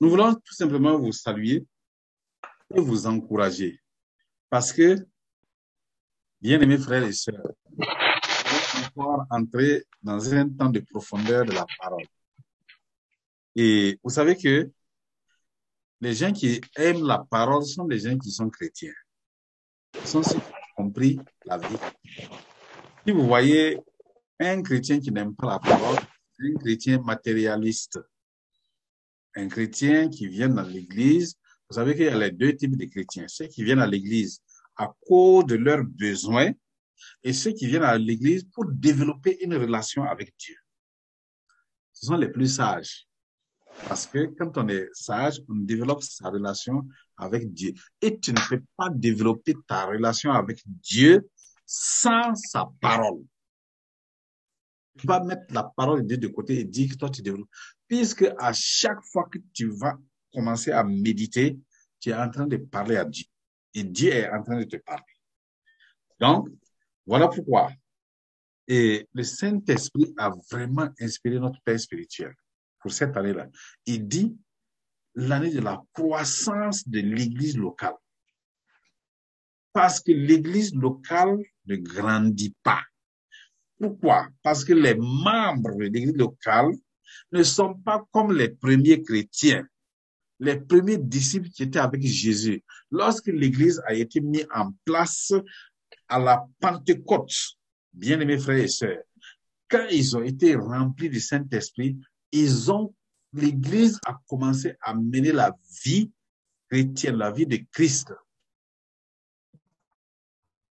Nous 0.00 0.10
voulons 0.10 0.34
tout 0.34 0.54
simplement 0.54 0.96
vous 0.96 1.12
saluer 1.12 1.66
et 2.74 2.80
vous 2.80 3.06
encourager 3.06 3.80
parce 4.48 4.72
que, 4.72 4.96
bien 6.40 6.60
aimés 6.60 6.78
frères 6.78 7.02
et 7.02 7.12
sœurs, 7.12 7.50
nous 7.76 7.84
allons 7.84 8.90
pouvoir 8.94 9.26
entrer 9.30 9.84
dans 10.02 10.32
un 10.32 10.48
temps 10.48 10.70
de 10.70 10.80
profondeur 10.80 11.44
de 11.44 11.52
la 11.52 11.66
parole. 11.80 12.06
Et 13.56 13.98
vous 14.04 14.10
savez 14.10 14.36
que 14.36 14.70
les 16.00 16.14
gens 16.14 16.32
qui 16.32 16.60
aiment 16.76 17.04
la 17.04 17.18
parole 17.28 17.64
sont 17.64 17.86
les 17.88 17.98
gens 17.98 18.16
qui 18.16 18.30
sont 18.30 18.48
chrétiens. 18.48 18.94
Ce 19.94 20.06
sont 20.06 20.22
ceux 20.22 20.38
qui 20.38 20.52
ont 20.76 20.84
compris 20.84 21.18
la 21.44 21.58
vie. 21.58 21.76
Si 23.04 23.10
vous 23.10 23.26
voyez 23.26 23.80
un 24.38 24.62
chrétien 24.62 25.00
qui 25.00 25.10
n'aime 25.10 25.34
pas 25.34 25.48
la 25.48 25.58
parole, 25.58 25.98
un 26.38 26.54
chrétien 26.54 27.00
matérialiste, 27.00 27.98
un 29.38 29.48
chrétien 29.48 30.08
qui 30.08 30.26
vient 30.26 30.48
dans 30.48 30.62
l'église, 30.62 31.36
vous 31.68 31.74
savez 31.76 31.94
qu'il 31.94 32.04
y 32.04 32.08
a 32.08 32.18
les 32.18 32.30
deux 32.30 32.54
types 32.56 32.76
de 32.76 32.84
chrétiens. 32.86 33.26
Ceux 33.28 33.46
qui 33.46 33.62
viennent 33.62 33.80
à 33.80 33.86
l'église 33.86 34.42
à 34.76 34.92
cause 35.06 35.46
de 35.46 35.56
leurs 35.56 35.84
besoins 35.84 36.52
et 37.22 37.32
ceux 37.32 37.52
qui 37.52 37.66
viennent 37.66 37.82
à 37.82 37.98
l'église 37.98 38.44
pour 38.52 38.64
développer 38.66 39.42
une 39.44 39.54
relation 39.54 40.04
avec 40.04 40.34
Dieu. 40.38 40.56
Ce 41.92 42.06
sont 42.06 42.16
les 42.16 42.28
plus 42.28 42.54
sages. 42.54 43.06
Parce 43.86 44.06
que 44.06 44.26
quand 44.38 44.56
on 44.58 44.68
est 44.68 44.88
sage, 44.92 45.40
on 45.48 45.56
développe 45.56 46.02
sa 46.02 46.30
relation 46.30 46.86
avec 47.16 47.52
Dieu. 47.52 47.74
Et 48.00 48.18
tu 48.18 48.32
ne 48.32 48.48
peux 48.48 48.62
pas 48.76 48.88
développer 48.90 49.54
ta 49.66 49.86
relation 49.86 50.32
avec 50.32 50.60
Dieu 50.66 51.28
sans 51.64 52.34
sa 52.34 52.66
parole. 52.80 53.22
Tu 54.98 55.06
vas 55.06 55.22
mettre 55.22 55.42
la 55.50 55.62
parole 55.62 56.02
de 56.02 56.08
Dieu 56.08 56.18
de 56.18 56.28
côté 56.28 56.58
et 56.58 56.64
dire 56.64 56.90
que 56.90 56.96
toi 56.96 57.10
tu 57.10 57.22
développes. 57.22 57.48
Puisque 57.88 58.30
à 58.38 58.52
chaque 58.52 59.02
fois 59.02 59.28
que 59.32 59.38
tu 59.52 59.70
vas 59.70 59.98
commencer 60.32 60.70
à 60.70 60.84
méditer, 60.84 61.58
tu 62.00 62.10
es 62.10 62.14
en 62.14 62.30
train 62.30 62.46
de 62.46 62.58
parler 62.58 62.96
à 62.96 63.04
Dieu. 63.04 63.24
Et 63.74 63.82
Dieu 63.82 64.12
est 64.12 64.30
en 64.30 64.42
train 64.42 64.58
de 64.58 64.64
te 64.64 64.76
parler. 64.76 65.02
Donc, 66.20 66.48
voilà 67.06 67.28
pourquoi. 67.28 67.72
Et 68.66 69.08
le 69.14 69.22
Saint-Esprit 69.22 70.14
a 70.18 70.30
vraiment 70.50 70.88
inspiré 71.00 71.38
notre 71.38 71.60
Père 71.62 71.80
spirituel 71.80 72.34
pour 72.80 72.92
cette 72.92 73.16
année-là. 73.16 73.48
Il 73.86 74.06
dit 74.06 74.36
l'année 75.14 75.50
de 75.50 75.60
la 75.60 75.82
croissance 75.92 76.86
de 76.86 77.00
l'Église 77.00 77.56
locale. 77.56 77.96
Parce 79.72 80.00
que 80.00 80.12
l'Église 80.12 80.74
locale 80.74 81.38
ne 81.66 81.76
grandit 81.76 82.54
pas. 82.62 82.82
Pourquoi? 83.78 84.28
Parce 84.42 84.64
que 84.64 84.72
les 84.72 84.94
membres 84.94 85.74
de 85.76 85.84
l'Église 85.84 86.16
locale 86.16 86.72
ne 87.32 87.42
sont 87.42 87.74
pas 87.74 88.04
comme 88.12 88.32
les 88.32 88.50
premiers 88.50 89.02
chrétiens, 89.02 89.66
les 90.40 90.60
premiers 90.60 90.98
disciples 90.98 91.48
qui 91.48 91.64
étaient 91.64 91.78
avec 91.78 92.02
Jésus. 92.02 92.62
Lorsque 92.90 93.26
l'Église 93.26 93.82
a 93.86 93.94
été 93.94 94.20
mise 94.20 94.46
en 94.54 94.72
place 94.84 95.32
à 96.08 96.18
la 96.18 96.46
Pentecôte, 96.60 97.32
bien 97.92 98.20
aimés 98.20 98.38
frères 98.38 98.58
et 98.58 98.68
sœurs, 98.68 99.02
quand 99.68 99.86
ils 99.90 100.16
ont 100.16 100.22
été 100.22 100.54
remplis 100.54 101.10
du 101.10 101.20
Saint-Esprit, 101.20 101.98
ils 102.32 102.70
ont, 102.70 102.94
l'Église 103.32 103.98
a 104.06 104.18
commencé 104.26 104.74
à 104.80 104.94
mener 104.94 105.32
la 105.32 105.54
vie 105.84 106.10
chrétienne, 106.70 107.16
la 107.16 107.30
vie 107.30 107.46
de 107.46 107.58
Christ. 107.72 108.12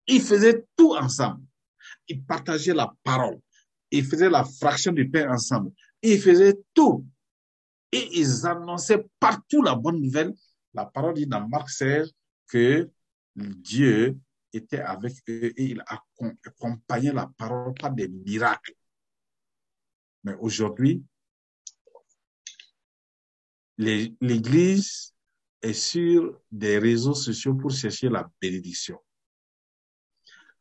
Ils 0.07 0.23
faisaient 0.23 0.65
tout 0.77 0.95
ensemble. 0.95 1.43
Ils 2.09 2.23
partageaient 2.23 2.75
la 2.75 2.93
parole. 3.03 3.39
Ils 3.91 4.05
faisaient 4.05 4.31
la 4.31 4.45
fraction 4.45 4.93
du 4.93 5.09
pain 5.11 5.31
ensemble. 5.31 5.73
Ils 6.07 6.21
faisaient 6.21 6.63
tout. 6.73 7.05
Et 7.91 8.19
ils 8.19 8.47
annonçaient 8.47 9.05
partout 9.19 9.63
la 9.63 9.75
bonne 9.75 10.01
nouvelle. 10.01 10.33
La 10.73 10.85
parole 10.87 11.15
dit 11.15 11.27
dans 11.27 11.47
Marc 11.49 11.71
16 11.71 12.13
que 12.47 12.89
Dieu 13.35 14.17
était 14.53 14.81
avec 14.81 15.15
eux 15.29 15.53
et 15.57 15.65
il 15.65 15.83
accompagnait 16.45 17.13
la 17.13 17.27
parole 17.37 17.75
par 17.75 17.93
des 17.93 18.09
miracles. 18.09 18.75
Mais 20.23 20.35
aujourd'hui, 20.41 21.05
l'Église 23.79 25.13
est 25.63 25.73
sur 25.73 26.41
des 26.53 26.79
réseaux 26.79 27.15
sociaux 27.15 27.55
pour 27.55 27.73
chercher 27.73 28.09
la 28.09 28.31
bénédiction. 28.41 28.99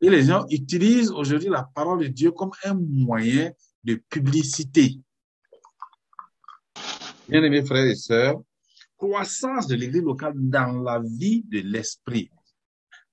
Et 0.00 0.10
les 0.10 0.24
gens 0.24 0.44
utilisent 0.50 1.10
aujourd'hui 1.10 1.48
la 1.48 1.62
parole 1.62 2.00
de 2.00 2.08
Dieu 2.08 2.32
comme 2.32 2.50
un 2.64 2.74
moyen 2.74 3.52
de 3.84 3.94
publicité. 3.94 5.00
Bien 7.28 7.42
aimés 7.42 7.64
frères 7.64 7.86
et 7.86 7.96
sœurs, 7.96 8.40
croissance 8.96 9.66
de 9.66 9.74
l'Église 9.74 10.02
locale 10.02 10.34
dans 10.36 10.80
la 10.82 11.00
vie 11.00 11.42
de 11.44 11.58
l'Esprit. 11.60 12.30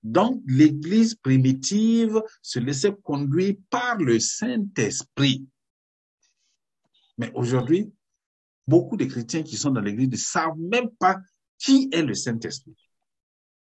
Donc, 0.03 0.43
l'Église 0.45 1.15
primitive 1.15 2.21
se 2.41 2.59
laissait 2.59 2.95
conduire 3.03 3.55
par 3.69 3.97
le 3.97 4.19
Saint-Esprit. 4.19 5.47
Mais 7.17 7.31
aujourd'hui, 7.33 7.91
beaucoup 8.67 8.97
de 8.97 9.05
chrétiens 9.05 9.43
qui 9.43 9.57
sont 9.57 9.71
dans 9.71 9.81
l'Église 9.81 10.09
ne 10.09 10.15
savent 10.17 10.59
même 10.59 10.89
pas 10.99 11.19
qui 11.57 11.89
est 11.91 12.03
le 12.03 12.13
Saint-Esprit. 12.13 12.75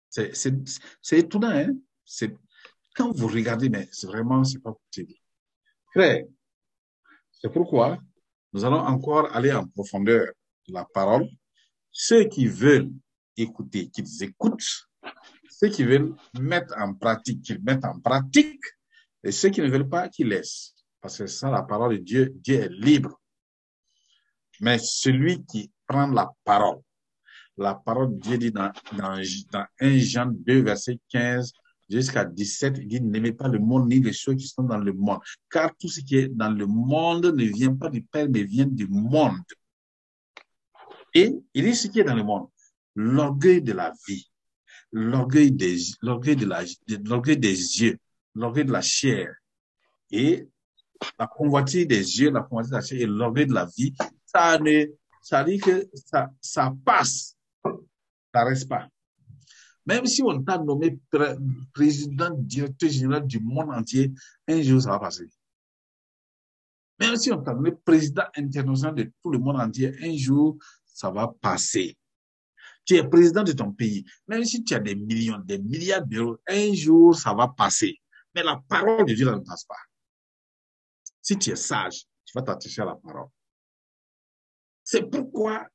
C'est 0.10 1.20
étonnant, 1.20 1.50
hein? 1.50 1.74
Quand 2.96 3.12
vous 3.12 3.28
regardez, 3.28 3.70
mais 3.70 3.90
c'est 3.92 4.08
vraiment, 4.08 4.44
c'est 4.44 4.60
pas 4.60 4.74
possible. 4.74 5.14
Frère, 5.92 6.24
c'est 7.32 7.52
pourquoi 7.52 7.98
nous 8.56 8.64
allons 8.64 8.80
encore 8.80 9.36
aller 9.36 9.52
en 9.52 9.68
profondeur 9.68 10.28
de 10.70 10.74
la 10.74 10.86
parole. 10.86 11.28
Ceux 11.92 12.24
qui 12.24 12.48
veulent 12.48 12.90
écouter, 13.36 13.90
qu'ils 13.90 14.24
écoutent. 14.24 14.88
Ceux 15.50 15.68
qui 15.68 15.84
veulent 15.84 16.16
mettre 16.40 16.74
en 16.78 16.94
pratique, 16.94 17.42
qu'ils 17.42 17.62
mettent 17.62 17.84
en 17.84 18.00
pratique. 18.00 18.64
Et 19.26 19.34
ceux 19.34 19.50
qui 19.50 19.60
ne 19.60 19.68
veulent 19.68 19.90
pas, 19.90 20.08
qu'ils 20.08 20.30
laissent. 20.30 20.74
Parce 21.02 21.18
que 21.18 21.28
ça, 21.28 21.52
la 21.52 21.64
parole 21.64 21.98
de 21.98 22.04
Dieu, 22.04 22.32
Dieu 22.34 22.62
est 22.62 22.70
libre. 22.70 23.20
Mais 24.62 24.78
celui 24.80 25.44
qui 25.44 25.70
prend 25.86 26.08
la 26.08 26.32
parole, 26.46 26.80
la 27.58 27.76
parole 27.76 28.16
de 28.16 28.22
Dieu 28.22 28.38
dit 28.38 28.54
dans, 28.54 28.72
dans, 28.94 29.22
dans 29.52 29.66
1 29.82 29.98
Jean 29.98 30.28
2, 30.28 30.62
verset 30.62 30.98
15 31.10 31.52
jusqu'à 31.90 32.26
17, 32.26 32.78
il 32.80 32.88
dit, 32.88 33.02
n'aimez 33.02 33.32
pas 33.32 33.48
le 33.48 33.60
monde 33.60 33.90
ni 33.90 34.00
les 34.00 34.14
choses 34.14 34.36
qui 34.36 34.48
sont 34.48 34.64
dans 34.64 34.78
le 34.78 34.94
monde. 34.94 35.20
Car 35.50 35.76
tout 35.76 35.88
ce 35.88 36.02
qui 36.02 36.18
est 36.18 36.28
dans 36.28 36.50
le 36.50 36.66
monde 36.66 37.26
ne 37.26 37.46
vient 37.46 37.76
pas 37.76 37.90
du 37.90 38.02
Père, 38.02 38.28
mais 38.30 38.44
vient 38.44 38.66
du 38.66 38.88
monde. 38.88 39.42
Et 41.14 41.34
il 41.54 41.64
dit 41.64 41.76
ce 41.76 41.88
qui 41.88 42.00
est 42.00 42.04
dans 42.04 42.16
le 42.16 42.24
monde. 42.24 42.48
L'orgueil 42.96 43.62
de 43.62 43.74
la 43.74 43.94
vie, 44.08 44.30
l'orgueil 44.92 45.52
des, 45.52 45.78
l'orgueil 46.02 46.36
de 46.36 46.46
la, 46.46 46.64
l'orgueil 47.06 47.38
des 47.38 47.82
yeux, 47.82 47.98
l'orgueil 48.34 48.66
de 48.66 48.72
la 48.72 48.82
chair 48.82 49.34
et 50.12 50.48
la 51.20 51.28
convoitise 51.28 51.88
des 51.88 52.20
yeux, 52.20 52.32
la 52.32 52.42
convoitise 52.42 52.72
de 52.72 52.76
la 52.76 52.82
chair 52.82 53.02
et 53.02 53.06
l'orgueil 53.06 53.48
de 53.48 53.54
la 53.54 53.66
vie, 53.66 53.94
ça 54.26 54.58
ne, 54.60 54.86
ça 55.22 55.44
dit 55.44 55.58
que 55.58 55.88
ça, 55.94 56.30
ça 56.40 56.74
passe. 56.86 57.36
Ça 58.34 58.44
reste 58.44 58.68
pas. 58.68 58.88
Même 59.86 60.06
si 60.06 60.24
on 60.24 60.42
t'a 60.44 60.58
nommé 60.58 61.00
président, 61.74 62.32
directeur 62.32 62.90
général 62.90 63.28
du 63.28 63.40
monde 63.40 63.72
entier, 63.72 64.12
un 64.48 64.62
jour 64.62 64.82
ça 64.82 64.92
va 64.92 65.00
passer. 65.00 65.30
Même 67.00 67.16
si 67.18 67.32
on 67.32 67.42
t'a 67.42 67.54
nommé 67.54 67.72
président 67.72 68.24
international 68.36 68.96
de 68.96 69.12
tout 69.22 69.30
le 69.30 69.38
monde 69.38 69.60
entier, 69.60 69.96
un 70.04 70.18
jour 70.18 70.58
ça 70.86 71.12
va 71.12 71.28
passer. 71.40 71.98
Tu 72.84 72.96
es 72.96 73.08
président 73.08 73.44
de 73.44 73.52
ton 73.52 73.72
pays. 73.72 74.06
Même 74.28 74.44
si 74.44 74.64
tu 74.64 74.74
as 74.74 74.80
des 74.80 74.96
millions, 74.96 75.40
des 75.40 75.60
milliards 75.60 76.06
d'euros, 76.06 76.38
un 76.48 76.74
jour 76.74 77.16
ça 77.16 77.34
va 77.34 77.48
passer. 77.48 78.00
Mais 78.34 78.44
la 78.44 78.62
parole 78.68 79.06
de 79.06 79.14
Dieu 79.14 79.30
ne 79.30 79.40
passe 79.40 79.66
pas. 79.66 79.76
Si 81.22 81.38
tu 81.38 81.52
es 81.52 81.56
sage, 81.56 82.06
tu 82.26 82.32
vas 82.36 82.42
t'attacher 82.42 82.82
à 82.82 82.86
la 82.86 82.96
parole. 82.96 83.30
C'est 84.84 85.10
pourquoi, 85.10 85.68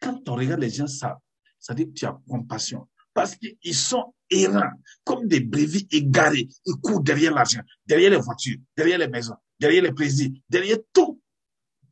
quand 0.00 0.28
on 0.28 0.34
regarde 0.34 0.60
les 0.60 0.70
gens, 0.70 0.86
ça, 0.86 1.18
ça 1.58 1.74
dit 1.74 1.86
que 1.86 1.92
tu 1.92 2.04
as 2.06 2.18
compassion 2.28 2.86
parce 3.12 3.36
qu'ils 3.36 3.74
sont 3.74 4.14
errants, 4.30 4.72
comme 5.04 5.26
des 5.26 5.40
brebis 5.40 5.86
égarés. 5.90 6.48
Ils 6.64 6.76
courent 6.82 7.02
derrière 7.02 7.34
l'argent, 7.34 7.62
derrière 7.84 8.10
les 8.10 8.18
voitures, 8.18 8.58
derrière 8.76 8.98
les 8.98 9.08
maisons, 9.08 9.36
derrière 9.58 9.82
les 9.82 9.92
plaisirs, 9.92 10.30
derrière 10.48 10.78
tout, 10.92 11.20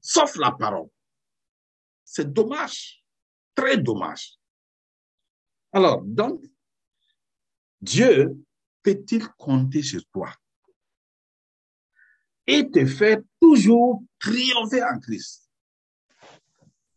sauf 0.00 0.37
la 0.37 0.53
parole. 0.53 0.88
C'est 2.05 2.32
dommage, 2.32 3.05
très 3.55 3.76
dommage. 3.76 4.38
Alors, 5.73 6.03
donc, 6.03 6.44
Dieu 7.81 8.37
peut-il 8.82 9.29
compter 9.37 9.82
sur 9.82 10.03
toi 10.12 10.32
et 12.47 12.71
te 12.71 12.87
faire 12.87 13.19
toujours 13.41 14.03
triompher 14.19 14.82
en 14.82 14.99
Christ? 14.99 15.50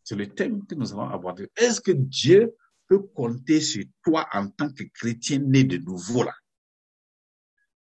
C'est 0.03 0.15
le 0.15 0.27
thème 0.27 0.65
que 0.65 0.75
nous 0.75 0.91
allons 0.93 1.09
aborder. 1.09 1.49
Est-ce 1.55 1.81
que 1.81 1.91
Dieu 1.91 2.55
compter 2.97 3.61
sur 3.61 3.83
toi 4.03 4.27
en 4.33 4.49
tant 4.49 4.71
que 4.71 4.83
chrétien 4.83 5.39
né 5.39 5.63
de 5.63 5.77
nouveau 5.77 6.23
là 6.23 6.33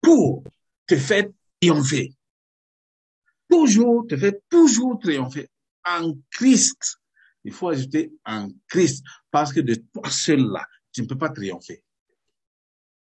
pour 0.01 0.43
te 0.85 0.95
faire 0.95 1.25
triompher. 1.59 2.13
Toujours, 3.49 4.07
te 4.07 4.17
faire 4.17 4.33
toujours 4.49 4.99
triompher 4.99 5.49
en 5.85 6.13
Christ. 6.31 6.97
Il 7.43 7.53
faut 7.53 7.69
ajouter 7.69 8.13
en 8.25 8.49
Christ, 8.67 9.05
parce 9.31 9.53
que 9.53 9.61
de 9.61 9.75
toi 9.75 10.09
seul 10.09 10.41
là, 10.41 10.65
tu 10.91 11.01
ne 11.01 11.07
peux 11.07 11.17
pas 11.17 11.29
triompher. 11.29 11.83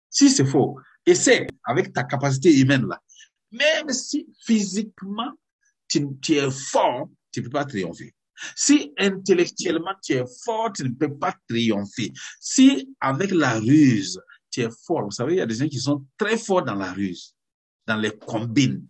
Si 0.09 0.31
c'est 0.31 0.45
faux, 0.45 0.79
essaie 1.07 1.47
avec 1.65 1.93
ta 1.93 2.05
capacité 2.05 2.59
humaine 2.59 2.87
là. 2.87 3.01
Même 3.53 3.91
si 3.91 4.29
physiquement 4.45 5.33
tu, 5.89 6.07
tu 6.21 6.35
es 6.35 6.51
fort, 6.51 7.09
tu 7.33 7.41
ne 7.41 7.45
peux 7.45 7.51
pas 7.51 7.65
triompher. 7.65 8.15
Si 8.57 8.93
intellectuellement 8.99 9.95
tu 10.03 10.13
es 10.15 10.25
fort, 10.45 10.73
tu 10.73 10.85
ne 10.85 10.91
peux 10.91 11.17
pas 11.17 11.35
triompher. 11.49 12.13
Si 12.41 12.95
avec 13.01 13.31
la 13.31 13.59
ruse, 13.59 14.21
tu 14.51 14.61
es 14.63 14.69
fort, 14.85 15.05
vous 15.05 15.11
savez, 15.11 15.35
il 15.35 15.39
y 15.39 15.43
a 15.43 15.47
des 15.47 15.55
gens 15.55 15.69
qui 15.69 15.79
sont 15.79 16.05
très 16.17 16.37
forts 16.37 16.65
dans 16.65 16.75
la 16.75 16.93
ruse, 16.93 17.35
dans 17.87 17.97
les 17.97 18.17
combines, 18.17 18.87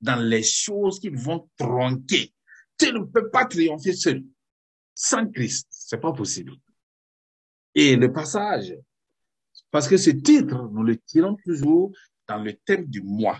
dans 0.00 0.20
les 0.20 0.42
choses 0.42 1.00
qui 1.00 1.08
vont 1.08 1.48
tronquer. 1.56 2.32
Tu 2.78 2.92
ne 2.92 3.04
peux 3.04 3.30
pas 3.30 3.44
triompher 3.44 3.92
seul. 3.92 4.24
Sans 4.94 5.26
Christ, 5.30 5.66
c'est 5.70 6.00
pas 6.00 6.12
possible. 6.12 6.52
Et 7.74 7.96
le 7.96 8.12
passage, 8.12 8.74
parce 9.70 9.86
que 9.86 9.96
ce 9.96 10.10
titre, 10.10 10.68
nous 10.72 10.82
le 10.82 10.98
tirons 10.98 11.36
toujours 11.44 11.92
dans 12.26 12.42
le 12.42 12.54
thème 12.54 12.86
du 12.86 13.02
moi. 13.02 13.38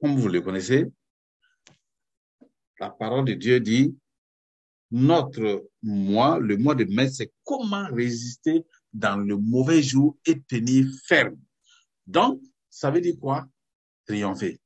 Comme 0.00 0.16
vous 0.16 0.28
le 0.28 0.40
connaissez, 0.40 0.86
la 2.80 2.90
parole 2.90 3.26
de 3.26 3.34
Dieu 3.34 3.60
dit, 3.60 3.94
notre 4.90 5.68
moi, 5.82 6.38
le 6.40 6.56
moi 6.56 6.74
de 6.74 6.84
mai, 6.84 7.08
c'est 7.10 7.32
comment 7.44 7.86
résister 7.92 8.64
dans 8.92 9.16
le 9.16 9.36
mauvais 9.36 9.82
jour 9.82 10.18
et 10.26 10.40
tenir 10.40 10.86
ferme. 11.06 11.38
Donc, 12.06 12.42
ça 12.68 12.90
veut 12.90 13.00
dire 13.00 13.14
quoi? 13.20 13.46
Triompher. 14.06 14.58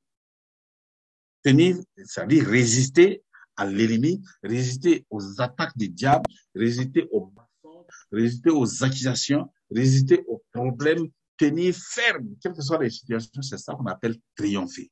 Tenir, 1.42 1.76
ça 2.06 2.22
veut 2.22 2.28
dire 2.28 2.46
résister 2.46 3.22
à 3.56 3.66
l'ennemi, 3.66 4.22
résister 4.42 5.04
aux 5.10 5.40
attaques 5.40 5.76
du 5.76 5.88
diable, 5.88 6.24
résister 6.54 7.06
aux 7.12 7.30
mensonges, 7.30 7.86
résister 8.10 8.50
aux 8.50 8.84
accusations, 8.84 9.50
résister 9.70 10.24
aux 10.26 10.42
problèmes, 10.52 11.06
tenir 11.36 11.74
ferme, 11.74 12.28
quelles 12.40 12.54
que 12.54 12.62
soient 12.62 12.82
les 12.82 12.90
situations, 12.90 13.42
c'est 13.42 13.58
ça 13.58 13.74
qu'on 13.74 13.86
appelle 13.86 14.16
triompher. 14.36 14.90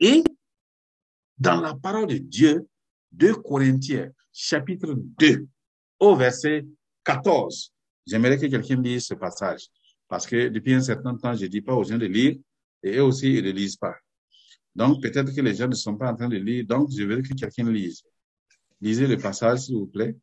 Et 0.00 0.24
dans 1.38 1.60
la 1.60 1.74
parole 1.74 2.06
de 2.06 2.18
Dieu, 2.18 2.66
2 3.12 3.34
Corinthiens, 3.36 4.10
chapitre 4.32 4.94
2, 4.94 5.46
au 6.00 6.16
verset 6.16 6.66
14, 7.04 7.72
j'aimerais 8.06 8.38
que 8.38 8.46
quelqu'un 8.46 8.80
lise 8.80 9.06
ce 9.06 9.14
passage, 9.14 9.68
parce 10.08 10.26
que 10.26 10.48
depuis 10.48 10.74
un 10.74 10.82
certain 10.82 11.16
temps, 11.16 11.34
je 11.34 11.44
ne 11.44 11.48
dis 11.48 11.60
pas 11.60 11.74
aux 11.74 11.84
gens 11.84 11.98
de 11.98 12.06
lire, 12.06 12.36
et 12.82 12.96
eux 12.96 13.04
aussi, 13.04 13.34
ils 13.34 13.44
ne 13.44 13.50
lisent 13.50 13.76
pas. 13.76 13.96
Donc, 14.74 15.02
peut-être 15.02 15.34
que 15.34 15.40
les 15.40 15.54
gens 15.54 15.68
ne 15.68 15.74
sont 15.74 15.96
pas 15.96 16.12
en 16.12 16.16
train 16.16 16.28
de 16.28 16.36
lire, 16.36 16.66
donc 16.66 16.90
je 16.90 17.02
veux 17.02 17.22
que 17.22 17.32
quelqu'un 17.34 17.70
lise. 17.70 18.02
Lisez 18.80 19.06
le 19.06 19.16
passage, 19.16 19.60
s'il 19.60 19.76
vous 19.76 19.86
plaît. 19.86 20.16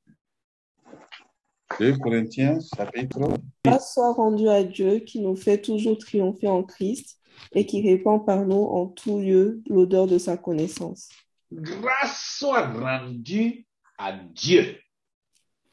2 1.80 1.98
Corinthiens, 1.98 2.60
chapitre. 2.76 3.20
Grâce 3.66 3.94
soit 3.94 4.14
rendue 4.14 4.48
à 4.48 4.64
Dieu 4.64 5.00
qui 5.00 5.22
nous 5.22 5.36
fait 5.36 5.60
toujours 5.60 5.98
triompher 5.98 6.48
en 6.48 6.62
Christ 6.64 7.20
et 7.52 7.66
qui 7.66 7.82
répand 7.82 8.26
par 8.26 8.46
nous 8.46 8.64
en 8.64 8.88
tout 8.88 9.20
lieu 9.20 9.62
l'odeur 9.68 10.08
de 10.08 10.18
sa 10.18 10.38
connaissance. 10.38 11.10
Grâce 11.52 12.38
soit 12.40 12.68
rendue 12.68 13.66
à 13.98 14.14
Dieu. 14.14 14.78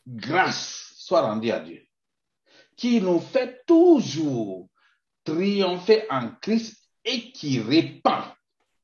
Grâce 0.07 0.93
soit 0.97 1.23
rendue 1.23 1.51
à 1.51 1.61
Dieu. 1.61 1.83
Qui 2.77 3.01
nous 3.01 3.21
fait 3.21 3.63
toujours 3.67 4.69
triompher 5.25 6.05
en 6.11 6.31
Christ 6.41 6.77
et 7.05 7.33
qui 7.33 7.61
répand 7.61 8.25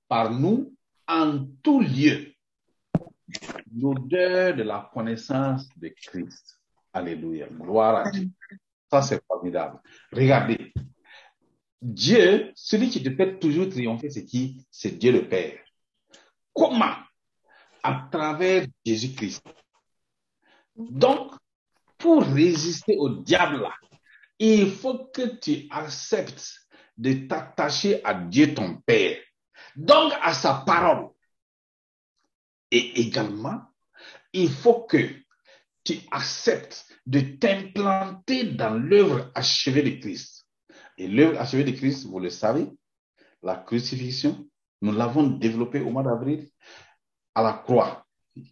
par 0.09 0.31
nous 0.31 0.75
en 1.07 1.45
tout 1.63 1.81
lieu 1.81 2.33
l'odeur 3.75 4.55
de 4.57 4.63
la 4.63 4.91
connaissance 4.93 5.69
de 5.77 5.89
Christ. 5.89 6.59
Alléluia. 6.93 7.47
Gloire 7.49 8.07
à 8.07 8.11
Dieu. 8.11 8.29
Ça, 8.91 9.03
c'est 9.03 9.23
formidable. 9.27 9.81
Regardez. 10.13 10.73
Dieu, 11.81 12.53
celui 12.55 12.89
qui 12.89 13.03
te 13.03 13.15
fait 13.15 13.39
toujours 13.39 13.69
triompher, 13.69 14.11
c'est 14.11 14.25
qui? 14.25 14.67
C'est 14.71 14.99
Dieu 14.99 15.13
le 15.13 15.29
Père. 15.29 15.59
Comment? 16.53 16.95
À 17.83 18.09
travers 18.11 18.67
Jésus-Christ. 18.85 19.43
Donc, 20.75 21.33
pour 21.99 22.23
résister 22.23 22.97
au 22.99 23.09
diable 23.09 23.69
il 24.39 24.71
faut 24.71 25.07
que 25.07 25.39
tu 25.39 25.67
acceptes 25.71 26.69
de 26.97 27.27
t'attacher 27.27 28.05
à 28.05 28.15
Dieu 28.15 28.55
ton 28.55 28.77
Père. 28.83 29.19
Donc, 29.75 30.13
à 30.21 30.35
sa 30.35 30.55
parole. 30.67 31.11
Et 32.71 33.01
également, 33.01 33.63
il 34.33 34.51
faut 34.51 34.83
que 34.83 35.09
tu 35.85 36.01
acceptes 36.11 36.87
de 37.07 37.21
t'implanter 37.21 38.45
dans 38.45 38.75
l'œuvre 38.75 39.31
achevée 39.35 39.83
de 39.83 40.01
Christ. 40.01 40.36
Et 40.99 41.09
l'œuvre 41.09 41.41
achevée 41.41 41.65
de 41.65 41.73
Christ, 41.73 42.07
vous 42.07 42.21
le 42.21 42.31
savez, 42.31 42.67
la 43.43 43.57
crucifixion, 43.57 44.47
nous 44.83 44.93
l'avons 44.93 45.27
développée 45.27 45.81
au 45.81 45.91
mois 45.91 46.03
d'avril 46.03 46.49
à 47.35 47.43
la 47.43 47.53
croix. 47.53 48.07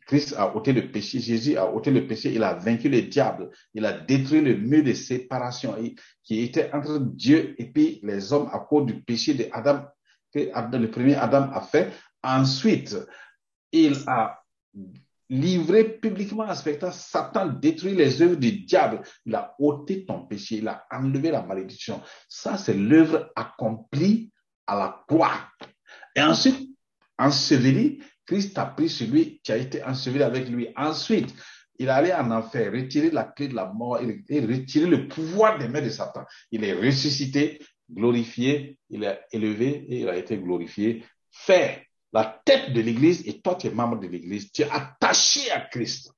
Christ 0.07 0.35
a 0.39 0.55
ôté 0.57 0.73
le 0.73 0.91
péché, 0.91 1.21
Jésus 1.21 1.57
a 1.57 1.71
ôté 1.71 1.91
le 1.91 2.07
péché, 2.07 2.33
il 2.33 2.43
a 2.43 2.55
vaincu 2.55 2.89
le 2.89 3.03
diable, 3.03 3.51
il 3.75 3.85
a 3.85 3.93
détruit 3.93 4.41
le 4.41 4.57
mur 4.57 4.83
de 4.83 4.95
séparation 4.95 5.77
qui 6.23 6.41
était 6.41 6.73
entre 6.73 6.99
Dieu 6.99 7.55
et 7.59 7.71
puis 7.71 8.01
les 8.03 8.33
hommes 8.33 8.49
à 8.53 8.61
cause 8.61 8.87
du 8.87 9.03
péché 9.03 9.35
de 9.35 9.47
Adam 9.53 9.85
que 10.33 10.51
le 10.77 10.91
premier 10.91 11.15
Adam 11.17 11.51
a 11.53 11.61
fait. 11.61 11.93
Ensuite, 12.23 12.97
il 13.73 13.97
a 14.07 14.43
livré 15.31 15.85
publiquement 15.85 16.45
un 16.45 16.55
spectacle. 16.55 16.95
Satan 16.95 17.47
détruit 17.47 17.95
les 17.95 18.23
œuvres 18.23 18.37
du 18.37 18.53
diable. 18.65 19.03
Il 19.27 19.35
a 19.35 19.55
ôté 19.59 20.05
ton 20.05 20.27
péché. 20.27 20.57
Il 20.57 20.69
a 20.69 20.85
enlevé 20.91 21.31
la 21.31 21.43
malédiction. 21.43 22.01
Ça, 22.29 22.59
c'est 22.59 22.75
l'œuvre 22.75 23.31
accomplie 23.35 24.31
à 24.67 24.77
la 24.77 25.05
croix. 25.09 25.49
Et 26.15 26.23
ensuite, 26.23 26.71
enseveli, 27.19 28.03
Christ 28.27 28.57
a 28.59 28.67
pris 28.67 28.89
celui 28.89 29.41
qui 29.41 29.53
a 29.53 29.57
été 29.57 29.83
enseveli 29.85 30.23
avec 30.23 30.49
lui. 30.49 30.69
Ensuite, 30.77 31.35
il 31.79 31.91
allé 31.91 32.13
en 32.13 32.31
enfer, 32.31 32.73
retirer 32.73 33.11
la 33.11 33.25
clé 33.25 33.49
de 33.49 33.55
la 33.55 33.67
mort 33.67 34.01
et 34.01 34.41
retirer 34.41 34.87
le 34.87 35.09
pouvoir 35.09 35.59
des 35.59 35.69
mains 35.69 35.83
de 35.83 35.89
Satan. 35.89 36.25
Il 36.53 36.65
est 36.65 36.73
ressuscité, 36.73 37.61
glorifié, 37.93 38.79
il 38.91 39.05
est 39.05 39.21
élevé 39.33 39.85
et 39.89 40.01
il 40.01 40.09
a 40.09 40.17
été 40.17 40.39
glorifié. 40.39 41.05
Fait 41.31 41.89
la 42.15 42.41
tête 42.45 42.73
de 42.73 42.81
l'Église 42.81 43.27
et 43.27 43.41
toi 43.41 43.57
tu 43.57 43.67
es 43.67 43.71
membre 43.71 43.99
de 43.99 44.07
l'Église, 44.07 44.51
tu 44.53 44.63
es 44.63 44.71
attaché 44.71 45.51
à 45.51 45.61
Christ. 45.61 46.13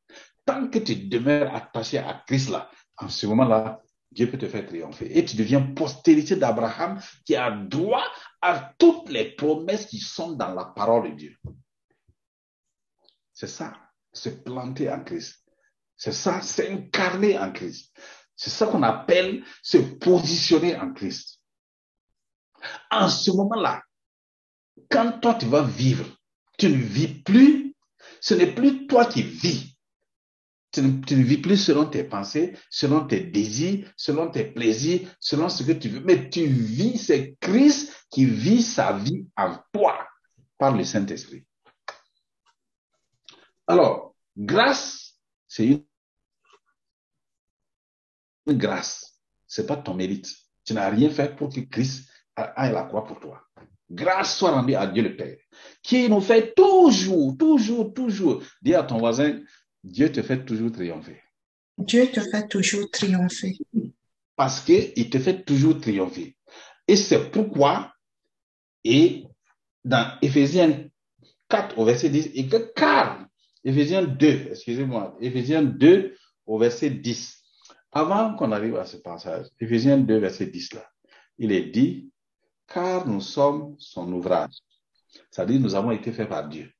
Tant 0.44 0.68
que 0.68 0.78
tu 0.78 0.94
demeures 0.94 1.52
attaché 1.54 1.98
à 1.98 2.22
Christ 2.26 2.50
là, 2.50 2.70
en 2.98 3.08
ce 3.08 3.26
moment-là, 3.26 3.80
Dieu 4.12 4.30
peut 4.30 4.38
te 4.38 4.46
faire 4.46 4.66
triompher. 4.66 5.18
Et 5.18 5.24
tu 5.24 5.36
deviens 5.36 5.60
postérité 5.60 6.36
d'Abraham 6.36 7.00
qui 7.24 7.34
a 7.34 7.50
droit 7.50 8.04
à 8.40 8.72
toutes 8.78 9.08
les 9.08 9.34
promesses 9.34 9.86
qui 9.86 9.98
sont 9.98 10.32
dans 10.32 10.54
la 10.54 10.66
parole 10.66 11.10
de 11.10 11.16
Dieu. 11.16 11.36
C'est 13.32 13.48
ça, 13.48 13.74
se 14.12 14.28
planter 14.28 14.90
en 14.90 15.02
Christ. 15.02 15.42
C'est 15.96 16.12
ça, 16.12 16.40
s'incarner 16.40 17.38
en 17.38 17.52
Christ. 17.52 17.92
C'est 18.36 18.50
ça 18.50 18.66
qu'on 18.66 18.82
appelle 18.82 19.44
se 19.62 19.78
positionner 19.78 20.76
en 20.76 20.92
Christ. 20.92 21.40
En 22.90 23.08
ce 23.08 23.30
moment-là, 23.30 23.82
quand 24.90 25.20
toi 25.20 25.34
tu 25.34 25.46
vas 25.46 25.62
vivre, 25.62 26.06
tu 26.58 26.68
ne 26.68 26.76
vis 26.76 27.08
plus, 27.08 27.74
ce 28.20 28.34
n'est 28.34 28.54
plus 28.54 28.86
toi 28.86 29.06
qui 29.06 29.22
vis. 29.22 29.76
Tu 30.72 30.82
ne, 30.82 31.22
vis 31.22 31.38
plus 31.38 31.56
selon 31.56 31.86
tes 31.86 32.04
pensées, 32.04 32.54
selon 32.68 33.06
tes 33.06 33.20
désirs, 33.20 33.90
selon 33.96 34.30
tes 34.30 34.44
plaisirs, 34.44 35.08
selon 35.20 35.48
ce 35.48 35.62
que 35.62 35.72
tu 35.72 35.88
veux. 35.88 36.00
Mais 36.00 36.28
tu 36.28 36.46
vis, 36.46 36.98
c'est 36.98 37.36
Christ 37.40 37.92
qui 38.10 38.26
vit 38.26 38.62
sa 38.62 38.92
vie 38.92 39.26
en 39.36 39.56
toi 39.72 40.06
par 40.58 40.76
le 40.76 40.84
Saint-Esprit. 40.84 41.46
Alors, 43.66 44.14
grâce, 44.36 45.18
c'est 45.48 45.66
une, 45.66 45.84
une 48.46 48.58
grâce. 48.58 49.20
C'est 49.46 49.66
pas 49.66 49.76
ton 49.76 49.94
mérite. 49.94 50.28
Tu 50.64 50.74
n'as 50.74 50.90
rien 50.90 51.08
fait 51.08 51.34
pour 51.36 51.48
que 51.54 51.60
Christ 51.60 52.10
aille 52.34 52.72
la 52.72 52.82
croix 52.82 53.04
pour 53.04 53.18
toi. 53.18 53.42
Grâce 53.90 54.36
soit 54.36 54.50
rendue 54.50 54.74
à 54.74 54.86
Dieu 54.86 55.02
le 55.02 55.16
Père, 55.16 55.36
qui 55.82 56.08
nous 56.08 56.20
fait 56.20 56.54
toujours, 56.54 57.36
toujours, 57.36 57.92
toujours. 57.94 58.42
Dis 58.62 58.74
à 58.74 58.82
ton 58.82 58.98
voisin, 58.98 59.40
Dieu 59.84 60.10
te 60.10 60.22
fait 60.22 60.44
toujours 60.44 60.72
triompher. 60.72 61.20
Dieu 61.78 62.10
te 62.10 62.20
fait 62.20 62.48
toujours 62.48 62.90
triompher. 62.90 63.56
Parce 64.34 64.60
qu'il 64.60 65.10
te 65.10 65.18
fait 65.18 65.44
toujours 65.44 65.80
triompher. 65.80 66.36
Et 66.88 66.96
c'est 66.96 67.30
pourquoi, 67.30 67.92
et 68.84 69.24
dans 69.84 70.18
Ephésiens 70.22 70.88
4 71.48 71.78
au 71.78 71.84
verset 71.84 72.10
10, 72.10 72.30
et 72.34 72.48
que 72.48 72.56
car, 72.74 73.26
Ephésiens 73.64 74.02
2, 74.02 74.48
excusez-moi, 74.50 75.16
Ephésiens 75.20 75.62
2 75.62 76.16
au 76.46 76.58
verset 76.58 76.90
10, 76.90 77.42
avant 77.92 78.34
qu'on 78.34 78.52
arrive 78.52 78.76
à 78.76 78.84
ce 78.84 78.96
passage, 78.96 79.46
Ephésiens 79.60 79.98
2 79.98 80.18
verset 80.18 80.46
10 80.46 80.74
là, 80.74 80.90
il 81.38 81.52
est 81.52 81.66
dit, 81.66 82.10
car 82.66 83.06
nous 83.06 83.20
sommes 83.20 83.76
son 83.78 84.12
ouvrage. 84.12 84.54
C'est-à-dire, 85.30 85.60
nous 85.60 85.74
avons 85.74 85.90
été 85.90 86.12
faits 86.12 86.28
par 86.28 86.48
Dieu. 86.48 86.70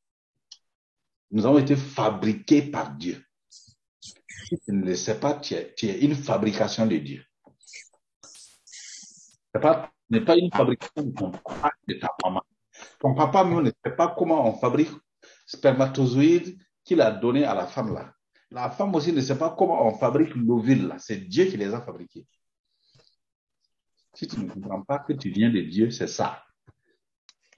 nous 1.30 1.46
avons 1.46 1.58
été 1.58 1.76
fabriqués 1.76 2.62
par 2.62 2.92
Dieu. 2.92 3.22
Si 4.00 4.58
tu 4.60 4.72
ne 4.72 4.84
le 4.84 4.94
sais 4.94 5.18
pas, 5.18 5.34
tu 5.34 5.54
es, 5.54 5.98
une 6.00 6.14
fabrication 6.14 6.86
de 6.86 6.96
Dieu. 6.96 7.24
Ce 8.22 9.58
n'est 10.10 10.20
pas, 10.20 10.36
une 10.36 10.50
fabrication 10.52 11.02
de 11.02 11.12
ton 11.12 11.30
papa 11.30 11.72
de 11.88 11.94
ta 11.94 12.08
maman. 12.22 12.42
Ton 13.00 13.14
papa 13.14 13.44
même 13.44 13.62
ne 13.62 13.70
sait 13.84 13.96
pas 13.96 14.14
comment 14.16 14.46
on 14.46 14.58
fabrique 14.58 14.90
spermatozoïdes 15.46 16.58
qu'il 16.84 17.00
a 17.00 17.10
donné 17.10 17.44
à 17.44 17.54
la 17.54 17.66
femme 17.66 17.94
là. 17.94 18.12
La 18.50 18.70
femme 18.70 18.94
aussi 18.94 19.12
ne 19.12 19.20
sait 19.20 19.38
pas 19.38 19.54
comment 19.56 19.86
on 19.86 19.94
fabrique 19.94 20.34
l'ovule 20.34 20.88
là. 20.88 20.96
C'est 20.98 21.16
Dieu 21.16 21.46
qui 21.46 21.56
les 21.56 21.74
a 21.74 21.80
fabriqués. 21.80 22.26
Si 24.16 24.26
tu 24.26 24.40
ne 24.40 24.48
comprends 24.48 24.80
pas 24.80 24.98
que 25.00 25.12
tu 25.12 25.28
viens 25.28 25.50
de 25.50 25.60
Dieu, 25.60 25.90
c'est 25.90 26.06
ça. 26.06 26.42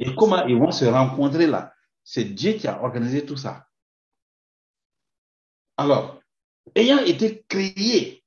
Et 0.00 0.12
comment 0.16 0.44
ils 0.46 0.56
vont 0.56 0.72
se 0.72 0.86
rencontrer 0.86 1.46
là? 1.46 1.72
C'est 2.02 2.24
Dieu 2.24 2.54
qui 2.54 2.66
a 2.66 2.82
organisé 2.82 3.24
tout 3.24 3.36
ça. 3.36 3.68
Alors, 5.76 6.20
ayant 6.74 6.98
été 6.98 7.44
créé 7.48 8.24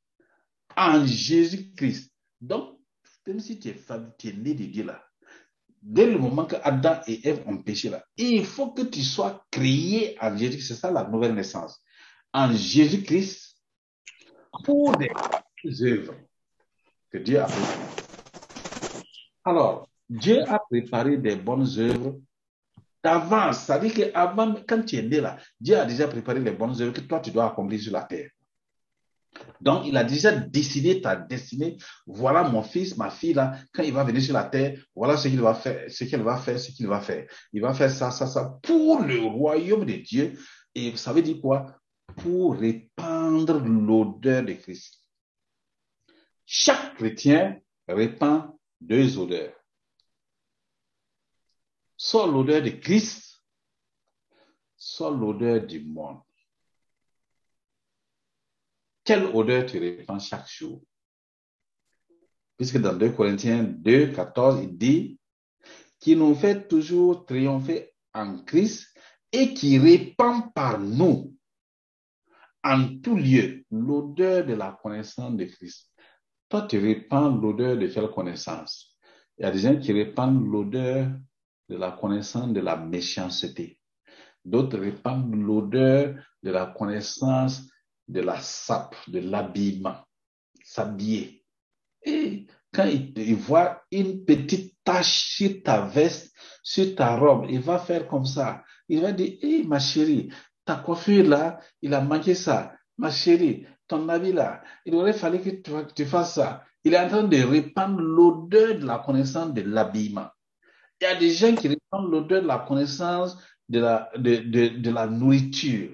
en 0.77 1.05
Jésus-Christ, 1.05 2.13
donc, 2.39 2.79
même 3.27 3.41
si 3.41 3.59
tu 3.59 3.67
es, 3.67 3.77
tu 4.17 4.29
es 4.29 4.33
né 4.33 4.53
de 4.53 4.63
Dieu 4.63 4.85
là, 4.85 5.05
dès 5.81 6.05
le 6.09 6.17
moment 6.17 6.45
que 6.45 6.55
Adam 6.63 7.01
et 7.07 7.27
Ève 7.27 7.43
ont 7.47 7.57
péché 7.57 7.89
là, 7.89 8.01
il 8.15 8.45
faut 8.45 8.71
que 8.71 8.83
tu 8.83 9.01
sois 9.01 9.45
créé 9.51 10.17
en 10.21 10.37
Jésus. 10.37 10.61
C'est 10.61 10.75
ça 10.75 10.89
la 10.89 11.03
nouvelle 11.03 11.35
naissance. 11.35 11.83
En 12.31 12.53
Jésus-Christ, 12.53 13.57
pour 14.63 14.95
des 14.95 15.83
œuvres 15.83 16.15
que 17.11 17.17
Dieu 17.17 17.41
a 17.41 17.47
fait. 17.47 18.00
Alors, 19.43 19.87
Dieu 20.09 20.43
a 20.47 20.59
préparé 20.59 21.17
des 21.17 21.35
bonnes 21.35 21.67
œuvres 21.77 22.19
d'avance. 23.03 23.59
Ça 23.59 23.77
veut 23.77 23.89
dire 23.89 24.11
qu'avant, 24.11 24.55
quand 24.67 24.83
tu 24.83 24.97
es 24.97 25.01
né 25.01 25.21
là, 25.21 25.37
Dieu 25.59 25.77
a 25.77 25.85
déjà 25.85 26.07
préparé 26.07 26.39
les 26.39 26.51
bonnes 26.51 26.79
œuvres 26.81 26.93
que 26.93 27.01
toi 27.01 27.19
tu 27.19 27.31
dois 27.31 27.47
accomplir 27.47 27.79
sur 27.79 27.93
la 27.93 28.03
terre. 28.03 28.29
Donc, 29.61 29.85
il 29.87 29.95
a 29.95 30.03
déjà 30.03 30.31
décidé 30.31 31.01
ta 31.01 31.15
destinée. 31.15 31.77
Voilà 32.05 32.43
mon 32.43 32.61
fils, 32.61 32.97
ma 32.97 33.09
fille 33.09 33.33
là, 33.33 33.53
quand 33.73 33.83
il 33.83 33.93
va 33.93 34.03
venir 34.03 34.21
sur 34.21 34.33
la 34.33 34.43
terre, 34.43 34.77
voilà 34.93 35.15
ce 35.17 35.27
qu'il 35.29 35.39
va 35.39 35.53
faire, 35.53 35.89
ce 35.89 36.03
qu'elle 36.03 36.21
va 36.21 36.37
faire, 36.37 36.59
ce 36.59 36.71
qu'il 36.71 36.87
va 36.87 36.99
faire. 36.99 37.25
Il 37.53 37.61
va 37.61 37.73
faire 37.73 37.89
ça, 37.89 38.11
ça, 38.11 38.27
ça 38.27 38.59
pour 38.61 39.01
le 39.01 39.21
royaume 39.21 39.85
de 39.85 39.93
Dieu. 39.93 40.37
Et 40.75 40.95
ça 40.97 41.13
veut 41.13 41.21
dire 41.21 41.39
quoi? 41.41 41.65
Pour 42.17 42.57
répandre 42.57 43.59
l'odeur 43.59 44.43
de 44.43 44.53
Christ. 44.53 44.99
Chaque 46.45 46.95
chrétien 46.95 47.57
répand 47.87 48.51
deux 48.81 49.17
odeurs. 49.17 49.55
Soit 51.95 52.27
l'odeur 52.27 52.63
de 52.63 52.71
Christ, 52.71 53.43
soit 54.75 55.11
l'odeur 55.11 55.65
du 55.65 55.85
monde. 55.85 56.21
Quelle 59.03 59.25
odeur 59.25 59.65
tu 59.67 59.77
répands 59.77 60.19
chaque 60.19 60.49
jour? 60.49 60.81
Puisque 62.57 62.79
dans 62.79 62.93
2 62.93 63.11
Corinthiens 63.11 63.63
2, 63.63 64.13
14, 64.13 64.63
il 64.63 64.77
dit 64.77 65.19
qui 65.99 66.15
nous 66.15 66.33
fait 66.33 66.67
toujours 66.67 67.25
triompher 67.25 67.93
en 68.13 68.43
Christ 68.43 68.87
et 69.31 69.53
qui 69.53 69.77
répand 69.77 70.51
par 70.53 70.79
nous 70.79 71.35
en 72.63 72.99
tout 72.99 73.15
lieu 73.15 73.63
l'odeur 73.71 74.45
de 74.45 74.53
la 74.53 74.77
connaissance 74.81 75.35
de 75.35 75.45
Christ. 75.45 75.90
Toi, 76.51 76.63
tu 76.63 76.79
répands 76.79 77.29
l'odeur 77.29 77.77
de 77.77 77.87
quelle 77.87 78.09
connaissance? 78.09 78.97
Il 79.37 79.43
y 79.43 79.45
a 79.45 79.51
des 79.51 79.59
gens 79.59 79.77
qui 79.77 79.93
répandent 79.93 80.45
l'odeur 80.45 81.07
de 81.69 81.77
la 81.77 81.91
connaissance 81.91 82.51
de 82.51 82.59
la 82.59 82.75
méchanceté. 82.75 83.79
D'autres 84.43 84.77
répandent 84.77 85.33
l'odeur 85.33 86.13
de 86.43 86.51
la 86.51 86.65
connaissance 86.65 87.69
de 88.09 88.19
la 88.19 88.37
sape, 88.41 88.97
de 89.07 89.19
l'habillement, 89.19 89.95
s'habiller. 90.61 91.45
Et 92.03 92.47
quand 92.73 92.85
il, 92.85 93.35
voit 93.35 93.83
une 93.89 94.25
petite 94.25 94.75
tache 94.83 95.35
sur 95.37 95.63
ta 95.63 95.85
veste, 95.85 96.35
sur 96.63 96.93
ta 96.95 97.15
robe, 97.15 97.45
il 97.49 97.61
va 97.61 97.79
faire 97.79 98.09
comme 98.09 98.25
ça. 98.25 98.61
Il 98.89 98.99
va 98.99 99.13
dire, 99.13 99.37
hé 99.41 99.63
ma 99.63 99.79
chérie, 99.79 100.29
ta 100.65 100.75
coiffure 100.75 101.29
là, 101.29 101.61
il 101.81 101.93
a 101.93 102.01
manqué 102.01 102.35
ça. 102.35 102.73
Ma 102.97 103.09
chérie, 103.09 103.65
ton 103.91 104.07
habit 104.07 104.31
là, 104.31 104.61
il 104.85 104.95
aurait 104.95 105.13
fallu 105.13 105.39
que 105.39 105.49
tu, 105.93 106.05
fasses 106.05 106.35
ça. 106.35 106.63
Il 106.83 106.93
est 106.93 106.99
en 106.99 107.09
train 107.09 107.23
de 107.23 107.43
répandre 107.43 108.01
l'odeur 108.01 108.79
de 108.79 108.85
la 108.85 108.99
connaissance 108.99 109.53
de 109.53 109.61
l'habillement. 109.61 110.29
Il 110.99 111.03
y 111.03 111.07
a 111.07 111.15
des 111.15 111.31
gens 111.31 111.53
qui 111.53 111.67
répandent 111.67 112.09
l'odeur 112.09 112.41
de 112.41 112.47
la 112.47 112.59
connaissance 112.59 113.37
de 113.67 113.79
la, 113.79 114.09
de, 114.17 114.79
de 114.79 114.91
la 114.91 115.07
nourriture. 115.07 115.89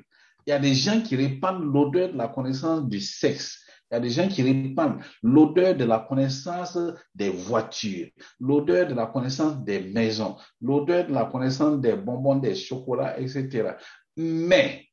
Il 0.46 0.52
y 0.52 0.54
a 0.54 0.60
des 0.60 0.76
gens 0.76 1.02
qui 1.02 1.16
répandent 1.16 1.64
l'odeur 1.64 2.14
de 2.14 2.18
la 2.18 2.28
connaissance 2.28 2.88
du 2.88 3.02
sexe. 3.02 3.66
Il 3.90 3.96
y 3.96 3.98
a 3.98 4.00
des 4.00 4.10
gens 4.10 4.28
qui 4.28 4.44
répandent 4.44 5.02
l'odeur 5.24 5.76
de 5.76 5.86
la 5.86 6.00
connaissance 6.00 6.78
des 7.16 7.30
voitures, 7.30 8.10
l'odeur 8.40 8.88
de 8.88 8.94
la 8.94 9.08
connaissance 9.08 9.64
des 9.64 9.80
maisons, 9.80 10.36
l'odeur 10.62 11.08
de 11.08 11.14
la 11.14 11.26
connaissance 11.26 11.80
des 11.80 11.96
bonbons, 11.96 12.36
des 12.36 12.54
chocolats, 12.54 13.20
etc. 13.20 13.74
Mais, 14.18 14.86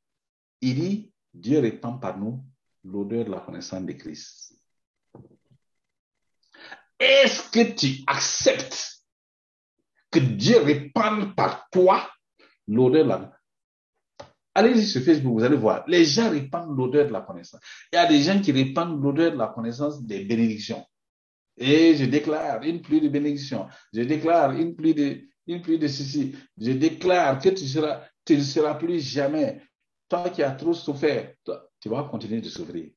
il 0.61 0.75
dit, 0.77 1.13
Dieu 1.35 1.59
répand 1.59 2.01
par 2.01 2.19
nous 2.19 2.45
l'odeur 2.85 3.25
de 3.25 3.31
la 3.31 3.41
connaissance 3.41 3.85
de 3.85 3.93
Christ. 3.93 4.55
Est-ce 6.99 7.51
que 7.51 7.73
tu 7.75 8.03
acceptes 8.07 9.03
que 10.11 10.19
Dieu 10.21 10.59
répande 10.59 11.35
par 11.35 11.69
toi 11.71 12.09
l'odeur 12.69 13.05
de 13.05 13.09
la 13.09 13.33
Allez-y 14.57 14.87
sur 14.87 15.03
Facebook, 15.03 15.33
vous 15.33 15.45
allez 15.45 15.57
voir. 15.57 15.85
Les 15.89 16.05
gens 16.05 16.31
répandent 16.31 16.77
l'odeur 16.77 17.09
de 17.09 17.13
la 17.13 17.23
connaissance. 17.23 17.61
Il 17.93 17.97
y 17.97 17.99
a 17.99 18.07
des 18.07 18.23
gens 18.23 18.41
qui 18.41 18.53
répandent 18.53 19.03
l'odeur 19.03 19.33
de 19.33 19.37
la 19.37 19.49
connaissance 19.49 20.05
des 20.05 20.25
bénédictions. 20.25 20.85
Et 21.57 21.97
je 21.97 22.05
déclare 22.05 22.63
une 22.63 22.81
pluie 22.81 23.01
de 23.01 23.09
bénédictions. 23.09 23.67
Je 23.93 24.03
déclare 24.03 24.53
une 24.53 24.77
pluie 24.77 24.95
de, 24.95 25.23
une 25.49 25.61
pluie 25.61 25.79
de 25.79 25.89
ceci. 25.89 26.37
Je 26.57 26.71
déclare 26.71 27.41
que 27.41 27.49
tu 27.49 27.67
seras, 27.67 28.03
tu 28.25 28.37
ne 28.37 28.43
seras 28.43 28.75
plus 28.75 29.01
jamais. 29.01 29.61
Toi 30.15 30.31
qui 30.31 30.45
as 30.45 30.53
trop 30.53 30.75
souffert, 30.75 31.35
tu 31.81 31.89
vas 31.89 32.05
continuer 32.05 32.41
de 32.41 32.49
souffrir. 32.49 32.91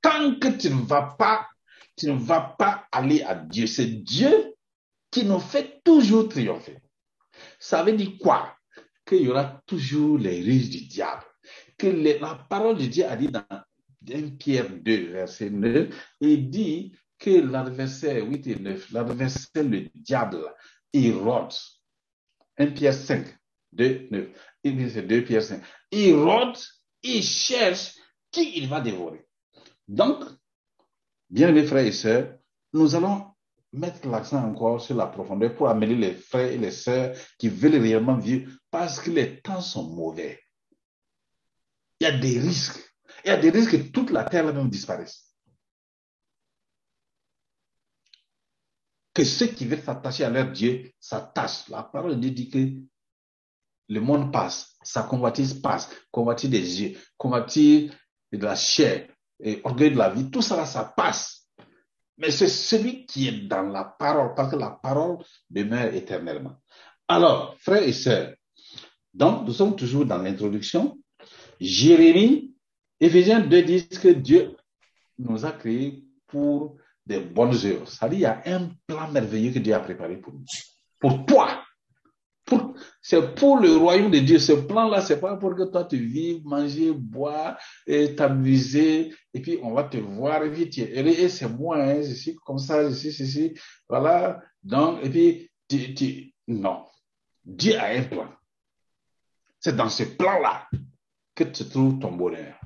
Tant 0.00 0.38
que 0.38 0.56
tu 0.56 0.70
ne 0.70 0.82
vas 0.84 1.16
pas, 1.18 1.48
tu 1.96 2.06
ne 2.06 2.16
vas 2.16 2.54
pas 2.56 2.86
aller 2.92 3.20
à 3.22 3.34
Dieu. 3.34 3.66
C'est 3.66 3.86
Dieu 3.86 4.54
qui 5.10 5.24
nous 5.24 5.40
fait 5.40 5.82
toujours 5.82 6.28
triompher. 6.28 6.78
Ça 7.58 7.82
veut 7.82 7.94
dire 7.94 8.12
quoi? 8.20 8.56
Qu'il 9.04 9.22
y 9.22 9.28
aura 9.28 9.60
toujours 9.66 10.18
les 10.18 10.40
ruses 10.40 10.70
du 10.70 10.86
diable. 10.86 11.24
Que 11.76 11.88
la 11.88 12.36
parole 12.48 12.78
de 12.78 12.86
Dieu 12.86 13.04
a 13.06 13.16
dit 13.16 13.26
dans 13.26 13.44
1 14.08 14.36
Pierre 14.38 14.70
2, 14.70 15.10
verset 15.10 15.50
9, 15.50 15.88
il 16.20 16.48
dit 16.48 16.96
que 17.18 17.30
l'adversaire, 17.30 18.24
8 18.24 18.46
et 18.46 18.56
9, 18.60 18.92
l'adversaire, 18.92 19.64
le 19.64 19.88
diable, 19.96 20.44
il 20.92 21.16
rôde. 21.16 21.52
1 22.58 22.66
Pierre 22.68 22.94
5, 22.94 23.26
2, 23.72 24.08
9. 24.10 24.26
Il 24.64 24.76
dit 24.76 25.02
2 25.02 25.24
Pierre 25.24 25.42
5. 25.42 25.62
Il 25.90 26.14
rôde, 26.14 26.58
il 27.02 27.22
cherche 27.22 27.94
qui 28.30 28.58
il 28.58 28.68
va 28.68 28.80
dévorer. 28.80 29.26
Donc, 29.88 30.24
bien 31.28 31.52
mes 31.52 31.64
frères 31.64 31.86
et 31.86 31.92
sœurs, 31.92 32.34
nous 32.72 32.94
allons 32.94 33.26
mettre 33.72 34.06
l'accent 34.08 34.44
encore 34.44 34.80
sur 34.80 34.96
la 34.96 35.06
profondeur 35.06 35.54
pour 35.54 35.68
amener 35.68 35.94
les 35.94 36.14
frères 36.14 36.52
et 36.52 36.58
les 36.58 36.70
sœurs 36.70 37.16
qui 37.38 37.48
veulent 37.48 37.80
réellement 37.80 38.16
vivre 38.16 38.50
parce 38.70 39.00
que 39.00 39.10
les 39.10 39.40
temps 39.40 39.60
sont 39.60 39.88
mauvais. 39.88 40.40
Il 42.00 42.04
y 42.04 42.06
a 42.06 42.18
des 42.18 42.38
risques. 42.38 42.80
Il 43.24 43.28
y 43.28 43.30
a 43.30 43.36
des 43.36 43.50
risques 43.50 43.72
que 43.72 43.90
toute 43.90 44.10
la 44.10 44.24
terre 44.24 44.44
même 44.52 44.68
disparaisse. 44.68 45.31
Que 49.14 49.24
ceux 49.24 49.46
qui 49.46 49.66
veulent 49.66 49.82
s'attacher 49.82 50.24
à 50.24 50.30
leur 50.30 50.50
Dieu 50.50 50.90
s'attachent. 50.98 51.68
La 51.68 51.82
parole 51.82 52.16
de 52.16 52.20
Dieu 52.20 52.30
dit 52.30 52.48
que 52.48 52.58
le 53.88 54.00
monde 54.00 54.32
passe, 54.32 54.74
sa 54.82 55.02
convoitise 55.02 55.54
passe, 55.54 55.90
convoitise 56.10 56.50
des 56.50 56.82
yeux, 56.82 56.98
convoitise 57.18 57.92
de 58.32 58.38
la 58.38 58.54
chair, 58.54 59.08
et 59.40 59.60
orgueil 59.64 59.90
de 59.90 59.98
la 59.98 60.08
vie, 60.08 60.30
tout 60.30 60.40
ça, 60.40 60.64
ça 60.64 60.84
passe. 60.96 61.48
Mais 62.16 62.30
c'est 62.30 62.48
celui 62.48 63.04
qui 63.06 63.28
est 63.28 63.48
dans 63.48 63.62
la 63.62 63.84
parole, 63.84 64.34
parce 64.34 64.52
que 64.52 64.56
la 64.56 64.70
parole 64.70 65.18
demeure 65.50 65.92
éternellement. 65.92 66.56
Alors, 67.08 67.56
frères 67.58 67.82
et 67.82 67.92
sœurs, 67.92 68.34
donc 69.12 69.46
nous 69.46 69.52
sommes 69.52 69.76
toujours 69.76 70.06
dans 70.06 70.18
l'introduction. 70.18 70.98
Jérémie, 71.60 72.54
Éphésiens 73.00 73.40
2 73.40 73.62
disent 73.62 73.98
que 73.98 74.08
Dieu 74.08 74.56
nous 75.18 75.44
a 75.44 75.52
créés 75.52 76.04
pour 76.28 76.76
des 77.06 77.20
bonnes 77.20 77.54
œuvres. 77.64 77.86
Dit, 78.08 78.16
il 78.16 78.20
y 78.20 78.26
a 78.26 78.42
un 78.46 78.70
plan 78.86 79.10
merveilleux 79.10 79.52
que 79.52 79.58
Dieu 79.58 79.74
a 79.74 79.80
préparé 79.80 80.16
pour 80.16 80.32
nous. 80.32 80.44
Pour 81.00 81.26
toi 81.26 81.62
c'est 83.00 83.34
pour 83.34 83.58
le 83.58 83.76
royaume 83.76 84.10
de 84.10 84.18
Dieu. 84.18 84.38
Ce 84.38 84.52
plan-là, 84.52 85.00
c'est 85.00 85.20
pas 85.20 85.36
pour 85.36 85.54
que 85.54 85.64
toi 85.64 85.84
tu 85.84 85.96
vives, 85.96 86.44
manger, 86.44 86.92
boire, 86.92 87.58
et 87.86 88.14
t'amuser, 88.14 89.14
et 89.32 89.40
puis 89.40 89.58
on 89.62 89.72
va 89.72 89.84
te 89.84 89.96
voir, 89.96 90.42
et 90.44 90.50
puis 90.50 90.70
c'est 91.28 91.48
moi, 91.48 91.82
hein, 91.82 92.02
je 92.02 92.14
suis 92.14 92.34
comme 92.44 92.58
ça, 92.58 92.88
je 92.88 92.94
suis 92.94 93.12
ceci, 93.12 93.54
voilà. 93.88 94.40
Donc, 94.62 95.04
et 95.04 95.10
puis, 95.10 95.94
tu, 95.94 96.34
non. 96.46 96.84
Dieu 97.44 97.76
a 97.76 97.86
un 97.86 98.02
plan. 98.02 98.28
C'est 99.58 99.76
dans 99.76 99.88
ce 99.88 100.04
plan-là 100.04 100.68
que 101.34 101.52
se 101.52 101.64
trouve 101.64 101.98
ton 101.98 102.12
bonheur. 102.12 102.60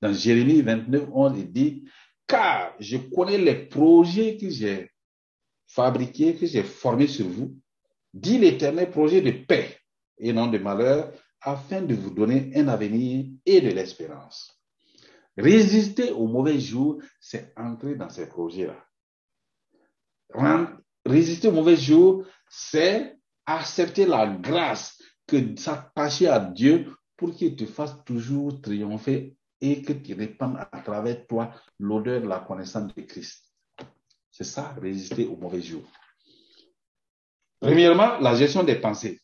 Dans 0.00 0.12
Jérémie 0.12 0.62
29, 0.62 1.08
11, 1.12 1.32
il 1.38 1.52
dit, 1.52 1.84
car 2.26 2.74
je 2.80 2.96
connais 2.96 3.38
les 3.38 3.66
projets 3.66 4.36
que 4.36 4.50
j'ai 4.50 4.90
fabriqués, 5.66 6.36
que 6.36 6.46
j'ai 6.46 6.62
formés 6.62 7.06
sur 7.06 7.26
vous, 7.26 7.56
dit 8.12 8.38
l'éternel 8.38 8.90
projet 8.90 9.20
de 9.20 9.30
paix 9.30 9.76
et 10.18 10.32
non 10.32 10.46
de 10.46 10.58
malheur, 10.58 11.12
afin 11.40 11.82
de 11.82 11.94
vous 11.94 12.10
donner 12.10 12.50
un 12.56 12.68
avenir 12.68 13.26
et 13.44 13.60
de 13.60 13.68
l'espérance. 13.68 14.60
Résister 15.36 16.10
aux 16.12 16.26
mauvais 16.26 16.58
jours, 16.58 17.00
c'est 17.20 17.52
entrer 17.56 17.94
dans 17.94 18.08
ces 18.08 18.26
projets-là. 18.26 18.82
Résister 21.04 21.48
aux 21.48 21.52
mauvais 21.52 21.76
jours, 21.76 22.26
c'est 22.48 23.16
accepter 23.44 24.06
la 24.06 24.26
grâce 24.26 25.00
que 25.26 25.56
s'attacher 25.56 26.28
à 26.28 26.40
Dieu 26.40 26.90
pour 27.16 27.34
qu'il 27.34 27.54
te 27.54 27.66
fasse 27.66 28.02
toujours 28.04 28.60
triompher 28.60 29.35
et 29.60 29.82
que 29.82 29.92
tu 29.92 30.14
répandes 30.14 30.58
à 30.58 30.80
travers 30.82 31.26
toi 31.26 31.52
l'odeur 31.78 32.20
de 32.20 32.26
la 32.26 32.40
connaissance 32.40 32.94
de 32.94 33.02
Christ. 33.02 33.52
C'est 34.30 34.44
ça, 34.44 34.74
résister 34.80 35.26
aux 35.26 35.36
mauvais 35.36 35.62
jours. 35.62 35.88
Premièrement, 37.60 38.18
la 38.18 38.34
gestion 38.34 38.62
des 38.62 38.76
pensées. 38.76 39.20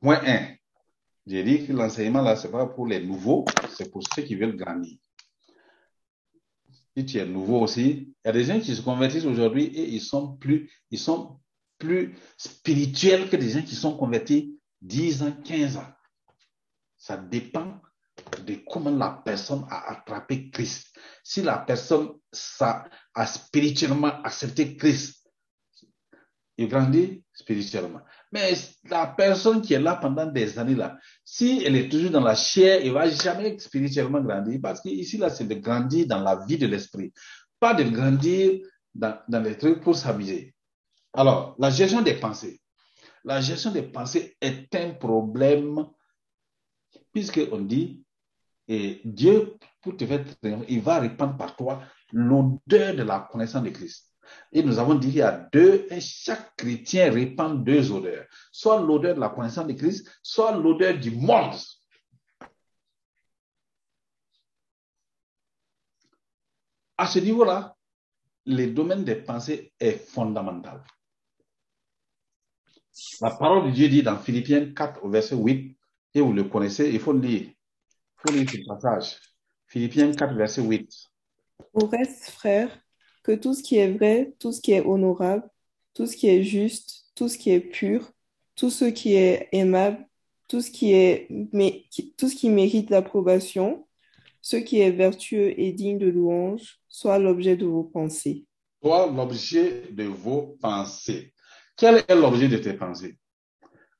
Point 0.00 0.20
1. 0.24 0.54
J'ai 1.26 1.44
dit 1.44 1.66
que 1.66 1.72
l'enseignement 1.72 2.22
là, 2.22 2.36
c'est 2.36 2.50
pas 2.50 2.66
pour 2.66 2.86
les 2.86 3.04
nouveaux, 3.04 3.44
c'est 3.76 3.90
pour 3.90 4.02
ceux 4.14 4.22
qui 4.22 4.34
veulent 4.34 4.56
grandir. 4.56 4.96
Si 6.96 7.04
tu 7.04 7.18
es 7.18 7.26
nouveau 7.26 7.60
aussi, 7.60 8.14
il 8.24 8.26
y 8.26 8.28
a 8.28 8.32
des 8.32 8.44
gens 8.44 8.58
qui 8.58 8.74
se 8.74 8.80
convertissent 8.80 9.26
aujourd'hui 9.26 9.64
et 9.64 9.88
ils 9.88 10.00
sont 10.00 10.36
plus, 10.36 10.72
ils 10.90 10.98
sont 10.98 11.38
plus 11.76 12.16
spirituels 12.36 13.28
que 13.28 13.36
des 13.36 13.50
gens 13.50 13.62
qui 13.62 13.74
sont 13.74 13.96
convertis 13.96 14.58
10 14.80 15.22
ans, 15.22 15.36
15 15.44 15.76
ans. 15.76 15.92
Ça 16.96 17.16
dépend 17.16 17.80
de 18.44 18.60
comment 18.68 18.90
la 18.90 19.22
personne 19.24 19.64
a 19.70 19.90
attrapé 19.90 20.50
Christ. 20.50 20.88
Si 21.22 21.42
la 21.42 21.58
personne 21.58 22.10
a 22.62 23.26
spirituellement 23.26 24.22
accepté 24.22 24.76
Christ, 24.76 25.28
il 26.56 26.68
grandit 26.68 27.22
spirituellement. 27.32 28.00
Mais 28.32 28.52
la 28.84 29.06
personne 29.06 29.62
qui 29.62 29.74
est 29.74 29.80
là 29.80 29.96
pendant 29.96 30.26
des 30.26 30.58
années 30.58 30.74
là, 30.74 30.98
si 31.24 31.62
elle 31.64 31.76
est 31.76 31.88
toujours 31.88 32.10
dans 32.10 32.20
la 32.20 32.34
chair, 32.34 32.80
elle 32.82 32.92
va 32.92 33.08
jamais 33.08 33.58
spirituellement 33.58 34.20
grandir 34.20 34.58
parce 34.60 34.80
qu'ici 34.80 35.16
là, 35.18 35.30
c'est 35.30 35.46
de 35.46 35.54
grandir 35.54 36.06
dans 36.06 36.20
la 36.20 36.44
vie 36.46 36.58
de 36.58 36.66
l'esprit, 36.66 37.12
pas 37.60 37.74
de 37.74 37.84
grandir 37.84 38.60
dans, 38.94 39.18
dans 39.28 39.40
les 39.40 39.56
trucs 39.56 39.80
pour 39.80 39.96
s'amuser. 39.96 40.54
Alors, 41.12 41.54
la 41.58 41.70
gestion 41.70 42.02
des 42.02 42.14
pensées. 42.14 42.60
La 43.24 43.40
gestion 43.40 43.70
des 43.70 43.82
pensées 43.82 44.36
est 44.40 44.74
un 44.74 44.90
problème 44.94 45.86
puisqu'on 47.12 47.60
dit, 47.60 48.02
et 48.68 49.00
Dieu, 49.04 49.56
pour 49.80 49.96
te 49.96 50.04
faire 50.04 50.24
il 50.68 50.80
va 50.82 51.00
répandre 51.00 51.36
par 51.36 51.56
toi 51.56 51.82
l'odeur 52.12 52.94
de 52.94 53.02
la 53.02 53.26
connaissance 53.30 53.62
de 53.62 53.70
Christ. 53.70 54.12
Et 54.52 54.62
nous 54.62 54.78
avons 54.78 54.94
dit 54.94 55.08
qu'il 55.08 55.16
y 55.16 55.22
a 55.22 55.48
deux, 55.52 55.86
et 55.90 56.00
chaque 56.00 56.54
chrétien 56.54 57.10
répand 57.10 57.64
deux 57.64 57.90
odeurs. 57.90 58.26
Soit 58.52 58.80
l'odeur 58.80 59.14
de 59.14 59.20
la 59.20 59.30
connaissance 59.30 59.66
de 59.66 59.72
Christ, 59.72 60.06
soit 60.22 60.54
l'odeur 60.56 60.98
du 60.98 61.10
monde. 61.10 61.54
À 66.98 67.06
ce 67.06 67.20
niveau-là, 67.20 67.74
le 68.44 68.66
domaine 68.66 69.04
des 69.04 69.16
pensées 69.16 69.72
est 69.80 69.92
fondamental. 69.92 70.82
La 73.20 73.30
parole 73.30 73.66
de 73.66 73.70
Dieu 73.70 73.88
dit 73.88 74.02
dans 74.02 74.18
Philippiens 74.18 74.74
4 74.74 75.04
au 75.04 75.08
verset 75.08 75.36
8, 75.36 75.78
et 76.14 76.20
vous 76.20 76.32
le 76.32 76.44
connaissez, 76.44 76.90
il 76.90 76.98
faut 77.00 77.12
lire. 77.12 77.50
Faut 78.18 78.32
lire 78.32 78.50
ce 78.50 78.58
passage. 78.66 79.16
Philippiens 79.68 80.12
4, 80.12 80.34
verset 80.34 80.62
8. 80.62 80.90
Au 81.74 81.86
reste, 81.86 82.30
frères, 82.30 82.76
que 83.22 83.32
tout 83.32 83.54
ce 83.54 83.62
qui 83.62 83.76
est 83.76 83.92
vrai, 83.92 84.34
tout 84.40 84.50
ce 84.50 84.60
qui 84.60 84.72
est 84.72 84.84
honorable, 84.84 85.48
tout 85.94 86.06
ce 86.06 86.16
qui 86.16 86.28
est 86.28 86.42
juste, 86.42 87.06
tout 87.14 87.28
ce 87.28 87.38
qui 87.38 87.50
est 87.50 87.60
pur, 87.60 88.10
tout 88.56 88.70
ce 88.70 88.86
qui 88.86 89.14
est 89.14 89.48
aimable, 89.52 90.04
tout 90.48 90.60
ce 90.60 90.70
qui, 90.70 90.92
est, 90.92 91.28
tout 92.16 92.28
ce 92.28 92.34
qui 92.34 92.50
mérite 92.50 92.90
l'approbation, 92.90 93.86
ce 94.40 94.56
qui 94.56 94.80
est 94.80 94.90
vertueux 94.90 95.58
et 95.60 95.72
digne 95.72 95.98
de 95.98 96.08
louange, 96.08 96.80
soit 96.88 97.18
l'objet 97.18 97.56
de 97.56 97.66
vos 97.66 97.84
pensées. 97.84 98.46
Soit 98.82 99.12
l'objet 99.12 99.92
de 99.92 100.04
vos 100.04 100.56
pensées. 100.60 101.34
Quel 101.76 102.02
est 102.08 102.14
l'objet 102.14 102.48
de 102.48 102.56
tes 102.56 102.72
pensées? 102.72 103.16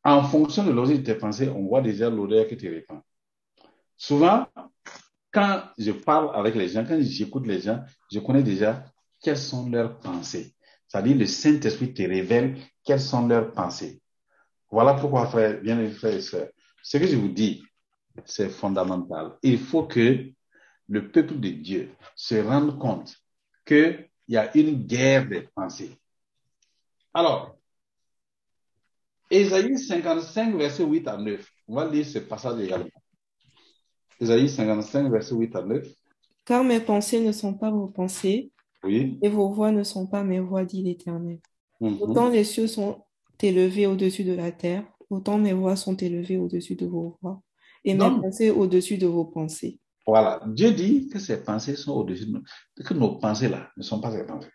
En 0.02 0.24
fonction 0.24 0.64
de 0.64 0.72
l'objet 0.72 0.98
de 0.98 1.04
tes 1.04 1.14
pensées, 1.14 1.48
on 1.48 1.66
voit 1.66 1.82
déjà 1.82 2.08
l'odeur 2.08 2.48
que 2.48 2.54
tu 2.54 2.68
répands. 2.68 3.02
Souvent, 3.98 4.46
quand 5.32 5.64
je 5.76 5.90
parle 5.90 6.34
avec 6.34 6.54
les 6.54 6.68
gens, 6.68 6.84
quand 6.86 6.98
j'écoute 7.00 7.46
les 7.46 7.60
gens, 7.60 7.82
je 8.10 8.20
connais 8.20 8.44
déjà 8.44 8.84
quelles 9.20 9.36
sont 9.36 9.68
leurs 9.68 9.98
pensées. 9.98 10.54
C'est-à-dire 10.86 11.16
le 11.16 11.26
Saint-Esprit 11.26 11.92
te 11.92 12.02
révèle 12.02 12.56
quelles 12.84 13.00
sont 13.00 13.26
leurs 13.26 13.52
pensées. 13.52 14.00
Voilà 14.70 14.94
pourquoi, 14.94 15.26
frère, 15.26 15.60
bien 15.60 15.90
frères 15.90 16.14
et 16.14 16.20
sœurs, 16.20 16.48
ce 16.82 16.96
que 16.96 17.06
je 17.06 17.16
vous 17.16 17.28
dis, 17.28 17.62
c'est 18.24 18.48
fondamental. 18.48 19.36
Il 19.42 19.58
faut 19.58 19.84
que 19.84 20.30
le 20.88 21.10
peuple 21.10 21.40
de 21.40 21.48
Dieu 21.48 21.90
se 22.14 22.36
rende 22.36 22.78
compte 22.78 23.16
qu'il 23.66 24.08
y 24.28 24.36
a 24.36 24.56
une 24.56 24.86
guerre 24.86 25.28
des 25.28 25.42
pensées. 25.42 25.98
Alors, 27.12 27.56
Ésaïe 29.30 29.76
55, 29.76 30.54
verset 30.56 30.84
8 30.84 31.08
à 31.08 31.16
9. 31.16 31.52
On 31.66 31.74
va 31.74 31.86
lire 31.86 32.06
ce 32.06 32.20
passage 32.20 32.60
également. 32.60 32.88
Ésaïe 34.20 34.48
55, 34.48 35.10
verset 35.10 35.34
8 35.34 35.56
à 35.56 35.62
9. 35.62 35.86
Car 36.44 36.64
mes 36.64 36.80
pensées 36.80 37.20
ne 37.20 37.32
sont 37.32 37.54
pas 37.54 37.70
vos 37.70 37.88
pensées, 37.88 38.50
et 38.86 39.28
vos 39.28 39.50
voix 39.50 39.70
ne 39.70 39.82
sont 39.82 40.06
pas 40.06 40.24
mes 40.24 40.40
voix, 40.40 40.64
dit 40.64 40.82
l'Éternel. 40.82 41.40
Mhm. 41.80 41.98
Autant 42.00 42.28
les 42.28 42.44
cieux 42.44 42.66
sont 42.66 43.02
élevés 43.40 43.86
au-dessus 43.86 44.24
de 44.24 44.32
la 44.32 44.50
terre, 44.50 44.84
autant 45.10 45.38
mes 45.38 45.52
voix 45.52 45.76
sont 45.76 45.96
élevées 45.96 46.38
au-dessus 46.38 46.74
de 46.74 46.86
vos 46.86 47.18
voix, 47.22 47.42
et 47.84 47.94
mes 47.94 48.10
pensées 48.20 48.50
au-dessus 48.50 48.98
de 48.98 49.06
vos 49.06 49.24
pensées. 49.24 49.78
Voilà, 50.06 50.40
Dieu 50.46 50.72
dit 50.72 51.08
que 51.08 51.18
ces 51.18 51.42
pensées 51.42 51.76
sont 51.76 51.92
au-dessus 51.92 52.26
de 52.26 52.32
nous, 52.32 52.42
que 52.84 52.94
nos 52.94 53.16
pensées 53.16 53.48
là 53.48 53.70
ne 53.76 53.82
sont 53.82 54.00
pas 54.00 54.10
ces 54.10 54.24
pensées. 54.24 54.48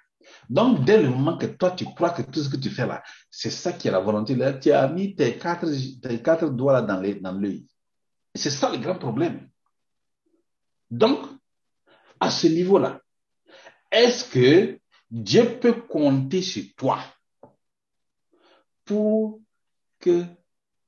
Donc, 0.49 0.83
dès 0.85 1.01
le 1.01 1.09
moment 1.09 1.37
que 1.37 1.45
toi, 1.45 1.71
tu 1.71 1.85
crois 1.85 2.09
que 2.09 2.21
tout 2.21 2.41
ce 2.41 2.49
que 2.49 2.57
tu 2.57 2.69
fais 2.69 2.87
là, 2.87 3.03
c'est 3.29 3.49
ça 3.49 3.73
qui 3.73 3.87
est 3.87 3.91
la 3.91 3.99
volonté, 3.99 4.35
là, 4.35 4.53
tu 4.53 4.71
as 4.71 4.87
mis 4.87 5.15
tes 5.15 5.37
quatre, 5.37 5.67
tes 6.01 6.21
quatre 6.21 6.49
doigts 6.49 6.73
là 6.73 6.81
dans 6.81 6.99
l'œil. 6.99 7.67
C'est 8.33 8.49
ça 8.49 8.71
le 8.71 8.77
grand 8.77 8.97
problème. 8.97 9.47
Donc, 10.91 11.27
à 12.19 12.29
ce 12.29 12.47
niveau-là, 12.47 13.01
est-ce 13.91 14.25
que 14.25 14.79
Dieu 15.09 15.59
peut 15.59 15.73
compter 15.73 16.41
sur 16.41 16.63
toi 16.75 16.99
pour 18.85 19.41
que 19.99 20.23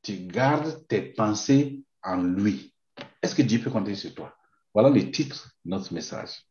tu 0.02 0.18
gardes 0.28 0.86
tes 0.88 1.02
pensées 1.02 1.84
en 2.04 2.22
lui? 2.22 2.74
Est-ce 3.22 3.36
que 3.36 3.42
Dieu 3.42 3.60
peut 3.60 3.70
compter 3.72 3.96
sur 3.96 4.14
toi? 4.14 4.36
Voilà 4.74 4.90
le 4.90 5.12
titre 5.12 5.50
de 5.64 5.72
notre 5.72 5.94
message. 5.94 6.44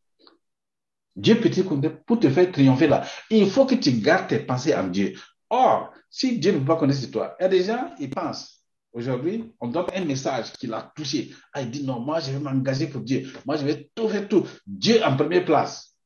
Dieu 1.15 1.39
peut-il 1.39 1.63
compter 1.63 1.89
pour 1.89 2.19
te 2.19 2.29
faire 2.29 2.51
triompher 2.51 2.87
là? 2.87 3.05
Il 3.29 3.49
faut 3.49 3.65
que 3.65 3.75
tu 3.75 3.91
gardes 3.93 4.27
tes 4.27 4.39
pensées 4.39 4.75
en 4.75 4.87
Dieu. 4.87 5.17
Or, 5.49 5.93
si 6.09 6.39
Dieu 6.39 6.51
ne 6.51 6.59
peut 6.59 6.65
pas 6.65 6.75
compter 6.77 6.93
sur 6.93 7.11
toi, 7.11 7.35
il 7.39 7.43
y 7.43 7.45
a 7.45 7.49
des 7.49 7.63
gens, 7.63 7.93
ils 7.99 8.09
pensent. 8.09 8.54
Aujourd'hui, 8.95 9.53
on 9.59 9.67
donne 9.67 9.87
un 9.93 10.05
message 10.05 10.53
qui 10.53 10.67
l'a 10.67 10.81
touché. 10.95 11.35
Ah, 11.51 11.61
il 11.61 11.69
dit 11.69 11.83
non, 11.83 11.99
moi 11.99 12.21
je 12.21 12.31
vais 12.31 12.39
m'engager 12.39 12.87
pour 12.87 13.01
Dieu. 13.01 13.29
Moi 13.45 13.57
je 13.57 13.65
vais 13.65 13.91
tout 13.93 14.07
faire 14.07 14.25
tout. 14.29 14.47
Dieu 14.65 15.03
en 15.03 15.17
première 15.17 15.43
place. 15.43 15.97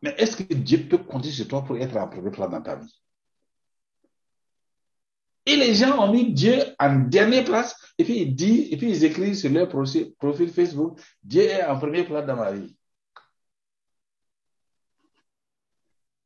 Mais 0.00 0.14
est-ce 0.16 0.36
que 0.42 0.54
Dieu 0.54 0.88
peut 0.88 0.96
compter 0.96 1.30
sur 1.30 1.46
toi 1.46 1.62
pour 1.62 1.76
être 1.76 1.94
en 1.98 2.08
premier 2.08 2.30
plan 2.30 2.48
dans 2.48 2.62
ta 2.62 2.76
vie? 2.76 3.02
Et 5.44 5.56
les 5.56 5.74
gens 5.74 5.98
ont 6.02 6.10
mis 6.10 6.32
Dieu 6.32 6.54
en 6.78 7.00
dernière 7.00 7.44
place, 7.44 7.76
et 7.98 8.04
puis 8.04 8.20
ils 8.22 8.34
disent, 8.34 8.72
et 8.72 8.78
puis 8.78 8.90
ils 8.90 9.04
écrivent 9.04 9.34
sur 9.34 9.50
leur 9.50 9.68
profil 9.68 10.50
Facebook, 10.50 10.98
Dieu 11.22 11.42
est 11.42 11.64
en 11.64 11.78
premier 11.78 12.04
plan 12.04 12.24
dans 12.24 12.36
ma 12.36 12.52
vie. 12.52 12.74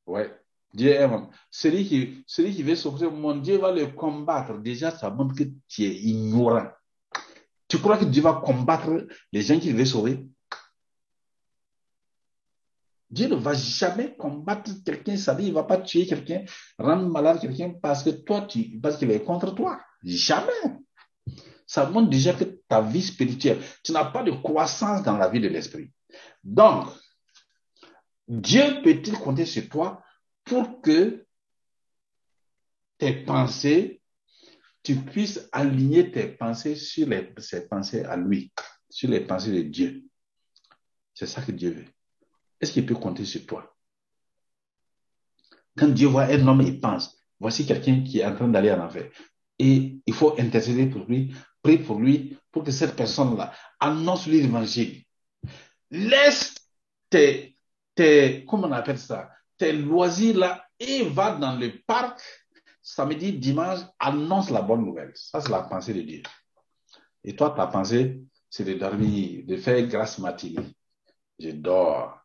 Ouais. 0.06 0.41
Dieu 0.72 0.90
est 0.90 1.08
celui 1.50 1.86
qui, 1.86 2.24
celui 2.26 2.54
qui 2.54 2.62
veut 2.62 2.76
sortir, 2.76 3.10
mon 3.10 3.36
Dieu 3.36 3.58
va 3.58 3.72
le 3.72 3.88
combattre. 3.88 4.58
Déjà, 4.58 4.90
ça 4.90 5.10
montre 5.10 5.34
que 5.34 5.44
tu 5.68 5.82
es 5.82 5.94
ignorant. 5.94 6.68
Tu 7.68 7.78
crois 7.78 7.98
que 7.98 8.04
Dieu 8.04 8.22
va 8.22 8.40
combattre 8.44 9.06
les 9.32 9.42
gens 9.42 9.58
qu'il 9.58 9.76
veut 9.76 9.84
sauver? 9.84 10.26
Dieu 13.10 13.28
ne 13.28 13.34
va 13.34 13.52
jamais 13.52 14.16
combattre 14.16 14.70
quelqu'un, 14.84 15.18
ça 15.18 15.34
dit, 15.34 15.44
il 15.44 15.50
ne 15.50 15.54
va 15.54 15.64
pas 15.64 15.76
tuer 15.76 16.06
quelqu'un, 16.06 16.44
rendre 16.78 17.06
malade 17.10 17.40
quelqu'un 17.40 17.74
parce 17.82 18.02
que 18.02 18.08
toi, 18.08 18.42
tu, 18.42 18.80
parce 18.80 18.96
qu'il 18.96 19.10
est 19.10 19.22
contre 19.22 19.54
toi. 19.54 19.78
Jamais. 20.02 20.80
Ça 21.66 21.88
montre 21.90 22.08
déjà 22.08 22.32
que 22.32 22.44
ta 22.68 22.80
vie 22.80 23.02
spirituelle, 23.02 23.58
tu 23.84 23.92
n'as 23.92 24.06
pas 24.06 24.22
de 24.22 24.30
croissance 24.30 25.02
dans 25.02 25.18
la 25.18 25.28
vie 25.28 25.40
de 25.40 25.48
l'esprit. 25.48 25.90
Donc, 26.42 26.86
Dieu 28.26 28.80
peut-il 28.82 29.12
compter 29.18 29.44
sur 29.44 29.68
toi 29.68 30.02
pour 30.44 30.80
que 30.80 31.24
tes 32.98 33.24
pensées, 33.24 34.00
tu 34.82 34.96
puisses 34.96 35.48
aligner 35.52 36.10
tes 36.10 36.28
pensées 36.28 36.76
sur 36.76 37.08
ses 37.38 37.68
pensées 37.68 38.04
à 38.04 38.16
lui, 38.16 38.52
sur 38.90 39.10
les 39.10 39.20
pensées 39.20 39.52
de 39.52 39.62
Dieu. 39.68 40.04
C'est 41.14 41.26
ça 41.26 41.42
que 41.42 41.52
Dieu 41.52 41.70
veut. 41.70 41.86
Est-ce 42.60 42.72
qu'il 42.72 42.86
peut 42.86 42.94
compter 42.94 43.24
sur 43.24 43.44
toi? 43.46 43.76
Quand 45.76 45.88
Dieu 45.88 46.08
voit 46.08 46.24
un 46.24 46.46
homme, 46.46 46.60
il 46.62 46.80
pense, 46.80 47.16
voici 47.40 47.66
quelqu'un 47.66 48.02
qui 48.02 48.20
est 48.20 48.24
en 48.24 48.34
train 48.34 48.48
d'aller 48.48 48.72
en 48.72 48.84
enfer. 48.84 49.10
Et 49.58 50.00
il 50.04 50.14
faut 50.14 50.38
intercéder 50.40 50.86
pour 50.86 51.04
lui, 51.06 51.34
prier 51.62 51.78
pour 51.78 52.00
lui, 52.00 52.36
pour 52.50 52.64
que 52.64 52.70
cette 52.70 52.96
personne-là 52.96 53.52
annonce 53.80 54.26
lui 54.26 54.42
l'évangile. 54.42 55.04
Laisse 55.90 56.54
tes, 57.08 57.56
tes, 57.94 58.44
comment 58.46 58.68
on 58.68 58.72
appelle 58.72 58.98
ça, 58.98 59.30
tes 59.56 59.72
loisirs 59.72 60.38
là 60.38 60.64
et 60.78 61.04
va 61.04 61.36
dans 61.36 61.56
le 61.56 61.70
parc 61.86 62.20
samedi, 62.82 63.32
dimanche, 63.32 63.80
annonce 63.98 64.50
la 64.50 64.62
bonne 64.62 64.84
nouvelle. 64.84 65.12
Ça, 65.14 65.40
c'est 65.40 65.50
la 65.50 65.62
pensée 65.62 65.94
de 65.94 66.02
Dieu. 66.02 66.22
Et 67.24 67.36
toi, 67.36 67.50
ta 67.50 67.68
pensée, 67.68 68.20
c'est 68.50 68.64
de 68.64 68.74
dormir, 68.74 69.44
de 69.46 69.56
faire 69.56 69.86
grâce 69.86 70.18
matinée. 70.18 70.66
Je 71.38 71.50
dors. 71.50 72.20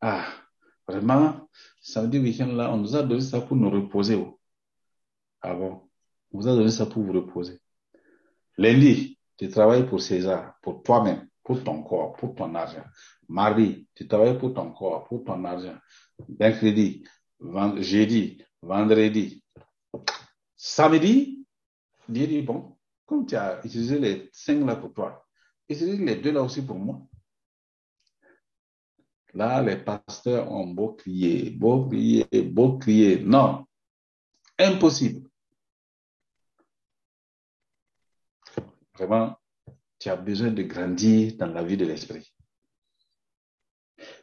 Ah, 0.00 0.26
vraiment, 0.86 1.48
samedi 1.80 2.18
week-end 2.18 2.48
là, 2.48 2.72
on 2.72 2.78
nous 2.78 2.96
a 2.96 3.02
donné 3.02 3.20
ça 3.20 3.40
pour 3.40 3.56
nous 3.56 3.70
reposer. 3.70 4.16
Oh. 4.16 4.38
Ah 5.40 5.54
bon? 5.54 5.88
On 6.32 6.40
vous 6.40 6.48
a 6.48 6.54
donné 6.54 6.70
ça 6.70 6.86
pour 6.86 7.02
vous 7.02 7.12
reposer. 7.12 7.60
Lundi, 8.58 9.18
tu 9.38 9.48
travailles 9.48 9.86
pour 9.86 10.02
César, 10.02 10.54
pour 10.62 10.82
toi-même, 10.82 11.28
pour 11.52 11.64
ton 11.64 11.82
corps, 11.82 12.16
pour 12.16 12.34
ton 12.34 12.54
argent. 12.54 12.84
Mardi, 13.28 13.86
tu 13.94 14.08
travailles 14.08 14.38
pour 14.38 14.54
ton 14.54 14.72
corps, 14.72 15.04
pour 15.04 15.22
ton 15.22 15.44
argent. 15.44 15.76
Mercredi, 16.40 17.04
jeudi, 17.78 18.42
vendredi. 18.62 19.44
Samedi, 20.56 21.46
Dieu 22.08 22.26
dit, 22.26 22.40
bon, 22.40 22.78
comme 23.04 23.26
tu 23.26 23.36
as 23.36 23.60
utilisé 23.64 23.98
les 23.98 24.30
cinq 24.32 24.64
là 24.64 24.76
pour 24.76 24.94
toi, 24.94 25.26
utilise 25.68 26.00
les 26.00 26.16
deux 26.16 26.32
là 26.32 26.42
aussi 26.42 26.64
pour 26.64 26.78
moi. 26.78 27.02
Là, 29.34 29.60
les 29.62 29.76
pasteurs 29.76 30.50
ont 30.50 30.66
beau 30.66 30.94
crier, 30.94 31.50
beau 31.50 31.86
crier, 31.86 32.26
beau 32.44 32.78
crier. 32.78 33.20
Non, 33.22 33.66
impossible. 34.58 35.28
Vraiment, 38.94 39.36
tu 40.02 40.10
as 40.10 40.16
besoin 40.16 40.50
de 40.50 40.64
grandir 40.64 41.34
dans 41.36 41.46
la 41.46 41.62
vie 41.62 41.76
de 41.76 41.84
l'esprit. 41.84 42.34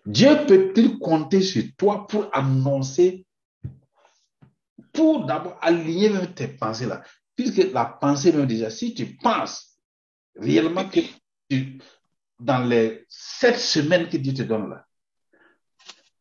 Dieu 0.06 0.46
peut-il 0.46 1.00
compter 1.00 1.42
sur 1.42 1.64
toi 1.78 2.06
pour 2.06 2.30
annoncer, 2.36 3.26
pour 4.92 5.26
d'abord 5.26 5.58
aligner 5.62 6.10
même 6.10 6.34
tes 6.34 6.50
pensées 6.50 6.86
là, 6.86 7.02
puisque 7.34 7.72
la 7.72 7.86
pensée 7.86 8.34
même 8.34 8.46
déjà, 8.46 8.70
si 8.70 8.94
tu 8.94 9.16
penses 9.16 9.80
réellement 10.36 10.90
que 10.90 11.00
dans 12.40 12.66
les 12.66 13.06
sept 13.08 13.58
semaines 13.58 14.10
que 14.10 14.18
Dieu 14.18 14.34
te 14.34 14.44
donne 14.44 14.70
là, 14.70 14.86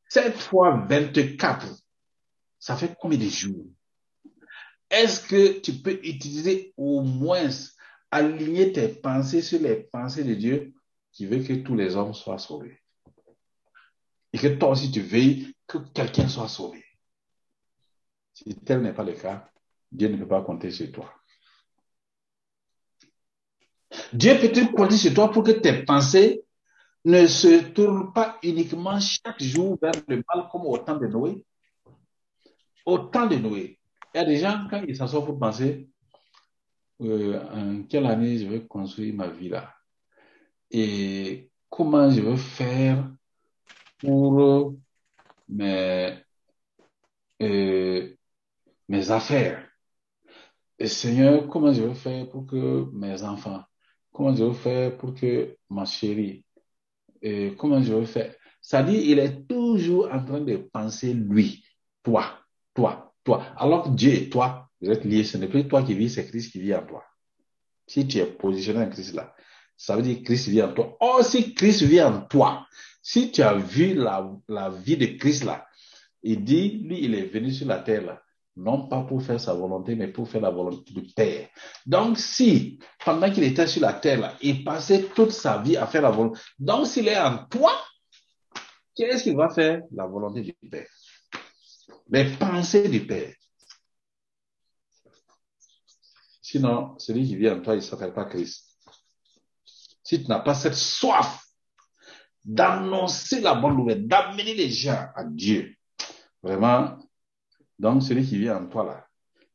7 0.09 0.37
fois 0.37 0.87
24, 0.89 1.67
ça 2.61 2.77
fait 2.77 2.97
combien 2.99 3.19
de 3.19 3.25
jours? 3.25 3.67
Est-ce 4.89 5.27
que 5.27 5.59
tu 5.59 5.73
peux 5.73 5.99
utiliser 6.05 6.73
au 6.77 7.03
moins 7.03 7.51
aligner 8.11 8.73
tes 8.73 8.89
pensées 8.89 9.43
sur 9.43 9.61
les 9.61 9.77
pensées 9.77 10.25
de 10.25 10.35
Dieu 10.35 10.75
qui 11.13 11.27
veut 11.27 11.43
que 11.43 11.55
tous 11.55 11.75
les 11.75 11.97
hommes 11.97 12.15
soient 12.15 12.39
sauvés? 12.39 12.81
Et 14.33 14.39
que 14.39 14.49
toi 14.49 14.71
aussi 14.71 14.91
tu 14.91 15.01
veilles 15.01 15.55
que 15.67 15.79
quelqu'un 15.93 16.29
soit 16.29 16.49
sauvé. 16.49 16.85
Si 18.35 18.55
tel 18.55 18.83
n'est 18.83 18.93
pas 18.93 19.05
le 19.05 19.15
cas, 19.15 19.51
Dieu 19.91 20.09
ne 20.09 20.17
peut 20.17 20.29
pas 20.29 20.43
compter 20.43 20.71
sur 20.71 20.91
toi. 20.93 21.13
Dieu 24.13 24.39
peut-il 24.39 24.71
compter 24.73 24.97
sur 24.97 25.15
toi 25.15 25.31
pour 25.31 25.43
que 25.43 25.51
tes 25.51 25.85
pensées 25.85 26.43
ne 27.05 27.27
se 27.27 27.71
tourne 27.73 28.13
pas 28.13 28.39
uniquement 28.43 28.99
chaque 29.01 29.43
jour 29.43 29.79
vers 29.81 29.93
le 30.07 30.17
mal 30.17 30.49
comme 30.51 30.67
au 30.67 30.79
temps 30.79 30.97
de 30.97 31.07
Noé. 31.07 31.43
Au 32.85 32.99
temps 32.99 33.27
de 33.27 33.37
Noé, 33.37 33.79
il 34.15 34.19
y 34.19 34.21
a 34.21 34.25
des 34.25 34.39
gens, 34.39 34.67
quand 34.71 34.83
ils 34.87 34.97
s'assoient 34.97 35.25
pour 35.25 35.39
penser, 35.39 35.89
euh, 37.01 37.41
en 37.53 37.83
quelle 37.85 38.07
année 38.07 38.39
je 38.39 38.47
vais 38.47 38.67
construire 38.67 39.15
ma 39.15 39.29
vie 39.29 39.49
là 39.49 39.75
et 40.71 41.51
comment 41.71 42.11
je 42.11 42.21
vais 42.21 42.37
faire 42.37 43.11
pour 43.99 44.75
mes, 45.49 46.15
euh, 47.43 48.15
mes 48.89 49.11
affaires? 49.11 49.67
Et 50.79 50.87
Seigneur, 50.87 51.49
comment 51.49 51.73
je 51.73 51.83
vais 51.83 51.95
faire 51.95 52.29
pour 52.29 52.47
que 52.47 52.89
mes 52.93 53.23
enfants, 53.25 53.63
comment 54.13 54.35
je 54.35 54.45
vais 54.45 54.55
faire 54.55 54.97
pour 54.97 55.15
que 55.15 55.57
ma 55.69 55.85
chérie, 55.85 56.45
et 57.21 57.55
comment 57.57 57.83
je 57.83 57.93
vais 57.93 58.07
faire? 58.07 58.35
Ça 58.61 58.83
dit, 58.83 58.97
il 59.07 59.19
est 59.19 59.47
toujours 59.49 60.09
en 60.13 60.25
train 60.25 60.41
de 60.41 60.57
penser 60.57 61.15
lui, 61.15 61.65
toi, 62.03 62.39
toi, 62.75 63.13
toi. 63.25 63.45
Alors 63.57 63.85
que 63.85 63.89
Dieu 63.91 64.31
toi, 64.31 64.68
vous 64.81 64.91
êtes 64.91 65.05
liés. 65.05 65.25
Ce 65.25 65.37
n'est 65.37 65.49
plus 65.49 65.67
toi 65.67 65.83
qui 65.83 65.95
vis, 65.95 66.11
c'est 66.11 66.27
Christ 66.27 66.53
qui 66.53 66.61
vit 66.61 66.75
en 66.75 66.87
toi. 66.87 67.05
Si 67.87 68.07
tu 68.07 68.19
es 68.19 68.27
positionné 68.27 68.85
en 68.85 68.91
Christ 68.91 69.15
là, 69.15 69.35
ça 69.77 69.97
veut 69.97 70.03
dire 70.03 70.23
Christ 70.25 70.49
vit 70.49 70.63
en 70.63 70.73
toi. 70.73 70.97
Oh, 71.01 71.21
si 71.23 71.55
Christ 71.55 71.83
vit 71.83 72.03
en 72.03 72.23
toi, 72.23 72.67
si 73.03 73.31
tu 73.31 73.43
as 73.43 73.55
vu 73.55 73.95
la, 73.95 74.31
la 74.49 74.71
vie 74.71 74.97
de 74.97 75.07
Christ 75.19 75.45
là, 75.45 75.67
il 76.23 76.43
dit, 76.45 76.81
lui, 76.85 77.05
il 77.05 77.15
est 77.15 77.27
venu 77.27 77.53
sur 77.53 77.67
la 77.67 77.79
terre 77.79 78.03
là, 78.03 78.23
non 78.57 78.89
pas 78.89 79.03
pour 79.03 79.23
faire 79.23 79.41
sa 79.41 79.55
volonté, 79.55 79.95
mais 79.95 80.09
pour 80.09 80.29
faire 80.29 80.41
la 80.41 80.51
volonté 80.51 80.93
du 80.93 81.03
Père. 81.15 81.49
Donc, 81.87 82.19
si, 82.19 82.81
pendant 83.05 83.31
qu'il 83.31 83.45
était 83.45 83.69
sur 83.69 83.83
la 83.83 83.93
terre, 83.93 84.21
là, 84.21 84.35
il 84.43 84.65
passait 84.65 85.05
toute 85.15 85.31
sa 85.31 85.59
vie 85.59 85.77
à 85.77 85.87
faire 85.87 86.03
la 86.03 86.11
volonté, 86.11 86.41
donc 86.59 86.89
s'il 86.89 87.07
est 87.07 87.19
en 87.19 87.47
toi, 87.47 87.73
qu'est-ce 88.97 89.23
qu'il 89.23 89.37
va 89.37 89.49
faire? 89.49 89.81
La 89.93 90.07
volonté 90.07 90.41
du 90.41 90.53
Père. 90.69 90.89
Les 92.11 92.25
pensées 92.25 92.89
du 92.89 93.07
Père. 93.07 93.33
Sinon, 96.51 96.99
celui 96.99 97.27
qui 97.27 97.37
vit 97.37 97.51
en 97.51 97.61
toi, 97.61 97.75
il 97.75 97.81
ne 97.81 97.83
s'appelle 97.83 98.15
pas 98.15 98.25
Christ. 98.25 98.65
Si 100.03 100.23
tu 100.23 100.29
n'as 100.31 100.39
pas 100.39 100.55
cette 100.55 100.77
soif 100.77 101.45
d'annoncer 102.43 103.43
la 103.43 103.55
bonne 103.55 103.77
nouvelle, 103.77 104.09
d'amener 104.09 104.55
les 104.55 104.71
gens 104.71 105.09
à 105.15 105.25
Dieu, 105.25 105.77
vraiment, 106.43 106.97
donc, 107.79 108.03
celui 108.03 108.27
qui 108.27 108.39
vient 108.39 108.57
en 108.57 108.67
toi 108.67 108.85
là, 108.85 109.07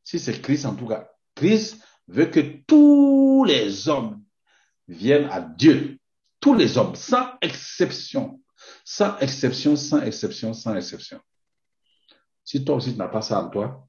si 0.04 0.20
c'est 0.20 0.40
Christ 0.40 0.66
en 0.66 0.76
tout 0.76 0.86
cas, 0.86 1.10
Christ 1.34 1.84
veut 2.06 2.26
que 2.26 2.62
tous 2.64 3.42
les 3.42 3.88
hommes 3.88 4.22
viennent 4.86 5.28
à 5.32 5.40
Dieu. 5.40 5.98
Tous 6.38 6.54
les 6.54 6.78
hommes, 6.78 6.94
sans 6.94 7.30
exception. 7.42 8.40
Sans 8.84 9.18
exception, 9.18 9.74
sans 9.74 10.00
exception, 10.00 10.54
sans 10.54 10.76
exception. 10.76 11.20
Si 12.44 12.64
toi 12.64 12.76
aussi 12.76 12.92
tu 12.92 12.98
n'as 12.98 13.08
pas 13.08 13.22
ça 13.22 13.42
en 13.42 13.50
toi. 13.50 13.84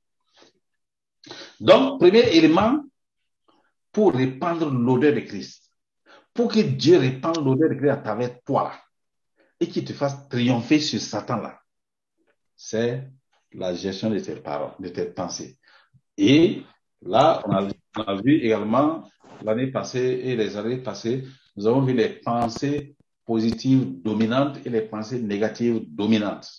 Donc, 1.60 2.00
premier 2.00 2.36
élément 2.36 2.85
pour 3.95 4.13
répandre 4.13 4.69
l'odeur 4.69 5.13
de 5.13 5.21
Christ. 5.21 5.71
Pour 6.34 6.51
que 6.51 6.60
Dieu 6.60 6.97
répande 6.97 7.38
l'odeur 7.38 7.69
de 7.69 7.75
Christ 7.75 7.91
à 7.91 7.95
travers 7.95 8.43
toi 8.43 8.63
là. 8.63 8.81
Et 9.62 9.69
qu'il 9.69 9.86
te 9.86 9.93
fasse 9.93 10.27
triompher 10.27 10.81
sur 10.81 10.99
Satan 10.99 11.38
là. 11.38 11.62
C'est 12.58 13.08
la 13.53 13.73
gestion 13.73 14.10
de 14.10 14.19
tes 14.19 14.36
paroles, 14.36 14.73
de 14.81 14.89
tes 14.89 15.05
pensées. 15.05 15.58
Et 16.17 16.62
là, 17.03 17.41
on 17.45 17.51
a, 17.53 18.21
vu 18.21 18.36
également 18.41 19.10
l'année 19.41 19.67
passée 19.67 20.19
et 20.25 20.36
les 20.36 20.58
années 20.58 20.79
passées, 20.79 21.23
nous 21.55 21.65
avons 21.65 21.81
vu 21.81 21.93
les 21.93 22.10
pensées 22.10 22.97
positives 23.23 24.01
dominantes 24.01 24.58
et 24.65 24.69
les 24.69 24.81
pensées 24.81 25.21
négatives 25.21 25.86
dominantes. 25.88 26.51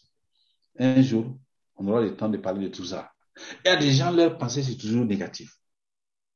Un 0.79 1.03
jour, 1.03 1.37
on 1.77 1.87
aura 1.87 2.01
le 2.01 2.16
temps 2.16 2.31
de 2.31 2.38
parler 2.38 2.68
de 2.70 2.75
tout 2.75 2.87
ça. 2.87 3.12
Il 3.62 3.68
y 3.68 3.70
a 3.72 3.77
des 3.77 3.92
gens, 3.92 4.11
leurs 4.11 4.38
pensées, 4.38 4.62
c'est 4.62 4.79
toujours 4.79 5.05
négatif. 5.05 5.53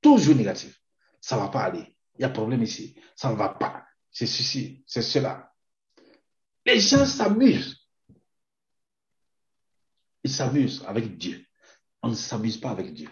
Toujours 0.03 0.37
négatif. 0.37 0.80
Ça 1.21 1.37
va 1.37 1.49
pas 1.49 1.65
aller. 1.65 1.97
Il 2.19 2.23
y 2.23 2.25
a 2.25 2.31
problème 2.31 2.63
ici. 2.63 2.99
Ça 3.17 3.31
ne 3.31 3.37
va 3.37 3.51
pas. 3.51 3.85
C'est 4.11 4.27
ceci, 4.27 4.83
c'est 4.87 5.03
cela. 5.03 5.53
Les 6.67 6.81
gens 6.81 7.07
s'amusent. 7.07 7.77
Ils 10.23 10.31
s'amusent 10.31 10.85
avec 10.87 11.17
Dieu. 11.17 11.45
On 12.03 12.11
ne 12.11 12.15
s'amuse 12.15 12.59
pas 12.59 12.71
avec 12.71 12.93
Dieu. 12.93 13.09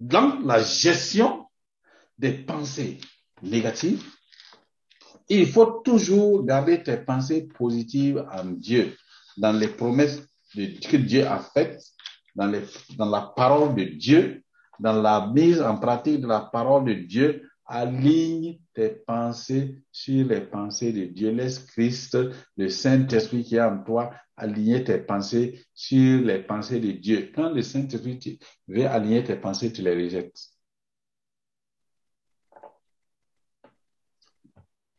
Dans 0.00 0.40
la 0.40 0.62
gestion 0.62 1.46
des 2.18 2.32
pensées 2.32 3.00
négatives, 3.40 4.02
il 5.28 5.50
faut 5.50 5.80
toujours 5.84 6.44
garder 6.44 6.82
tes 6.82 6.96
pensées 6.96 7.46
positives 7.46 8.26
en 8.32 8.44
Dieu, 8.44 8.96
dans 9.36 9.52
les 9.52 9.68
promesses 9.68 10.20
que 10.54 10.96
Dieu 10.96 11.26
a 11.26 11.38
faites, 11.38 11.82
dans, 12.34 12.46
la 12.98 13.32
parole 13.36 13.74
de 13.74 13.84
Dieu, 13.84 14.42
dans 14.78 15.00
la 15.00 15.28
mise 15.28 15.60
en 15.60 15.76
pratique 15.78 16.20
de 16.20 16.26
la 16.26 16.40
parole 16.40 16.84
de 16.84 16.94
Dieu, 16.94 17.48
Aligne 17.64 18.58
tes 18.74 18.90
pensées 18.90 19.82
sur 19.90 20.26
les 20.26 20.40
pensées 20.42 20.92
de 20.92 21.04
Dieu. 21.04 21.30
Laisse 21.30 21.60
Christ, 21.60 22.18
le 22.56 22.68
Saint-Esprit 22.68 23.44
qui 23.44 23.56
est 23.56 23.62
en 23.62 23.82
toi, 23.82 24.10
aligner 24.36 24.84
tes 24.84 24.98
pensées 24.98 25.64
sur 25.72 26.20
les 26.22 26.42
pensées 26.42 26.80
de 26.80 26.92
Dieu. 26.92 27.30
Quand 27.34 27.50
le 27.50 27.62
Saint-Esprit 27.62 28.38
veut 28.68 28.86
aligner 28.86 29.24
tes 29.24 29.36
pensées, 29.36 29.72
tu 29.72 29.80
les 29.80 29.94
rejettes. 29.94 30.38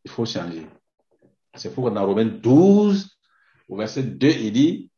Il 0.06 0.12
faut 0.12 0.26
changer. 0.26 0.66
C'est 1.56 1.74
pourquoi 1.74 1.92
dans 1.92 2.06
Romains 2.06 2.26
12, 2.26 3.10
au 3.70 3.78
verset 3.78 4.04
2, 4.04 4.28
il 4.28 4.52
dit, 4.52 4.92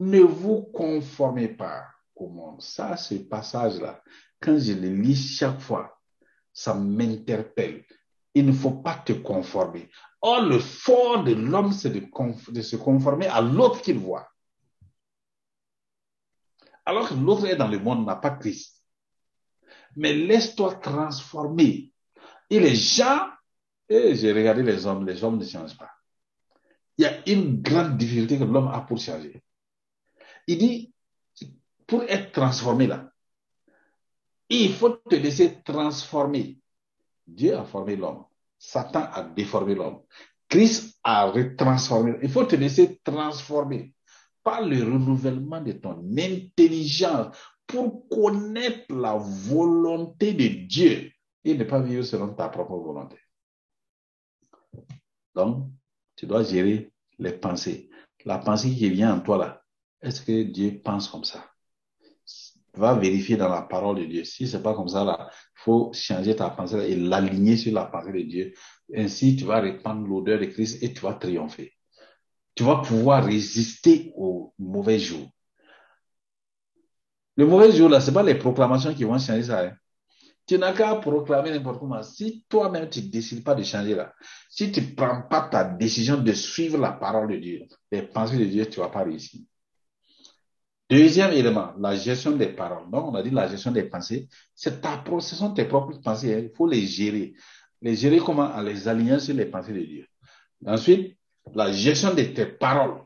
ne 0.00 0.20
vous 0.20 0.62
conformez 0.62 1.48
pas 1.48 1.84
au 2.16 2.28
monde. 2.28 2.62
Ça, 2.62 2.96
ce 2.96 3.14
passage-là, 3.14 4.02
quand 4.40 4.58
je 4.58 4.72
le 4.72 4.88
lis 4.88 5.36
chaque 5.36 5.60
fois, 5.60 6.00
ça 6.52 6.74
m'interpelle. 6.74 7.84
Il 8.34 8.46
ne 8.46 8.52
faut 8.52 8.80
pas 8.80 8.94
te 8.94 9.12
conformer. 9.12 9.90
Or, 10.22 10.42
le 10.42 10.58
fort 10.58 11.24
de 11.24 11.34
l'homme, 11.34 11.72
c'est 11.72 11.90
de, 11.90 12.62
se 12.62 12.76
conformer 12.76 13.26
à 13.26 13.40
l'autre 13.40 13.82
qu'il 13.82 13.98
voit. 13.98 14.28
Alors 16.84 17.08
que 17.08 17.14
l'autre 17.14 17.46
est 17.46 17.56
dans 17.56 17.68
le 17.68 17.78
monde, 17.78 18.06
n'a 18.06 18.16
pas 18.16 18.30
Christ. 18.30 18.82
Mais 19.96 20.14
laisse-toi 20.14 20.76
transformer. 20.76 21.92
Et 22.48 22.58
les 22.58 22.74
gens, 22.74 23.28
et 23.88 24.14
j'ai 24.14 24.32
regardé 24.32 24.62
les 24.62 24.86
hommes, 24.86 25.06
les 25.06 25.22
hommes 25.22 25.38
ne 25.38 25.44
changent 25.44 25.76
pas. 25.76 25.90
Il 26.96 27.02
y 27.02 27.06
a 27.06 27.28
une 27.28 27.60
grande 27.60 27.96
difficulté 27.96 28.38
que 28.38 28.44
l'homme 28.44 28.68
a 28.68 28.80
pour 28.80 28.98
changer. 28.98 29.42
Il 30.46 30.58
dit, 30.58 30.92
pour 31.86 32.02
être 32.04 32.32
transformé 32.32 32.86
là, 32.86 33.12
il 34.48 34.72
faut 34.72 34.90
te 34.90 35.14
laisser 35.14 35.62
transformer. 35.62 36.58
Dieu 37.26 37.56
a 37.56 37.64
formé 37.64 37.96
l'homme. 37.96 38.24
Satan 38.58 39.04
a 39.12 39.22
déformé 39.22 39.74
l'homme. 39.74 40.02
Christ 40.48 40.98
a 41.04 41.30
retransformé. 41.30 42.18
Il 42.22 42.28
faut 42.28 42.44
te 42.44 42.56
laisser 42.56 43.00
transformer 43.04 43.94
par 44.42 44.62
le 44.62 44.82
renouvellement 44.82 45.60
de 45.60 45.72
ton 45.72 46.04
intelligence 46.18 47.36
pour 47.66 48.08
connaître 48.08 48.92
la 48.92 49.16
volonté 49.16 50.32
de 50.32 50.66
Dieu 50.66 51.12
et 51.44 51.54
ne 51.54 51.64
pas 51.64 51.80
vivre 51.80 52.02
selon 52.02 52.34
ta 52.34 52.48
propre 52.48 52.76
volonté. 52.76 53.16
Donc, 55.34 55.70
tu 56.16 56.26
dois 56.26 56.42
gérer 56.42 56.90
les 57.18 57.32
pensées. 57.32 57.88
La 58.24 58.38
pensée 58.38 58.74
qui 58.74 58.90
vient 58.90 59.14
en 59.14 59.20
toi 59.20 59.38
là, 59.38 59.59
est-ce 60.02 60.22
que 60.22 60.42
Dieu 60.42 60.80
pense 60.82 61.08
comme 61.08 61.24
ça? 61.24 61.44
Va 62.74 62.94
vérifier 62.94 63.36
dans 63.36 63.48
la 63.48 63.62
parole 63.62 63.98
de 63.98 64.04
Dieu. 64.04 64.24
Si 64.24 64.46
c'est 64.46 64.62
pas 64.62 64.74
comme 64.74 64.88
ça 64.88 65.04
là, 65.04 65.28
faut 65.54 65.90
changer 65.92 66.36
ta 66.36 66.50
pensée 66.50 66.76
et 66.90 66.96
l'aligner 66.96 67.56
sur 67.56 67.72
la 67.72 67.86
pensée 67.86 68.12
de 68.12 68.22
Dieu. 68.22 68.52
Ainsi, 68.94 69.36
tu 69.36 69.44
vas 69.44 69.60
répandre 69.60 70.06
l'odeur 70.06 70.38
de 70.38 70.46
Christ 70.46 70.82
et 70.82 70.92
tu 70.92 71.00
vas 71.00 71.14
triompher. 71.14 71.72
Tu 72.54 72.62
vas 72.62 72.76
pouvoir 72.76 73.24
résister 73.24 74.12
aux 74.16 74.54
mauvais 74.58 74.98
jours. 74.98 75.28
Le 77.36 77.46
mauvais 77.46 77.72
jour 77.72 77.88
là, 77.88 78.00
c'est 78.00 78.12
pas 78.12 78.22
les 78.22 78.34
proclamations 78.36 78.94
qui 78.94 79.04
vont 79.04 79.18
changer 79.18 79.44
ça. 79.44 79.64
Hein. 79.64 79.72
Tu 80.46 80.58
n'as 80.58 80.72
qu'à 80.72 80.96
proclamer 80.96 81.50
n'importe 81.50 81.78
comment. 81.78 82.02
Si 82.02 82.44
toi-même, 82.48 82.88
tu 82.90 83.02
ne 83.02 83.08
décides 83.08 83.44
pas 83.44 83.54
de 83.54 83.62
changer 83.62 83.94
là, 83.94 84.12
si 84.48 84.72
tu 84.72 84.80
ne 84.80 84.94
prends 84.94 85.22
pas 85.22 85.48
ta 85.48 85.64
décision 85.64 86.20
de 86.20 86.32
suivre 86.32 86.76
la 86.76 86.92
parole 86.92 87.28
de 87.30 87.36
Dieu, 87.36 87.66
les 87.92 88.02
pensées 88.02 88.36
de 88.36 88.44
Dieu, 88.44 88.66
tu 88.66 88.80
ne 88.80 88.84
vas 88.84 88.90
pas 88.90 89.04
réussir. 89.04 89.40
Deuxième 90.90 91.32
élément, 91.32 91.72
la 91.78 91.94
gestion 91.94 92.32
des 92.32 92.48
paroles. 92.48 92.90
Donc, 92.90 93.12
on 93.12 93.14
a 93.14 93.22
dit 93.22 93.30
la 93.30 93.46
gestion 93.46 93.70
des 93.70 93.84
pensées. 93.84 94.28
C'est 94.56 94.80
ta, 94.80 95.04
ce 95.20 95.36
sont 95.36 95.54
tes 95.54 95.64
propres 95.64 95.96
pensées. 96.00 96.34
Hein. 96.34 96.40
Il 96.50 96.50
faut 96.56 96.66
les 96.66 96.84
gérer. 96.84 97.32
Les 97.80 97.94
gérer 97.94 98.18
comment? 98.18 98.52
En 98.52 98.60
les 98.60 98.88
alignant 98.88 99.20
sur 99.20 99.34
les 99.36 99.46
pensées 99.46 99.72
de 99.72 99.84
Dieu. 99.84 100.06
Ensuite, 100.66 101.16
la 101.54 101.70
gestion 101.70 102.12
de 102.12 102.22
tes 102.24 102.46
paroles. 102.46 103.02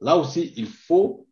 Là 0.00 0.16
aussi, 0.16 0.54
il 0.56 0.66
faut 0.66 1.28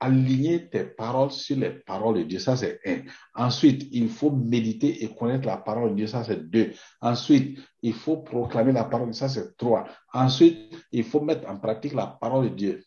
aligner 0.00 0.68
tes 0.68 0.82
paroles 0.82 1.30
sur 1.30 1.56
les 1.56 1.70
paroles 1.70 2.18
de 2.18 2.22
Dieu. 2.24 2.40
Ça, 2.40 2.56
c'est 2.56 2.80
un. 2.84 3.02
Ensuite, 3.34 3.86
il 3.92 4.08
faut 4.08 4.32
méditer 4.32 5.04
et 5.04 5.14
connaître 5.14 5.46
la 5.46 5.58
parole 5.58 5.90
de 5.90 5.94
Dieu. 5.94 6.06
Ça, 6.08 6.24
c'est 6.24 6.50
deux. 6.50 6.72
Ensuite, 7.00 7.56
il 7.82 7.94
faut 7.94 8.16
proclamer 8.16 8.72
la 8.72 8.82
parole. 8.82 9.14
Ça, 9.14 9.28
c'est 9.28 9.56
trois. 9.56 9.86
Ensuite, 10.12 10.74
il 10.90 11.04
faut 11.04 11.20
mettre 11.20 11.48
en 11.48 11.56
pratique 11.56 11.92
la 11.92 12.06
parole 12.06 12.50
de 12.50 12.54
Dieu. 12.56 12.84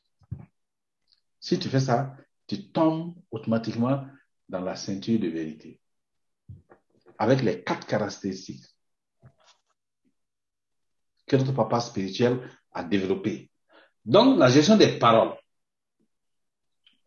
Si 1.39 1.57
tu 1.57 1.69
fais 1.69 1.79
ça, 1.79 2.15
tu 2.47 2.71
tombes 2.71 3.15
automatiquement 3.31 4.05
dans 4.49 4.61
la 4.61 4.75
ceinture 4.75 5.19
de 5.19 5.27
vérité. 5.27 5.79
Avec 7.17 7.41
les 7.41 7.63
quatre 7.63 7.87
caractéristiques 7.87 8.65
que 11.27 11.35
notre 11.37 11.53
papa 11.53 11.79
spirituel 11.79 12.39
a 12.71 12.83
développées. 12.83 13.49
Donc, 14.03 14.37
la 14.37 14.49
gestion 14.49 14.75
des 14.75 14.99
paroles 14.99 15.35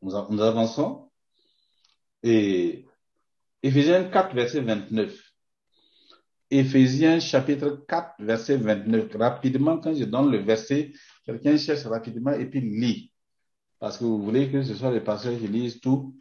nous, 0.03 0.41
avançons. 0.41 1.11
Et 2.23 2.87
Éphésiens 3.63 4.05
4, 4.05 4.35
verset 4.35 4.61
29. 4.61 5.33
Éphésiens 6.51 7.19
chapitre 7.19 7.85
4, 7.89 8.15
verset 8.21 8.57
29. 8.57 9.15
Rapidement, 9.17 9.79
quand 9.79 9.95
je 9.95 10.05
donne 10.05 10.31
le 10.31 10.39
verset, 10.39 10.93
quelqu'un 11.25 11.57
cherche 11.57 11.85
rapidement 11.87 12.33
et 12.33 12.47
puis 12.47 12.61
lit. 12.61 13.13
Parce 13.79 13.99
que 13.99 14.05
vous 14.05 14.23
voulez 14.23 14.51
que 14.51 14.63
ce 14.63 14.75
soit 14.75 14.91
les 14.91 15.01
pasteurs 15.01 15.39
qui 15.39 15.49
lisent 15.49 15.81
tout, 15.81 16.15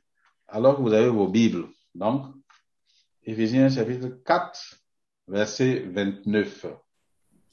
alors 0.48 0.78
que 0.78 0.82
vous 0.82 0.94
avez 0.94 1.10
vos 1.10 1.28
Bibles. 1.28 1.68
Donc, 1.94 2.26
Éphésiens 3.24 3.70
chapitre 3.70 4.10
4, 4.26 4.76
verset 5.28 5.80
29. 5.88 6.68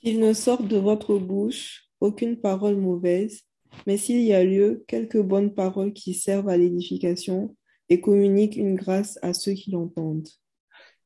Qu'il 0.01 0.21
ne 0.21 0.33
sorte 0.33 0.67
de 0.67 0.77
votre 0.77 1.19
bouche 1.19 1.89
aucune 2.01 2.41
parole 2.41 2.77
mauvaise, 2.77 3.43
mais 3.87 3.97
s'il 3.97 4.21
y 4.23 4.33
a 4.33 4.43
lieu, 4.45 4.85
quelques 4.89 5.21
bonnes 5.21 5.55
paroles 5.55 5.93
qui 5.93 6.15
servent 6.15 6.49
à 6.49 6.57
l'édification 6.57 7.57
et 7.89 8.01
communiquent 8.01 8.57
une 8.57 8.75
grâce 8.75 9.19
à 9.23 9.33
ceux 9.33 9.53
qui 9.53 9.71
l'entendent. 9.71 10.29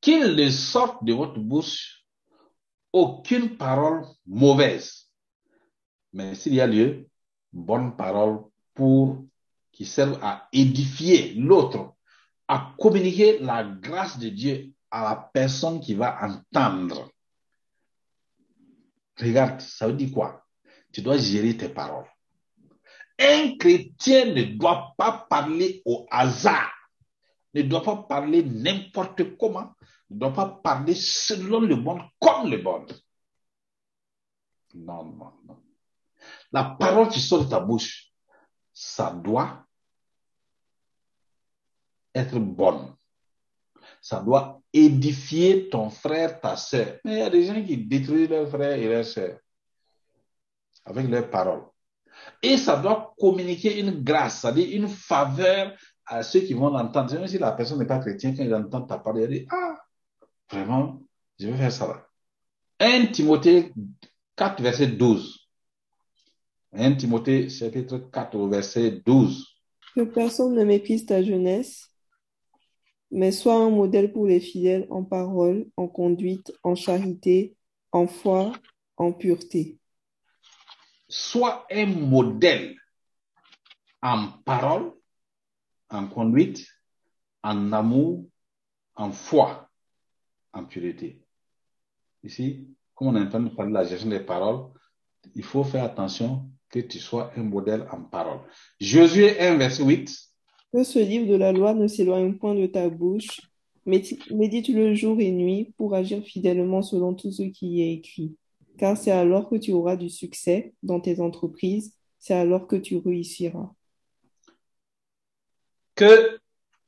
Qu'il 0.01 0.35
ne 0.35 0.51
sorte 0.51 1.05
de 1.05 1.13
votre 1.13 1.39
bouche 1.39 2.05
aucune 2.93 3.57
parole 3.59 4.03
mauvaise, 4.27 5.11
mais 6.15 6.35
s'il 6.35 6.55
y 6.55 6.61
a 6.63 6.67
lieu, 6.67 7.09
bonnes 7.53 7.95
paroles 7.95 8.41
pour 8.77 9.25
qui 9.73 9.85
servent 9.85 10.23
à 10.23 10.49
édifier 10.53 11.35
l'autre, 11.35 11.95
à 12.47 12.75
communiquer 12.79 13.41
la 13.41 13.65
grâce 13.65 14.19
de 14.19 14.29
Dieu 14.29 14.73
à 14.91 15.03
la 15.03 15.17
personne 15.17 15.81
qui 15.81 15.95
va 15.95 16.17
entendre. 16.23 17.11
Regarde, 19.19 19.61
ça 19.61 19.89
veut 19.89 19.95
dire 19.95 20.13
quoi? 20.13 20.45
Tu 20.93 21.03
dois 21.03 21.17
gérer 21.17 21.57
tes 21.57 21.69
paroles. 21.69 22.07
Un 23.19 23.57
chrétien 23.57 24.27
ne 24.27 24.43
doit 24.45 24.95
pas 24.97 25.27
parler 25.29 25.83
au 25.87 26.07
hasard, 26.11 26.71
ne 27.55 27.63
doit 27.63 27.83
pas 27.83 27.97
parler 27.97 28.43
n'importe 28.45 29.37
comment, 29.39 29.73
ne 30.11 30.19
doit 30.19 30.35
pas 30.35 30.47
parler 30.63 30.95
selon 30.95 31.61
le 31.61 31.77
monde 31.77 32.03
comme 32.21 32.51
le 32.51 32.63
monde. 32.63 32.93
Non, 34.75 35.05
non, 35.05 35.33
non. 35.47 35.63
La 36.53 36.65
parole 36.65 37.09
qui 37.09 37.21
sort 37.21 37.45
de 37.45 37.51
ta 37.51 37.61
bouche, 37.61 38.06
ça 38.79 39.11
doit 39.11 39.65
être 42.15 42.39
bonne. 42.39 42.95
Ça 44.03 44.21
doit 44.21 44.61
édifier 44.71 45.71
ton 45.71 45.89
frère, 45.89 46.43
ta 46.43 46.57
soeur. 46.57 46.99
Mais 47.03 47.13
il 47.15 47.19
y 47.21 47.23
a 47.23 47.31
des 47.31 47.47
gens 47.47 47.65
qui 47.65 47.79
détruisent 47.79 48.29
leurs 48.29 48.51
frères 48.51 48.77
et 48.79 48.87
leurs 48.87 49.07
soeurs 49.07 49.39
avec 50.85 51.09
leurs 51.09 51.31
paroles. 51.31 51.65
Et 52.43 52.59
ça 52.59 52.77
doit 52.77 53.15
communiquer 53.19 53.81
une 53.81 54.03
grâce, 54.05 54.43
c'est-à-dire 54.43 54.77
une 54.77 54.89
faveur 54.89 55.75
à 56.05 56.23
ceux 56.23 56.41
qui 56.41 56.53
vont 56.53 56.69
l'entendre. 56.69 57.15
Même 57.15 57.27
si 57.27 57.39
la 57.39 57.53
personne 57.53 57.79
n'est 57.79 57.87
pas 57.87 57.99
chrétienne, 57.99 58.37
quand 58.37 58.45
il 58.45 58.55
entend 58.55 58.83
ta 58.83 58.99
parole, 58.99 59.23
il 59.23 59.29
dit, 59.29 59.47
ah, 59.51 59.77
vraiment, 60.51 61.01
je 61.41 61.49
vais 61.49 61.57
faire 61.57 61.73
ça 61.73 61.87
là. 61.87 62.07
1 62.79 63.07
Timothée 63.07 63.73
4, 64.37 64.63
verset 64.63 64.89
12. 64.89 65.46
1 66.77 66.95
Timothée 66.95 67.49
chapitre 67.49 67.99
4, 67.99 68.49
verset 68.49 69.03
12. 69.05 69.45
Que 69.95 70.03
personne 70.03 70.55
ne 70.55 70.65
méprise 70.65 71.07
ta 71.07 71.23
jeunesse, 71.23 71.91
mais 73.11 73.33
sois 73.33 73.57
un 73.57 73.71
modèle 73.71 74.13
pour 74.13 74.27
les 74.27 74.41
fidèles 74.41 74.87
en 74.91 75.05
parole, 75.05 75.67
en 75.77 75.89
conduite, 75.89 76.53
en 76.63 76.75
charité, 76.75 77.57
en 77.93 78.07
foi, 78.07 78.53
en 78.97 79.13
pureté 79.13 79.79
soit 81.09 81.67
un 81.71 81.87
modèle 81.87 82.77
en 84.03 84.29
parole, 84.45 84.93
en 85.89 86.09
conduite, 86.09 86.67
en 87.43 87.73
amour, 87.73 88.27
en 88.95 89.13
foi, 89.13 89.71
en 90.53 90.65
pureté. 90.65 91.23
Ici, 92.23 92.69
comme 92.95 93.09
on 93.09 93.17
est 93.17 93.21
en 93.21 93.29
train 93.29 93.41
de 93.41 93.49
parler 93.51 93.73
de 93.73 93.77
la 93.77 93.85
gestion 93.85 94.11
des 94.11 94.21
paroles, 94.21 94.73
il 95.35 95.45
faut 95.45 95.65
faire 95.65 95.85
attention 95.85 96.51
que 96.83 96.87
tu 96.87 96.99
sois 96.99 97.33
un 97.37 97.43
modèle 97.43 97.87
en 97.91 98.03
parole. 98.03 98.41
Josué 98.81 99.41
1, 99.41 99.57
verset 99.57 99.83
8. 99.83 100.15
Que 100.73 100.85
ce 100.85 100.99
livre 100.99 101.27
de 101.27 101.37
la 101.37 101.53
loi 101.53 101.75
ne 101.75 101.87
s'éloigne 101.87 102.35
point 102.35 102.55
de 102.55 102.67
ta 102.67 102.89
bouche, 102.89 103.41
Médite 103.87 104.69
le 104.69 104.95
jour 104.95 105.21
et 105.21 105.31
nuit 105.31 105.73
pour 105.77 105.95
agir 105.95 106.21
fidèlement 106.25 106.83
selon 106.83 107.15
tout 107.15 107.31
ce 107.31 107.45
qui 107.45 107.69
y 107.69 107.83
est 107.83 107.95
écrit. 107.95 108.37
Car 108.79 108.97
c'est 108.97 109.13
alors 109.13 109.49
que 109.49 109.55
tu 109.55 109.73
auras 109.73 109.95
du 109.95 110.11
succès 110.11 110.75
dans 110.83 111.01
tes 111.01 111.21
entreprises, 111.21 111.95
c'est 112.19 112.35
alors 112.35 112.67
que 112.67 112.75
tu 112.75 112.97
réussiras. 112.97 113.71
Que 115.95 116.41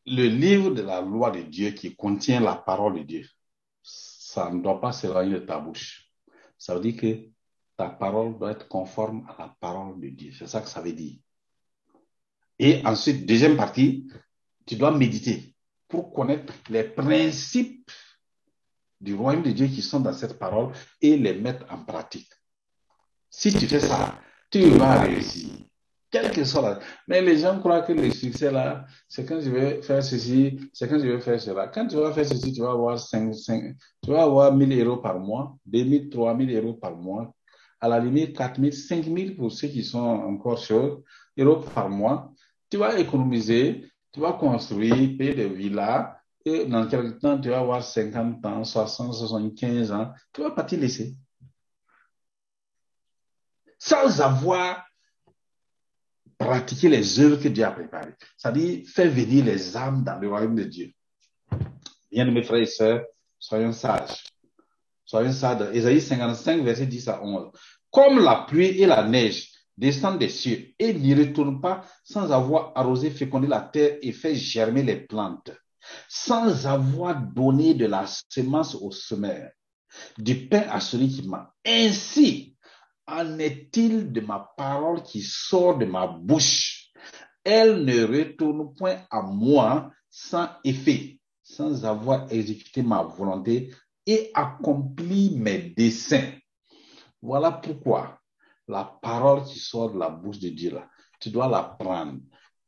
le 0.07 0.27
livre 0.27 0.71
de 0.73 0.83
la 0.83 1.01
loi 1.01 1.31
de 1.31 1.43
Dieu 1.43 1.71
qui 1.71 1.95
contient 1.95 2.41
la 2.41 2.57
parole 2.57 2.99
de 2.99 3.05
Dieu, 3.05 3.27
ça 3.83 4.51
ne 4.51 4.61
doit 4.61 4.81
pas 4.81 4.91
s'éloigner 4.91 5.35
de 5.35 5.47
ta 5.47 5.61
bouche. 5.61 6.11
Ça 6.59 6.75
veut 6.75 6.81
dire 6.81 6.97
que 6.97 7.29
ta 7.79 7.89
parole 7.89 8.37
doit 8.37 8.51
être 8.51 8.67
conforme 8.67 9.25
à 9.29 9.43
la 9.43 9.57
parole 9.61 10.01
de 10.01 10.09
Dieu. 10.09 10.33
C'est 10.37 10.49
ça 10.49 10.61
que 10.61 10.69
ça 10.69 10.83
veut 10.83 10.93
dire. 10.93 11.19
Et 12.59 12.85
ensuite, 12.85 13.25
deuxième 13.25 13.57
partie, 13.57 14.11
tu 14.67 14.75
dois 14.75 14.91
méditer 14.91 15.55
pour 15.87 16.13
connaître 16.13 16.53
les 16.69 16.83
principes 16.83 17.91
du 19.01 19.15
royaume 19.15 19.45
de 19.45 19.53
Dieu 19.53 19.69
qui 19.69 19.81
sont 19.81 20.01
dans 20.01 20.13
cette 20.13 20.41
parole 20.41 20.73
et 21.01 21.17
les 21.17 21.35
mettre 21.35 21.73
en 21.73 21.85
pratique. 21.85 22.29
Si 23.31 23.53
tu 23.53 23.69
fais 23.69 23.81
ça, 23.81 24.19
tu 24.51 24.61
vas 24.71 25.03
réussir. 25.03 25.49
Quel 26.11 26.33
que 26.33 26.43
soit 26.43 26.63
la... 26.63 26.81
Mais 27.07 27.21
les 27.21 27.39
gens 27.39 27.61
croient 27.61 27.83
que 27.83 27.93
le 27.93 28.11
succès 28.11 28.51
là, 28.51 28.87
c'est 29.07 29.25
quand 29.25 29.41
je 29.41 29.51
vais 29.51 29.83
faire 29.83 30.03
ceci, 30.03 30.59
c'est 30.73 30.89
quand 30.89 30.99
je 30.99 31.07
vais 31.07 31.21
faire 31.21 31.41
cela. 31.41 31.69
Quand 31.69 31.87
tu 31.87 31.97
vas 31.97 32.13
faire 32.13 32.27
ceci, 32.27 32.53
tu 32.53 32.61
vas 32.61 32.73
avoir 32.73 32.99
5, 32.99 33.33
5, 33.33 33.77
tu 34.03 34.11
vas 34.11 34.23
avoir 34.23 34.53
1000 34.53 34.81
euros 34.83 34.97
par 34.97 35.21
mois, 35.21 35.57
2000, 35.67 36.09
3000 36.09 36.57
euros 36.57 36.75
par 36.75 36.97
mois, 36.97 37.33
à 37.81 37.89
la 37.89 38.01
limite 38.01 38.37
4000, 38.37 38.73
5000 38.73 39.37
pour 39.37 39.53
ceux 39.53 39.69
qui 39.69 39.85
sont 39.85 39.99
encore 39.99 40.59
chauds, 40.59 41.05
euros 41.37 41.61
par 41.75 41.89
mois. 41.89 42.33
Tu 42.71 42.77
vas 42.77 42.99
économiser, 42.99 43.91
tu 44.13 44.21
vas 44.21 44.33
construire, 44.33 45.17
payer 45.17 45.35
des 45.35 45.49
villas, 45.49 46.19
et 46.45 46.67
dans 46.67 46.87
quelques 46.89 47.21
temps, 47.21 47.41
tu 47.41 47.51
vas 47.51 47.59
avoir 47.59 47.83
50 47.83 48.45
ans, 48.47 48.65
60, 48.65 49.15
75 49.15 49.93
ans, 49.93 50.13
tu 50.33 50.43
vas 50.43 50.51
partir 50.51 50.81
laisser. 50.81 51.15
Sans 53.79 54.21
avoir 54.21 54.85
pratiqué 56.37 56.89
les 56.89 57.21
œuvres 57.21 57.43
que 57.43 57.49
Dieu 57.49 57.65
a 57.65 57.73
préparées. 57.73 58.15
C'est-à-dire, 58.37 58.87
faire 58.89 59.11
venir 59.11 59.45
les 59.45 59.77
âmes 59.77 60.05
dans 60.05 60.19
le 60.19 60.29
royaume 60.29 60.55
de 60.55 60.65
Dieu. 60.65 60.93
Bien, 62.11 62.25
mes 62.31 62.43
frères 62.43 62.63
et 62.63 62.67
sœurs, 62.67 63.03
soyons 63.39 63.73
sages. 63.73 64.25
Soyons 65.09 65.33
sages. 65.33 65.75
Ésaïe 65.75 66.03
55, 66.03 66.63
verset 66.63 66.87
10 66.87 67.09
à 67.09 67.25
11. 67.25 67.51
Comme 67.91 68.23
la 68.23 68.45
pluie 68.47 68.79
et 68.79 68.85
la 68.85 69.09
neige 69.09 69.49
descend 69.75 70.19
des 70.19 70.29
cieux 70.29 70.75
et 70.79 70.93
n'y 70.93 71.15
retourne 71.15 71.63
pas 71.63 71.83
sans 72.05 72.31
avoir 72.31 72.73
arrosé, 72.75 73.09
fécondé 73.09 73.47
la 73.47 73.63
terre 73.63 73.97
et 74.03 74.13
fait 74.13 74.35
germer 74.35 74.83
les 74.83 74.97
plantes, 74.97 75.51
sans 76.11 76.67
avoir 76.67 77.23
donné 77.23 77.73
de 77.73 77.87
la 77.87 78.05
semence 78.29 78.75
au 78.75 78.91
semeur, 78.91 79.49
du 80.19 80.47
pain 80.47 80.65
à 80.69 80.79
celui 80.79 81.09
qui 81.09 81.27
m'a. 81.27 81.55
Ainsi 81.65 82.55
en 83.07 83.39
est-il 83.39 84.13
de 84.13 84.21
ma 84.21 84.47
parole 84.59 85.03
qui 85.03 85.23
sort 85.23 85.79
de 85.79 85.87
ma 85.87 86.07
bouche? 86.07 86.91
Elle 87.43 87.87
ne 87.87 88.05
retourne 88.05 88.75
point 88.75 88.99
à 89.11 89.23
moi 89.23 89.91
sans 90.11 90.51
effet, 90.65 91.19
sans 91.43 91.87
avoir 91.87 92.31
exécuté 92.31 92.83
ma 92.83 93.03
volonté 93.03 93.71
et 94.09 94.31
accompli 94.33 95.37
mes 95.37 95.59
desseins. 95.77 96.33
Voilà 97.21 97.53
pourquoi 97.53 98.19
la 98.67 98.85
parole 99.03 99.45
qui 99.45 99.59
sort 99.59 99.93
de 99.93 99.99
la 99.99 100.09
bouche 100.09 100.39
de 100.39 100.49
Dieu, 100.49 100.73
là, 100.73 100.89
tu 101.21 101.29
dois 101.29 101.47
la 101.47 101.63
prendre, 101.63 102.19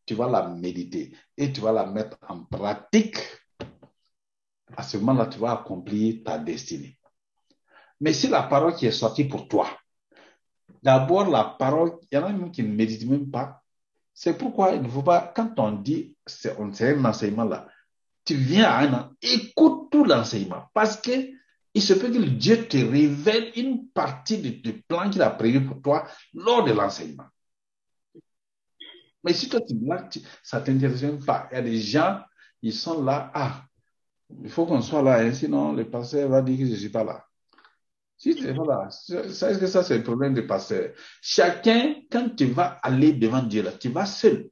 tu 0.05 0.15
vas 0.15 0.29
la 0.29 0.49
méditer 0.49 1.17
et 1.39 1.51
tu 1.51 1.63
vas 1.63 1.73
la 1.73 1.87
mettre 1.87 2.19
en 2.29 2.45
pratique. 2.45 3.17
À 4.77 4.83
ce 4.83 4.99
moment-là, 4.99 5.27
tu 5.27 5.39
vas 5.39 5.53
accomplir 5.53 6.23
ta 6.25 6.39
destinée. 6.39 6.99
Mais 8.01 8.13
si 8.13 8.29
la 8.29 8.43
parole 8.43 8.75
qui 8.75 8.87
est 8.87 8.93
sortie 8.93 9.25
pour 9.25 9.49
toi, 9.49 9.67
d'abord 10.83 11.31
la 11.31 11.45
parole, 11.45 11.99
il 12.11 12.17
y 12.17 12.19
en 12.19 12.27
a 12.27 12.33
même 12.33 12.51
qui 12.51 12.63
ne 12.63 12.69
méditent 12.69 13.09
même 13.09 13.31
pas. 13.31 13.63
C'est 14.13 14.37
pourquoi 14.37 14.73
il 14.73 14.83
ne 14.83 14.89
faut 14.89 15.03
pas, 15.03 15.33
quand 15.35 15.59
on 15.59 15.73
dit, 15.73 16.15
c'est 16.27 16.59
un 16.59 17.05
enseignement 17.05 17.45
là, 17.45 17.67
tu 18.25 18.35
viens 18.35 18.65
à 18.65 18.85
un, 18.85 19.11
écoute 19.23 19.91
tout 19.91 20.05
l'enseignement 20.05 20.65
parce 20.75 20.97
que 21.01 21.11
il 21.75 21.83
se 21.83 21.93
peut 21.93 22.11
que 22.11 22.19
Dieu 22.19 22.67
te 22.67 22.77
révèle 22.77 23.53
une 23.57 23.89
partie 23.89 24.39
du, 24.39 24.83
plan 24.83 25.09
qu'il 25.09 25.23
a 25.23 25.31
prévu 25.31 25.65
pour 25.65 25.81
toi 25.81 26.07
lors 26.35 26.65
de 26.65 26.73
l'enseignement. 26.73 27.27
Mais 29.23 29.35
si 29.35 29.49
toi, 29.49 29.61
tu, 29.61 29.75
là, 29.83 30.09
ça 30.43 30.61
ne 30.61 30.65
t'intéresse 30.65 31.25
pas, 31.25 31.49
il 31.53 31.55
y 31.55 31.59
a 31.59 31.63
des 31.63 31.79
gens, 31.79 32.21
ils 32.63 32.73
sont 32.73 33.05
là, 33.05 33.31
ah, 33.35 33.65
il 34.43 34.51
faut 34.51 34.67
qu'on 34.67 34.81
soit 34.81 35.03
là, 35.03 35.21
hein, 35.21 35.33
sinon 35.33 35.73
le 35.73 35.89
pasteur 35.89 36.29
va 36.29 36.43
dire 36.43 36.59
que 36.59 36.67
je 36.67 36.71
ne 36.71 36.77
suis 36.77 36.89
pas 36.89 37.05
là. 37.05 37.25
Si 38.17 38.35
tu 38.35 38.45
n'es 38.45 38.55
pas 38.55 38.65
là, 38.65 38.89
est-ce 38.89 39.59
que 39.59 39.67
ça, 39.67 39.83
c'est 39.83 39.99
le 39.99 40.05
problème 40.05 40.35
du 40.35 40.47
pasteur? 40.47 40.93
Chacun, 41.23 41.95
quand 42.11 42.35
tu 42.37 42.47
vas 42.47 42.79
aller 42.83 43.13
devant 43.13 43.43
Dieu, 43.43 43.63
là, 43.63 43.73
tu 43.73 43.91
vas 43.91 44.07
seul. 44.07 44.51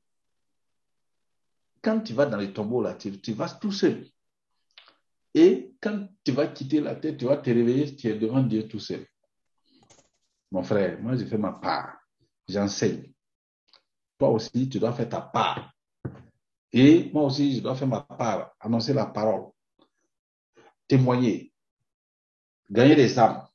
Quand 1.83 2.01
tu 2.01 2.13
vas 2.13 2.27
dans 2.27 2.37
les 2.37 2.53
tombeaux, 2.53 2.83
là, 2.83 2.95
tu 2.95 3.33
vas 3.33 3.49
tout 3.51 3.73
seul. 3.73 4.07
Et 5.35 5.73
quand 5.81 6.09
tu 6.25 6.33
vas 6.33 6.49
quitter 6.49 6.81
la 6.81 6.97
tête, 6.97 7.19
tu 7.19 7.27
vas 7.27 7.37
te 7.37 7.51
réveiller, 7.51 7.95
tu 7.95 8.09
es 8.09 8.19
devant 8.19 8.43
Dieu 8.43 8.67
tout 8.67 8.81
seul. 8.81 9.07
Mon 10.51 10.63
frère, 10.63 11.01
moi, 11.01 11.17
je 11.17 11.25
fais 11.25 11.39
ma 11.39 11.53
part. 11.53 11.99
J'enseigne. 12.49 13.13
Toi 14.19 14.31
aussi, 14.31 14.69
tu 14.69 14.79
dois 14.79 14.93
faire 14.93 15.09
ta 15.09 15.21
part. 15.21 15.73
Et 16.73 17.11
moi 17.13 17.25
aussi, 17.25 17.57
je 17.57 17.61
dois 17.61 17.75
faire 17.75 17.89
ma 17.89 18.01
part, 18.01 18.55
annoncer 18.61 18.93
la 18.93 19.07
parole, 19.07 19.51
témoigner, 20.87 21.53
gagner 22.71 22.97
des 22.97 23.19
âmes. 23.19 23.47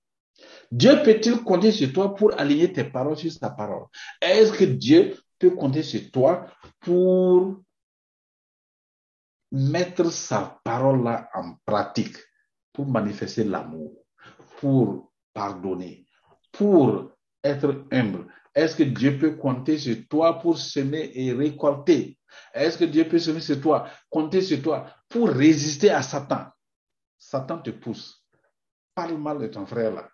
Dieu 0.71 1.03
peut-il 1.03 1.43
compter 1.43 1.71
sur 1.71 1.93
toi 1.93 2.15
pour 2.15 2.33
aligner 2.39 2.73
tes 2.73 2.85
paroles 2.85 3.17
sur 3.17 3.31
sa 3.31 3.51
parole? 3.51 3.85
Est-ce 4.19 4.51
que 4.53 4.63
Dieu 4.63 5.15
peut 5.37 5.51
compter 5.51 5.83
sur 5.83 6.09
toi 6.09 6.47
pour 6.79 7.61
mettre 9.53 10.11
sa 10.11 10.59
parole-là 10.63 11.29
en 11.35 11.55
pratique 11.63 12.17
pour 12.73 12.87
manifester 12.87 13.43
l'amour, 13.43 14.03
pour 14.57 15.13
pardonner, 15.31 16.07
pour 16.51 17.11
être 17.43 17.85
humble. 17.91 18.27
Est-ce 18.55 18.75
que 18.75 18.83
Dieu 18.83 19.17
peut 19.19 19.35
compter 19.35 19.77
sur 19.77 19.95
toi 20.09 20.39
pour 20.39 20.57
semer 20.57 21.11
et 21.13 21.31
récolter? 21.33 22.17
Est-ce 22.53 22.79
que 22.79 22.85
Dieu 22.85 23.07
peut 23.07 23.19
semer 23.19 23.41
sur 23.41 23.61
toi, 23.61 23.87
compter 24.09 24.41
sur 24.41 24.59
toi 24.61 24.87
pour 25.07 25.29
résister 25.29 25.91
à 25.91 26.01
Satan? 26.01 26.47
Satan 27.19 27.59
te 27.59 27.69
pousse. 27.69 28.25
Parle 28.95 29.17
mal 29.17 29.39
de 29.39 29.47
ton 29.47 29.67
frère 29.67 29.93
là. 29.93 30.09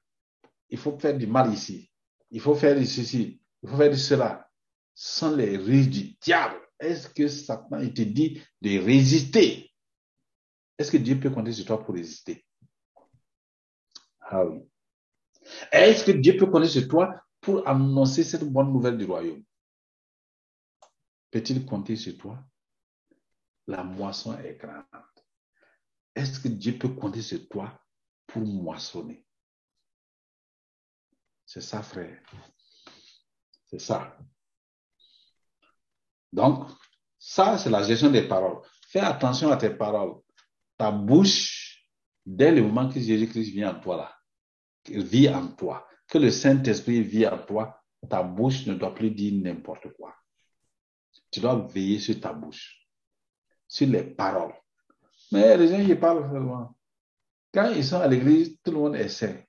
Il 0.70 0.78
faut 0.78 0.98
faire 1.00 1.18
du 1.18 1.28
mal 1.28 1.54
ici. 1.54 1.90
Il 2.30 2.42
faut 2.42 2.56
faire 2.56 2.76
du 2.76 2.86
ceci. 2.86 3.42
Il 3.64 3.70
faut 3.70 3.78
faire 3.78 3.98
cela. 3.98 4.50
Sans 4.94 5.34
les 5.36 5.56
riches 5.56 5.90
du 5.90 6.18
diable 6.22 6.60
est-ce 6.80 7.10
que 7.10 7.28
Satan 7.28 7.80
te 7.90 8.02
dit 8.02 8.42
de 8.62 8.80
résister? 8.80 9.72
Est-ce 10.78 10.92
que 10.92 10.98
Dieu 10.98 11.20
peut 11.20 11.30
compter 11.30 11.52
sur 11.52 11.66
toi 11.66 11.84
pour 11.84 11.96
résister? 11.96 12.46
Ah 14.22 14.46
oui. 14.46 14.62
Est-ce 15.72 16.04
que 16.06 16.12
Dieu 16.12 16.38
peut 16.38 16.46
compter 16.46 16.68
sur 16.70 16.88
toi 16.88 17.22
pour 17.42 17.68
annoncer 17.68 18.24
cette 18.24 18.44
bonne 18.44 18.72
nouvelle 18.72 18.98
du 18.98 19.06
royaume? 19.06 19.44
Peut-il 21.32 21.66
compter 21.66 21.96
sur 21.96 22.18
toi? 22.18 22.44
La 23.68 23.84
moisson 23.84 24.38
est 24.40 24.56
grande. 24.56 24.84
Est-ce 26.16 26.40
que 26.40 26.48
Dieu 26.48 26.78
peut 26.78 26.90
compter 26.90 27.22
sur 27.22 27.48
toi 27.50 27.80
pour 28.26 28.42
moissonner? 28.42 29.26
C'est 31.46 31.62
ça, 31.62 31.82
frère. 31.82 32.22
C'est 33.68 33.80
ça. 33.80 34.18
Donc, 36.32 36.68
ça, 37.18 37.58
c'est 37.58 37.70
la 37.70 37.84
gestion 37.84 38.12
des 38.12 38.28
paroles. 38.28 38.62
Fais 38.88 39.00
attention 39.00 39.52
à 39.52 39.58
tes 39.58 39.72
paroles. 39.72 40.16
Ta 40.78 40.92
bouche, 40.92 41.84
dès 42.26 42.52
le 42.52 42.62
moment 42.64 42.90
que 42.90 43.00
Jésus-Christ 43.00 43.52
vient 43.52 43.76
en 43.76 43.80
toi, 43.80 43.98
là, 43.98 44.16
vit 44.88 45.30
en 45.30 45.48
toi, 45.48 45.88
que 46.08 46.18
le 46.18 46.32
Saint-Esprit 46.32 47.02
vit 47.02 47.28
en 47.28 47.38
toi, 47.38 47.80
ta 48.10 48.24
bouche 48.24 48.66
ne 48.66 48.76
doit 48.76 48.96
plus 48.96 49.12
dire 49.12 49.34
n'importe 49.44 49.92
quoi. 49.94 50.16
Tu 51.32 51.40
dois 51.40 51.68
veiller 51.68 52.00
sur 52.00 52.20
ta 52.20 52.34
bouche, 52.34 52.88
sur 53.68 53.88
les 53.88 54.04
paroles. 54.04 54.54
Mais 55.32 55.58
les 55.58 55.68
gens, 55.68 55.80
ils 55.80 56.00
parlent 56.00 56.30
seulement. 56.32 56.76
Quand 57.54 57.72
ils 57.72 57.84
sont 57.84 58.00
à 58.00 58.08
l'église, 58.08 58.58
tout 58.64 58.72
le 58.72 58.78
monde 58.78 58.96
essaie. 58.96 59.48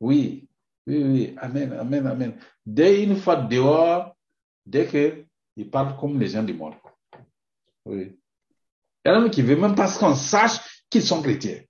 Oui, 0.00 0.48
oui, 0.86 1.02
oui, 1.02 1.34
Amen, 1.38 1.72
Amen, 1.72 2.06
Amen. 2.06 2.40
Dès 2.64 3.02
une 3.02 3.16
fois 3.16 3.36
dehors, 3.36 4.16
dès 4.64 4.86
que 4.86 5.25
ils 5.56 5.70
parlent 5.70 5.96
comme 5.98 6.20
les 6.20 6.28
gens 6.28 6.42
du 6.42 6.54
monde. 6.54 6.74
Oui. 7.84 8.18
Il 9.04 9.08
y 9.08 9.10
en 9.10 9.24
a 9.24 9.30
qui 9.30 9.42
ne 9.42 9.54
même 9.54 9.74
pas 9.74 9.90
qu'on 9.98 10.14
sache 10.14 10.84
qu'ils 10.90 11.02
sont 11.02 11.22
chrétiens. 11.22 11.62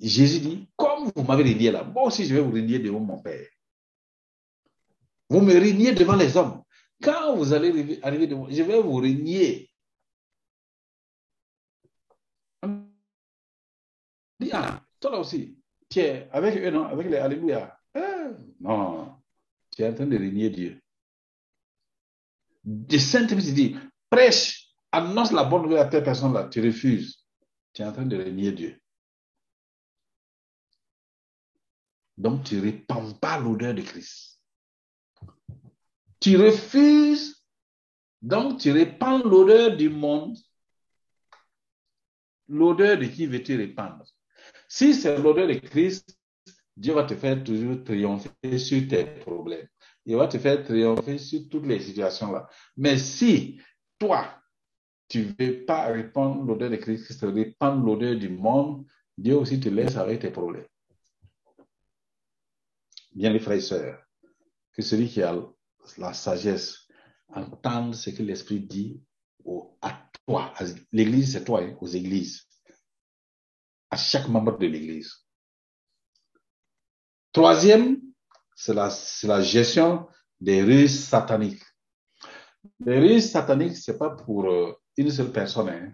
Jésus 0.00 0.40
dit, 0.40 0.68
comme 0.76 1.12
vous 1.14 1.22
m'avez 1.22 1.44
régné 1.44 1.70
là, 1.70 1.84
moi 1.84 2.04
aussi 2.04 2.24
je 2.24 2.34
vais 2.34 2.40
vous 2.40 2.50
régner 2.50 2.78
devant 2.78 3.00
mon 3.00 3.22
Père. 3.22 3.46
Vous 5.28 5.40
me 5.40 5.52
régnez 5.52 5.92
devant 5.92 6.16
les 6.16 6.36
hommes. 6.36 6.62
Quand 7.00 7.36
vous 7.36 7.52
allez 7.52 8.00
arriver 8.02 8.26
devant, 8.26 8.48
je 8.48 8.62
vais 8.62 8.80
vous 8.80 8.96
régner. 8.96 9.70
ah, 14.52 14.82
toi 15.00 15.18
aussi, 15.20 15.56
es 15.94 16.28
avec 16.32 16.56
eux, 16.56 16.70
non? 16.70 16.86
Avec 16.86 17.08
les 17.08 17.16
Alléluia. 17.16 17.78
Ah, 17.94 18.30
non, 18.60 19.16
tu 19.70 19.82
es 19.82 19.88
en 19.88 19.94
train 19.94 20.06
de 20.06 20.18
régner 20.18 20.50
Dieu. 20.50 20.81
De 22.64 22.98
Saint 22.98 23.24
dit, 23.24 23.76
prêche, 24.08 24.68
annonce 24.92 25.32
la 25.32 25.44
bonne 25.44 25.62
nouvelle 25.62 25.78
à 25.78 25.86
telle 25.86 26.04
personne-là, 26.04 26.48
tu 26.48 26.60
refuses. 26.60 27.24
Tu 27.72 27.82
es 27.82 27.84
en 27.84 27.92
train 27.92 28.06
de 28.06 28.16
régner 28.16 28.52
Dieu. 28.52 28.80
Donc, 32.16 32.44
tu 32.44 32.56
ne 32.56 32.62
répands 32.62 33.12
pas 33.14 33.38
l'odeur 33.38 33.74
de 33.74 33.82
Christ. 33.82 34.40
Tu 36.20 36.36
refuses, 36.36 37.42
donc 38.20 38.60
tu 38.60 38.70
répands 38.70 39.18
l'odeur 39.18 39.76
du 39.76 39.88
monde. 39.88 40.36
L'odeur 42.46 42.98
de 42.98 43.06
qui 43.06 43.26
veux-tu 43.26 43.56
répandre? 43.56 44.04
Si 44.68 44.94
c'est 44.94 45.18
l'odeur 45.18 45.48
de 45.48 45.54
Christ, 45.54 46.16
Dieu 46.76 46.94
va 46.94 47.04
te 47.04 47.14
faire 47.16 47.42
toujours 47.42 47.82
triompher 47.82 48.58
sur 48.58 48.86
tes 48.88 49.04
problèmes. 49.04 49.68
Il 50.04 50.16
va 50.16 50.26
te 50.26 50.38
faire 50.38 50.64
triompher 50.64 51.18
sur 51.18 51.48
toutes 51.48 51.66
les 51.66 51.80
situations-là. 51.80 52.48
Mais 52.76 52.98
si 52.98 53.60
toi, 53.98 54.42
tu 55.08 55.26
ne 55.26 55.46
veux 55.46 55.64
pas 55.64 55.86
répandre 55.86 56.44
l'odeur 56.44 56.70
de 56.70 56.76
Christ, 56.76 57.20
répandre 57.22 57.84
l'odeur 57.84 58.16
du 58.16 58.28
monde, 58.28 58.86
Dieu 59.16 59.36
aussi 59.36 59.60
te 59.60 59.68
laisse 59.68 59.96
avec 59.96 60.20
tes 60.20 60.30
problèmes. 60.30 60.66
Bien 63.14 63.30
les 63.30 63.38
frères 63.38 63.58
et 63.58 63.60
sœurs, 63.60 64.02
que 64.72 64.82
celui 64.82 65.08
qui 65.08 65.22
a 65.22 65.36
la 65.98 66.14
sagesse 66.14 66.88
entende 67.28 67.94
ce 67.94 68.10
que 68.10 68.22
l'Esprit 68.22 68.60
dit 68.60 69.02
à 69.80 70.08
toi. 70.26 70.54
L'Église, 70.92 71.32
c'est 71.32 71.44
toi, 71.44 71.62
hein, 71.62 71.76
aux 71.80 71.88
églises. 71.88 72.48
À 73.90 73.96
chaque 73.96 74.28
membre 74.28 74.58
de 74.58 74.66
l'Église. 74.66 75.12
Troisième, 77.32 78.00
c'est 78.62 78.74
la, 78.74 78.90
la 79.24 79.42
gestion 79.42 80.06
des 80.40 80.62
ruses 80.62 81.00
sataniques. 81.00 81.64
Les 82.78 83.00
ruses 83.00 83.28
sataniques, 83.28 83.76
c'est 83.76 83.98
pas 83.98 84.10
pour 84.10 84.48
euh, 84.48 84.72
une 84.96 85.10
seule 85.10 85.32
personne. 85.32 85.68
Hein. 85.68 85.92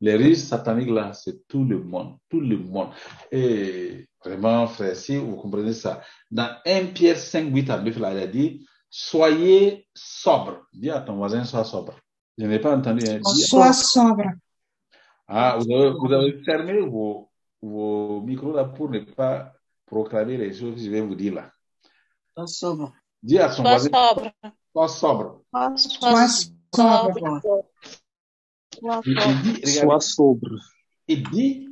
Les 0.00 0.14
ruses 0.14 0.44
sataniques, 0.44 0.90
là, 0.90 1.12
c'est 1.14 1.48
tout 1.48 1.64
le 1.64 1.82
monde, 1.82 2.16
tout 2.28 2.38
le 2.38 2.58
monde. 2.58 2.90
Et 3.32 4.06
vraiment, 4.24 4.68
frère, 4.68 4.94
si 4.94 5.16
vous 5.16 5.34
comprenez 5.34 5.72
ça, 5.72 6.00
dans 6.30 6.48
1 6.64 6.92
Pierre 6.94 7.18
5, 7.18 7.52
8 7.52 7.70
à 7.70 7.80
9, 7.80 7.98
là, 7.98 8.12
il 8.12 8.18
a 8.18 8.26
dit, 8.28 8.64
soyez 8.88 9.88
sobre. 9.92 10.68
Dis 10.72 10.90
à 10.90 11.00
ton 11.00 11.16
voisin, 11.16 11.42
sois 11.42 11.64
sobre. 11.64 11.98
Je 12.38 12.46
n'ai 12.46 12.60
pas 12.60 12.76
entendu. 12.76 13.04
Hein. 13.08 13.18
sois 13.24 13.72
sobre. 13.72 14.30
Ah, 15.26 15.58
vous 15.58 15.72
avez, 15.74 15.90
vous 15.90 16.12
avez 16.12 16.42
fermé 16.44 16.78
vos, 16.78 17.32
vos 17.60 18.20
micros 18.20 18.52
là 18.52 18.64
pour 18.64 18.90
ne 18.90 19.00
pas 19.00 19.52
proclamer 19.86 20.36
les 20.36 20.52
choses 20.52 20.76
que 20.76 20.80
je 20.80 20.90
vais 20.90 21.00
vous 21.00 21.16
dire 21.16 21.34
là. 21.34 21.53
Sois 22.36 22.46
sobre. 22.46 22.92
Dis 23.22 23.38
à 23.38 23.50
son 23.50 23.62
Sois 23.62 23.70
voisin, 23.70 23.90
sobre. 23.90 24.32
sois 24.72 24.88
sobre. 24.88 25.42
Sois 25.50 26.28
sobre. 26.28 27.64
Il, 29.06 29.42
dit, 29.42 29.66
Sois 29.66 30.00
sobre. 30.00 30.58
il 31.08 31.22
dit, 31.30 31.68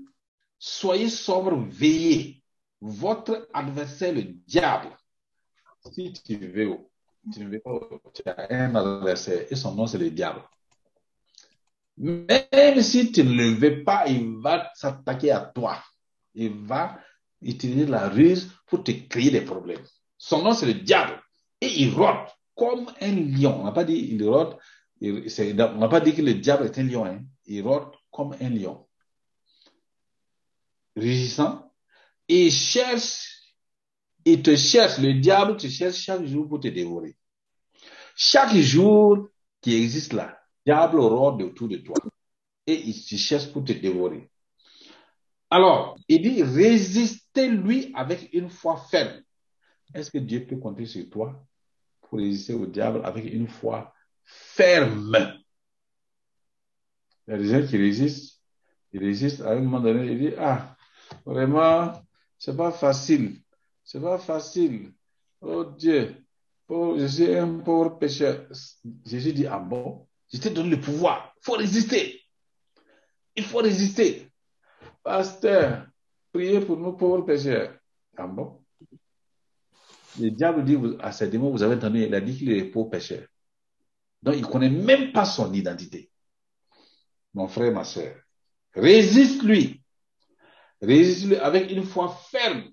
soyez 0.59 1.09
sobre, 1.09 1.57
veillez. 1.57 2.39
Votre 2.85 3.49
adversaire, 3.55 4.13
le 4.13 4.23
diable, 4.25 4.89
si 5.93 6.13
tu 6.13 6.37
veux, 6.37 6.79
tu 7.33 7.39
ne 7.39 7.49
veux 7.49 7.61
pas, 7.61 7.79
tu 8.13 8.23
as 8.27 8.47
un 8.51 8.75
adversaire 8.75 9.47
et 9.49 9.55
son 9.55 9.73
nom 9.77 9.87
c'est 9.87 9.99
le 9.99 10.11
diable. 10.11 10.43
Même 11.97 12.83
si 12.83 13.13
tu 13.13 13.23
ne 13.23 13.35
le 13.35 13.51
veux 13.55 13.85
pas, 13.85 14.09
il 14.09 14.37
va 14.41 14.69
s'attaquer 14.75 15.31
à 15.31 15.41
toi. 15.55 15.79
Il 16.35 16.67
va 16.67 16.99
utiliser 17.41 17.87
la 17.87 18.09
ruse 18.09 18.51
pour 18.67 18.83
te 18.83 18.91
créer 18.91 19.31
des 19.31 19.43
problèmes. 19.43 19.85
Son 20.25 20.41
nom 20.41 20.55
c'est 20.55 20.67
le 20.67 20.75
diable 20.75 21.21
et 21.61 21.67
il 21.67 21.93
rôde 21.93 22.29
comme 22.55 22.87
un 23.01 23.13
lion. 23.13 23.61
On 23.61 23.65
n'a 23.65 23.73
pas 23.73 23.83
dit 23.83 24.11
il 24.13 24.19
que 24.19 24.57
le 26.23 26.35
diable 26.35 26.67
est 26.67 26.79
un 26.79 26.85
lion. 26.85 27.05
hein. 27.05 27.25
Il 27.47 27.63
rôde 27.63 27.89
comme 28.13 28.37
un 28.41 28.51
lion. 28.51 28.87
Rugissant. 30.95 31.73
Et 32.29 32.47
il 32.47 32.53
cherche, 32.53 33.57
il 34.25 34.45
te 34.45 34.55
cherche, 34.55 34.99
le 34.99 35.15
diable 35.15 35.57
te 35.57 35.67
cherche 35.67 35.97
chaque 35.97 36.25
jour 36.25 36.49
pour 36.49 36.61
te 36.61 36.69
dévorer. 36.69 37.17
Chaque 38.15 38.55
jour 38.55 39.27
qui 39.61 39.75
existe 39.75 40.13
là, 40.13 40.39
le 40.67 40.73
diable 40.73 41.01
rôde 41.01 41.43
autour 41.43 41.67
de 41.67 41.79
toi 41.79 41.97
et 42.69 42.81
il 42.81 42.95
te 43.05 43.17
cherche 43.17 43.53
pour 43.53 43.65
te 43.65 43.73
dévorer. 43.73 44.31
Alors, 45.51 45.99
il 46.07 46.23
dit, 46.23 46.45
résistez-lui 46.45 47.91
avec 47.97 48.33
une 48.33 48.51
foi 48.51 48.77
ferme. 48.89 49.21
Est-ce 49.95 50.11
que 50.11 50.19
Dieu 50.19 50.47
peut 50.47 50.57
compter 50.57 50.87
sur 50.87 51.09
toi 51.11 51.45
pour 52.01 52.19
résister 52.19 52.55
au 52.55 52.67
diable 52.67 53.01
avec 53.05 53.33
une 53.33 53.49
foi 53.49 53.95
ferme? 54.25 55.17
Il 57.27 57.31
y 57.31 57.35
a 57.35 57.39
des 57.39 57.47
gens 57.47 57.67
qui 57.67 57.77
résistent, 57.77 58.41
ils 58.93 59.01
résistent 59.01 59.43
à 59.43 59.53
un 59.53 59.61
moment 59.61 59.81
donné, 59.81 60.13
ils 60.13 60.19
disent, 60.19 60.39
ah, 60.39 60.77
vraiment, 61.25 61.93
c'est 62.39 62.57
pas 62.57 62.73
facile, 62.73 63.41
c'est 63.85 64.01
pas 64.01 64.19
facile. 64.19 64.93
Oh 65.41 65.65
Dieu, 65.65 66.17
oh, 66.69 66.97
je 66.99 67.07
suis 67.07 67.35
un 67.35 67.59
pauvre 67.59 67.99
pécheur. 67.99 68.47
Jésus 69.05 69.33
dit, 69.33 69.47
ah 69.47 69.59
bon, 69.59 70.07
je 70.33 70.39
te 70.39 70.49
donne 70.49 70.71
le 70.71 70.81
pouvoir, 70.81 71.35
il 71.37 71.45
faut 71.45 71.53
résister. 71.53 72.21
Il 73.35 73.45
faut 73.45 73.59
résister. 73.59 74.31
Pasteur, 75.03 75.87
priez 76.33 76.61
pour 76.61 76.77
nous 76.77 76.93
pauvres 76.93 77.25
pécheurs. 77.25 77.79
Ah 78.17 78.27
bon? 78.27 78.62
Le 80.21 80.31
diable 80.31 80.65
dit 80.65 80.77
à 81.01 81.13
ces 81.13 81.29
démons, 81.29 81.51
vous 81.51 81.63
avez 81.63 81.77
entendu, 81.77 82.03
il 82.03 82.15
a 82.15 82.21
dit 82.21 82.37
qu'il 82.37 82.53
est 82.53 82.65
pauvre 82.65 82.91
pécheur. 82.91 83.27
Donc, 84.23 84.37
il 84.37 84.43
ne 84.43 84.47
connaît 84.47 84.71
même 84.71 85.13
pas 85.13 85.25
son 85.25 85.53
identité. 85.53 86.11
Mon 87.35 87.49
frère, 87.49 87.73
ma 87.73 87.85
soeur, 87.85 88.15
résiste-lui. 88.75 89.83
Résiste-lui 90.81 91.37
avec 91.37 91.71
une 91.71 91.85
foi 91.85 92.17
ferme, 92.31 92.65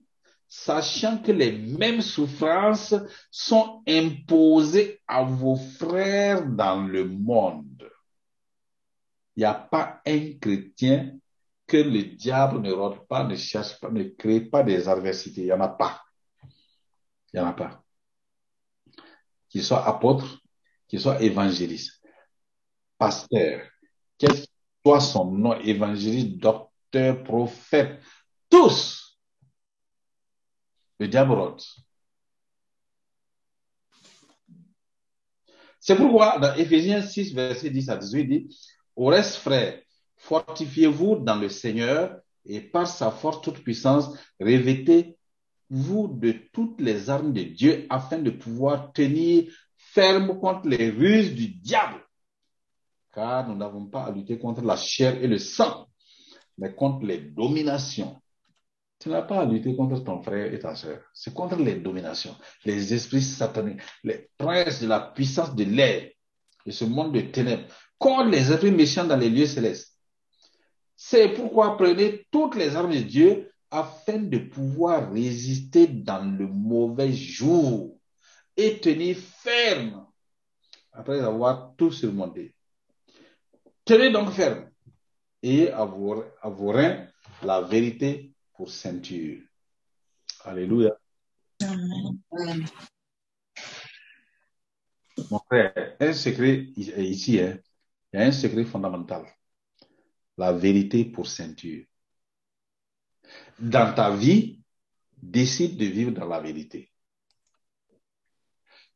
sachant 0.48 1.20
que 1.22 1.32
les 1.32 1.52
mêmes 1.52 2.02
souffrances 2.02 2.96
sont 3.32 3.84
imposées 3.88 5.00
à 5.08 5.24
vos 5.24 5.56
frères 5.56 6.46
dans 6.46 6.82
le 6.82 7.08
monde. 7.08 7.90
Il 9.36 9.42
n'y 9.42 9.46
a 9.46 9.54
pas 9.54 10.02
un 10.06 10.34
chrétien 10.40 11.18
que 11.66 11.78
le 11.78 12.04
diable 12.04 12.62
ne 12.62 12.74
rôde 12.74 13.08
pas, 13.08 13.24
ne 13.24 13.36
cherche 13.36 13.80
pas, 13.80 13.90
ne 13.90 14.04
crée 14.04 14.42
pas 14.42 14.64
des 14.64 14.90
adversités. 14.90 15.42
Il 15.42 15.46
n'y 15.46 15.54
en 15.54 15.62
a 15.62 15.70
pas. 15.70 16.02
Il 17.34 17.40
n'y 17.40 17.46
en 17.46 17.50
a 17.50 17.54
pas. 17.54 17.84
Qu'il 19.50 19.64
soit 19.64 19.86
apôtre, 19.86 20.40
qu'il 20.88 21.00
soit 21.00 21.22
évangéliste, 21.22 22.02
pasteur, 22.98 23.68
quel 24.18 24.32
que 24.32 24.48
soit 24.84 25.00
son 25.00 25.32
nom, 25.32 25.60
évangéliste, 25.60 26.38
docteur, 26.38 27.24
prophète, 27.24 28.02
tous, 28.50 29.20
le 31.00 31.08
diable 31.08 31.34
rôde. 31.34 31.62
C'est 35.80 35.96
pourquoi 35.96 36.38
dans 36.40 36.56
Éphésiens 36.56 37.02
6, 37.02 37.34
verset 37.34 37.70
10 37.70 37.90
à 37.90 37.98
18, 37.98 38.22
il 38.22 38.28
dit, 38.28 38.60
au 38.96 39.06
reste, 39.06 39.36
frères, 39.36 39.82
fortifiez-vous 40.18 41.18
dans 41.18 41.38
le 41.38 41.50
Seigneur 41.50 42.20
et 42.46 42.60
par 42.60 42.88
sa 42.88 43.12
force 43.12 43.42
toute 43.42 43.64
puissance, 43.64 44.10
revêtez-vous 45.70 46.08
de 46.20 46.32
toutes 46.54 46.82
les 46.82 47.10
armes 47.10 47.34
de 47.34 47.44
Dieu 47.44 47.86
afin 47.90 48.20
de 48.20 48.32
pouvoir 48.32 48.92
tenir 48.94 49.52
ferme 49.78 50.40
contre 50.40 50.68
les 50.68 50.90
ruses 50.90 51.34
du 51.34 51.48
diable. 51.48 52.06
Car 53.14 53.48
nous 53.48 53.56
n'avons 53.56 53.88
pas 53.88 54.04
à 54.04 54.12
lutter 54.12 54.38
contre 54.38 54.62
la 54.62 54.76
chair 54.76 55.22
et 55.22 55.28
le 55.28 55.40
sang, 55.40 55.88
mais 56.58 56.74
contre 56.74 57.06
les 57.06 57.18
dominations. 57.18 58.22
Tu 59.00 59.10
n'as 59.10 59.22
pas 59.22 59.42
à 59.42 59.46
lutter 59.46 59.76
contre 59.76 60.04
ton 60.04 60.22
frère 60.22 60.54
et 60.54 60.60
ta 60.60 60.76
soeur. 60.76 61.02
C'est 61.14 61.34
contre 61.34 61.56
les 61.56 61.76
dominations, 61.76 62.36
les 62.66 62.94
esprits 62.94 63.22
sataniques, 63.22 63.82
les 64.04 64.30
princes 64.38 64.82
de 64.82 64.88
la 64.88 65.00
puissance 65.00 65.56
de 65.56 65.64
l'air, 65.64 66.10
de 66.66 66.72
ce 66.72 66.84
monde 66.84 67.14
de 67.14 67.22
ténèbres, 67.22 67.64
contre 67.98 68.30
les 68.30 68.52
esprits 68.52 68.72
méchants 68.72 69.06
dans 69.06 69.16
les 69.16 69.30
lieux 69.30 69.48
célestes. 69.48 69.96
C'est 70.96 71.30
pourquoi 71.30 71.78
prenez 71.78 72.28
toutes 72.30 72.56
les 72.56 72.76
armes 72.76 72.94
de 72.94 73.00
Dieu 73.00 73.49
afin 73.72 74.18
de 74.18 74.40
pouvoir 74.40 75.12
résister 75.12 75.88
dans 75.88 76.24
le 76.38 76.48
mauvais 76.48 77.14
jour 77.14 78.00
et 78.58 78.80
tenir 78.80 79.18
ferme 79.18 80.06
après 80.92 81.20
avoir 81.20 81.76
tout 81.78 81.92
surmonté. 81.92 82.56
Tenez 83.86 84.12
donc 84.12 84.32
ferme 84.32 84.70
et 85.42 85.70
à 85.72 85.86
vos, 85.86 86.24
à 86.42 86.50
vos 86.50 86.72
reins 86.72 87.08
la 87.44 87.62
vérité 87.62 88.34
pour 88.54 88.70
ceinture. 88.70 89.42
Alléluia. 90.44 90.98
Amen. 91.62 92.66
Mon 95.30 95.40
frère, 95.40 95.96
un 96.00 96.14
secret 96.14 96.68
ici, 96.76 97.40
hein. 97.40 97.60
il 98.14 98.20
y 98.20 98.24
a 98.24 98.26
un 98.26 98.32
secret 98.32 98.66
fondamental. 98.66 99.26
La 100.38 100.54
vérité 100.54 101.06
pour 101.06 101.28
ceinture. 101.28 101.86
Dans 103.60 103.94
ta 103.94 104.16
vie, 104.16 104.62
décide 105.22 105.78
de 105.78 105.86
vivre 105.86 106.12
dans 106.12 106.28
la 106.28 106.40
vérité. 106.40 106.92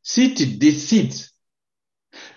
Si 0.02 0.34
tu 0.34 0.46
décides 0.58 1.14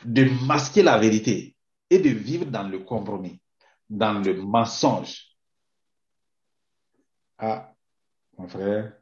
de 0.05 0.25
masquer 0.47 0.83
la 0.83 0.99
vérité 0.99 1.57
et 1.91 1.99
de 1.99 2.11
vivre 2.11 2.47
dans 2.47 2.69
le 2.69 2.81
compromis, 2.81 3.41
dans 3.89 4.21
le 4.21 4.35
mensonge, 4.43 5.37
ah, 7.39 7.73
mon 8.39 8.49
frère, 8.49 8.97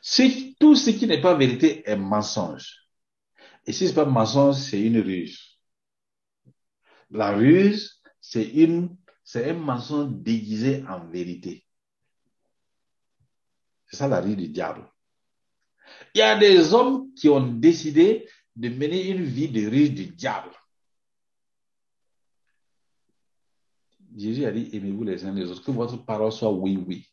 si 0.00 0.56
tout 0.58 0.74
ce 0.74 0.90
qui 0.90 1.06
n'est 1.06 1.20
pas 1.20 1.34
vérité 1.34 1.88
est 1.88 1.96
mensonge, 1.96 2.88
et 3.66 3.72
si 3.72 3.84
ce 3.84 3.90
n'est 3.90 3.94
pas 3.94 4.04
mensonge, 4.04 4.56
c'est 4.56 4.80
une 4.80 4.98
ruse. 4.98 5.58
La 7.10 7.32
ruse, 7.32 8.02
c'est 8.20 8.50
c'est 9.24 9.50
un 9.50 9.54
mensonge 9.54 10.10
déguisé 10.10 10.82
en 10.88 11.06
vérité. 11.08 11.64
C'est 13.92 13.98
ça 13.98 14.08
la 14.08 14.20
ruse 14.20 14.36
du 14.36 14.48
diable. 14.48 14.88
Il 16.14 16.18
y 16.18 16.22
a 16.22 16.38
des 16.38 16.72
hommes 16.72 17.12
qui 17.14 17.28
ont 17.28 17.46
décidé 17.46 18.26
de 18.56 18.70
mener 18.70 19.10
une 19.10 19.22
vie 19.22 19.48
de 19.48 19.68
ruse 19.68 19.92
du 19.92 20.06
diable. 20.06 20.50
Jésus 24.16 24.46
a 24.46 24.50
dit, 24.52 24.70
aimez-vous 24.72 25.04
les 25.04 25.24
uns 25.24 25.32
les 25.32 25.50
autres, 25.50 25.62
que 25.62 25.70
votre 25.70 26.02
parole 26.04 26.32
soit 26.32 26.50
oui, 26.50 26.82
oui. 26.86 27.06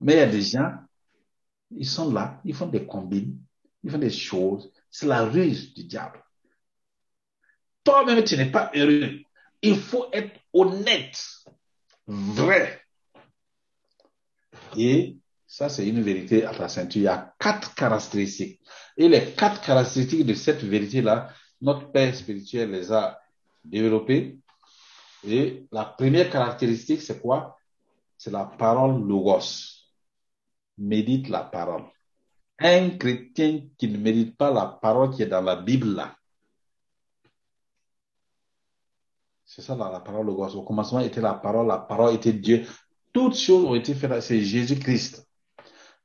Mais 0.00 0.14
il 0.14 0.18
y 0.18 0.20
a 0.20 0.26
des 0.26 0.42
gens, 0.42 0.72
ils 1.70 1.86
sont 1.86 2.12
là, 2.12 2.40
ils 2.44 2.54
font 2.54 2.66
des 2.66 2.86
combines, 2.86 3.38
ils 3.84 3.90
font 3.90 3.98
des 3.98 4.10
choses. 4.10 4.72
C'est 4.90 5.06
la 5.06 5.24
ruse 5.24 5.74
du 5.74 5.84
diable. 5.84 6.24
Toi-même, 7.84 8.24
tu 8.24 8.36
n'es 8.36 8.50
pas 8.50 8.70
heureux. 8.74 9.20
Il 9.62 9.78
faut 9.78 10.06
être 10.12 10.40
honnête, 10.52 11.44
vrai. 12.06 12.80
Et 14.76 15.18
ça, 15.56 15.68
c'est 15.68 15.86
une 15.86 16.02
vérité 16.02 16.44
à 16.44 16.52
ta 16.52 16.68
ceinture. 16.68 17.00
Il 17.00 17.04
y 17.04 17.06
a 17.06 17.32
quatre 17.38 17.76
caractéristiques. 17.76 18.60
Et 18.96 19.08
les 19.08 19.24
quatre 19.34 19.60
caractéristiques 19.60 20.26
de 20.26 20.34
cette 20.34 20.64
vérité-là, 20.64 21.28
notre 21.60 21.92
Père 21.92 22.12
spirituel 22.12 22.72
les 22.72 22.90
a 22.90 23.20
développées. 23.64 24.40
Et 25.24 25.64
la 25.70 25.84
première 25.84 26.28
caractéristique, 26.28 27.02
c'est 27.02 27.20
quoi? 27.20 27.56
C'est 28.18 28.32
la 28.32 28.46
parole 28.46 29.00
logos. 29.06 29.84
Médite 30.76 31.28
la 31.28 31.44
parole. 31.44 31.84
Un 32.58 32.90
chrétien 32.90 33.60
qui 33.78 33.86
ne 33.86 33.98
médite 33.98 34.36
pas 34.36 34.50
la 34.50 34.66
parole 34.66 35.14
qui 35.14 35.22
est 35.22 35.26
dans 35.26 35.40
la 35.40 35.54
Bible 35.54 35.94
là, 35.94 36.16
c'est 39.44 39.62
ça 39.62 39.76
la, 39.76 39.88
la 39.88 40.00
parole 40.00 40.26
logos. 40.26 40.56
Au 40.56 40.64
commencement 40.64 40.98
était 40.98 41.20
la 41.20 41.34
parole, 41.34 41.68
la 41.68 41.78
parole 41.78 42.16
était 42.16 42.32
Dieu. 42.32 42.66
Toutes 43.12 43.36
choses 43.36 43.64
ont 43.64 43.76
été 43.76 43.94
faites, 43.94 44.20
c'est 44.20 44.40
Jésus-Christ. 44.40 45.23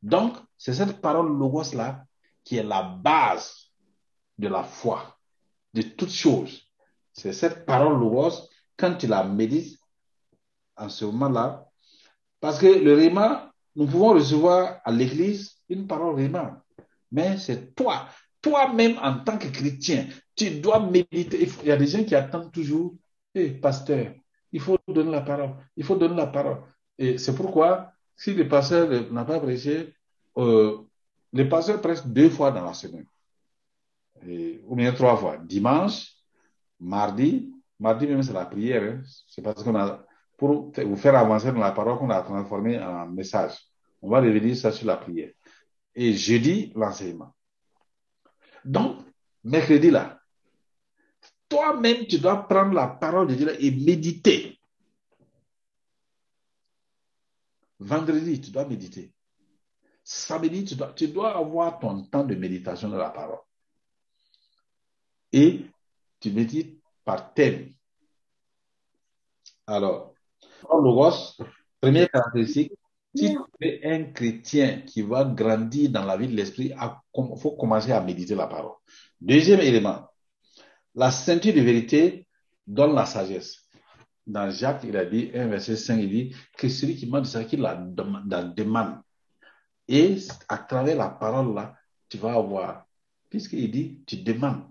Donc, 0.02 0.38
c'est 0.58 0.74
cette 0.74 1.02
parole 1.02 1.28
logos 1.38 1.74
là 1.74 2.06
qui 2.44 2.58
est 2.58 2.64
la 2.64 2.82
base 2.82 3.72
de 4.38 4.48
la 4.48 4.64
foi, 4.64 5.18
de 5.74 5.82
toutes 5.82 6.12
choses. 6.12 6.68
C'est 7.14 7.34
cette 7.34 7.66
parole 7.66 8.00
logos, 8.00 8.48
quand 8.78 8.96
tu 8.96 9.08
la 9.08 9.24
médites, 9.24 9.80
en 10.78 10.90
ce 10.90 11.06
moment-là, 11.06 11.68
parce 12.40 12.60
que 12.60 12.68
le 12.68 12.94
rima, 12.94 13.52
nous 13.76 13.86
pouvons 13.86 14.14
recevoir 14.14 14.80
à 14.86 14.92
l'église 14.92 15.58
une 15.68 15.86
parole 15.88 16.16
rima, 16.16 16.64
mais 17.12 17.38
c'est 17.38 17.76
toi, 17.76 18.08
toi-même 18.42 18.98
en 19.02 19.20
tant 19.20 19.38
que 19.38 19.48
chrétien, 19.48 20.08
tu 20.36 20.52
dois 20.62 20.80
méditer. 20.80 21.50
Il 21.62 21.68
y 21.68 21.72
a 21.72 21.78
des 21.78 21.88
gens 21.88 22.04
qui 22.04 22.16
attendent 22.16 22.52
toujours, 22.52 22.96
hé, 23.36 23.52
pasteur, 23.52 24.14
il 24.52 24.62
faut 24.62 24.78
donner 24.88 25.12
la 25.12 25.22
parole, 25.22 25.56
il 25.76 25.84
faut 25.84 25.96
donner 25.96 26.16
la 26.16 26.28
parole. 26.28 26.62
Et 26.98 27.18
c'est 27.18 27.36
pourquoi, 27.36 27.92
si 28.20 28.34
le 28.34 28.50
pasteur 28.50 29.12
n'a 29.14 29.24
pas 29.24 29.40
prêché, 29.40 29.96
euh, 30.38 30.78
le 31.32 31.48
pasteur 31.48 31.80
prêche 31.80 32.06
deux 32.06 32.30
fois 32.30 32.52
dans 32.52 32.66
la 32.66 32.74
semaine, 32.74 33.06
et, 34.28 34.62
ou 34.66 34.76
bien 34.76 34.92
trois 34.92 35.16
fois, 35.16 35.38
dimanche, 35.38 36.16
mardi, 36.82 37.50
mardi 37.80 38.08
même 38.08 38.22
c'est 38.22 38.34
la 38.34 38.46
prière, 38.46 38.84
hein. 38.84 39.02
c'est 39.30 39.42
parce 39.42 39.64
qu'on 39.64 39.76
a, 39.76 40.06
pour 40.38 40.72
vous 40.76 40.96
faire 40.98 41.16
avancer 41.16 41.54
dans 41.54 41.60
la 41.60 41.72
parole 41.72 41.98
qu'on 41.98 42.10
a 42.10 42.22
transformé 42.22 42.78
en 42.78 43.08
message. 43.08 43.58
On 44.02 44.10
va 44.10 44.20
revenir 44.20 44.56
ça 44.56 44.72
sur 44.72 44.88
la 44.88 44.98
prière. 44.98 45.32
Et 45.96 46.14
jeudi, 46.14 46.72
l'enseignement. 46.76 47.34
Donc, 48.64 48.98
mercredi 49.44 49.92
là, 49.92 50.20
toi-même, 51.48 52.06
tu 52.06 52.20
dois 52.20 52.48
prendre 52.48 52.74
la 52.74 52.88
parole 52.88 53.28
de 53.28 53.36
Dieu 53.36 53.64
et 53.64 53.72
méditer. 53.72 54.59
Vendredi, 57.80 58.42
tu 58.42 58.52
dois 58.52 58.66
méditer. 58.66 59.14
Samedi, 60.04 60.66
tu 60.96 61.08
dois, 61.08 61.38
avoir 61.38 61.80
ton 61.80 62.04
temps 62.04 62.24
de 62.24 62.36
méditation 62.36 62.90
de 62.90 62.98
la 62.98 63.10
parole. 63.10 63.40
Et 65.32 65.66
tu 66.20 66.32
médites 66.32 66.82
par 67.06 67.34
thème. 67.34 67.74
Alors, 69.68 70.14
première 71.80 72.10
caractéristique, 72.10 72.74
si 73.16 73.36
tu 73.60 73.68
es 73.68 73.92
un 73.92 74.12
chrétien 74.12 74.82
qui 74.82 75.02
va 75.02 75.24
grandir 75.26 75.90
dans 75.90 76.06
la 76.06 76.18
vie 76.18 76.28
de 76.28 76.36
l'esprit, 76.36 76.74
il 76.74 77.38
faut 77.38 77.52
commencer 77.52 77.92
à 77.92 78.02
méditer 78.02 78.36
la 78.36 78.48
parole. 78.48 78.76
Deuxième 79.22 79.62
élément, 79.62 80.08
la 80.96 81.12
ceinture 81.12 81.54
de 81.54 81.62
vérité 81.62 82.28
donne 82.66 82.94
la 82.94 83.06
sagesse. 83.06 83.69
Dans 84.30 84.52
Jacques, 84.52 84.84
il 84.84 84.96
a 84.96 85.06
dit, 85.06 85.32
1 85.34 85.48
verset 85.48 85.76
5, 85.76 86.00
il 86.02 86.10
dit 86.10 86.36
que 86.56 86.70
celui 86.70 86.96
qui 86.96 87.08
demande 87.08 87.26
ça, 87.26 87.44
qu'il 87.44 87.62
la, 87.62 87.84
la 88.28 88.44
demande. 88.44 89.00
Et 89.88 90.18
à 90.48 90.60
travers 90.60 90.96
la 90.96 91.10
parole 91.10 91.56
là, 91.56 91.76
tu 92.08 92.18
vas 92.20 92.34
avoir, 92.34 92.86
puisqu'il 93.28 93.72
dit, 93.72 94.04
tu 94.06 94.18
demandes, 94.18 94.62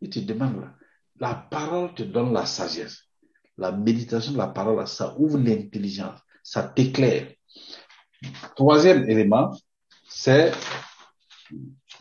et 0.00 0.08
tu 0.08 0.22
demandes 0.22 0.58
là, 0.58 0.74
la 1.20 1.34
parole 1.34 1.92
te 1.92 2.02
donne 2.02 2.32
la 2.32 2.46
sagesse. 2.46 3.02
La 3.58 3.72
méditation 3.72 4.32
de 4.32 4.38
la 4.38 4.48
parole, 4.48 4.88
ça 4.88 5.14
ouvre 5.18 5.38
l'intelligence, 5.38 6.18
ça 6.42 6.62
t'éclaire. 6.62 7.30
Troisième 8.56 9.04
élément, 9.04 9.54
c'est 10.08 10.50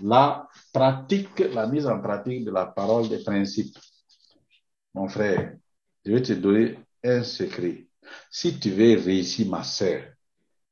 la 0.01 0.47
pratique, 0.71 1.37
la 1.39 1.67
mise 1.67 1.85
en 1.85 1.99
pratique 1.99 2.45
de 2.45 2.51
la 2.51 2.65
parole 2.65 3.09
des 3.09 3.21
principes. 3.21 3.77
Mon 4.93 5.09
frère, 5.09 5.57
je 6.05 6.13
vais 6.13 6.21
te 6.21 6.31
donner 6.31 6.79
un 7.03 7.23
secret. 7.23 7.87
Si 8.29 8.59
tu 8.59 8.71
veux 8.71 8.99
réussir, 8.99 9.47
ma 9.47 9.63
sœur, 9.63 10.03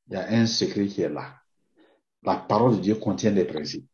il 0.07 0.13
y 0.13 0.15
a 0.15 0.27
un 0.29 0.45
secret 0.45 0.87
qui 0.87 1.01
est 1.01 1.09
là. 1.09 1.35
La 2.23 2.37
parole 2.37 2.77
de 2.77 2.81
Dieu 2.81 2.95
contient 2.95 3.31
des 3.31 3.45
principes. 3.45 3.87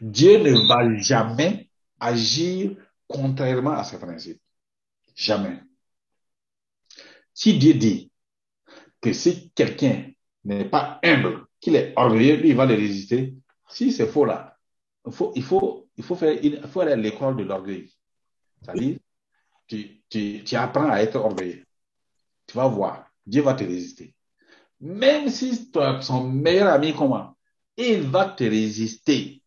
Dieu 0.00 0.38
ne 0.38 0.52
va 0.68 1.00
jamais 1.00 1.68
agir 1.98 2.76
contrairement 3.06 3.72
à 3.72 3.84
ses 3.84 3.98
principes. 3.98 4.40
Jamais. 5.14 5.60
Si 7.34 7.58
Dieu 7.58 7.74
dit 7.74 8.10
que 9.00 9.12
si 9.12 9.50
quelqu'un 9.54 10.10
n'est 10.44 10.64
pas 10.64 11.00
humble, 11.02 11.46
qu'il 11.60 11.76
est 11.76 11.92
orgueilleux, 11.96 12.36
lui, 12.36 12.50
il 12.50 12.56
va 12.56 12.66
le 12.66 12.74
résister. 12.74 13.34
Si 13.68 13.92
c'est 13.92 14.06
faux 14.06 14.24
là, 14.24 14.56
il 15.06 15.12
faut, 15.12 15.32
il 15.34 15.42
faut, 15.42 15.88
il 15.96 16.04
faut, 16.04 16.16
faire 16.16 16.38
il 16.42 16.60
faut 16.68 16.80
aller 16.80 16.92
à 16.92 16.96
l'école 16.96 17.36
de 17.36 17.44
l'orgueil. 17.44 17.92
C'est-à-dire, 18.62 18.98
tu, 19.70 20.56
apprends 20.56 20.90
à 20.90 21.00
être 21.00 21.16
orgueilleux. 21.16 21.64
Tu 22.46 22.56
vas 22.56 22.66
voir, 22.66 23.10
Dieu 23.26 23.42
va 23.42 23.54
te 23.54 23.64
résister. 23.64 24.14
Même 24.80 25.28
si 25.28 25.70
toi, 25.70 26.00
son 26.02 26.28
meilleur 26.28 26.72
ami, 26.72 26.94
comment? 26.94 27.36
Il 27.76 28.02
va 28.02 28.26
te 28.26 28.44
résister. 28.44 29.42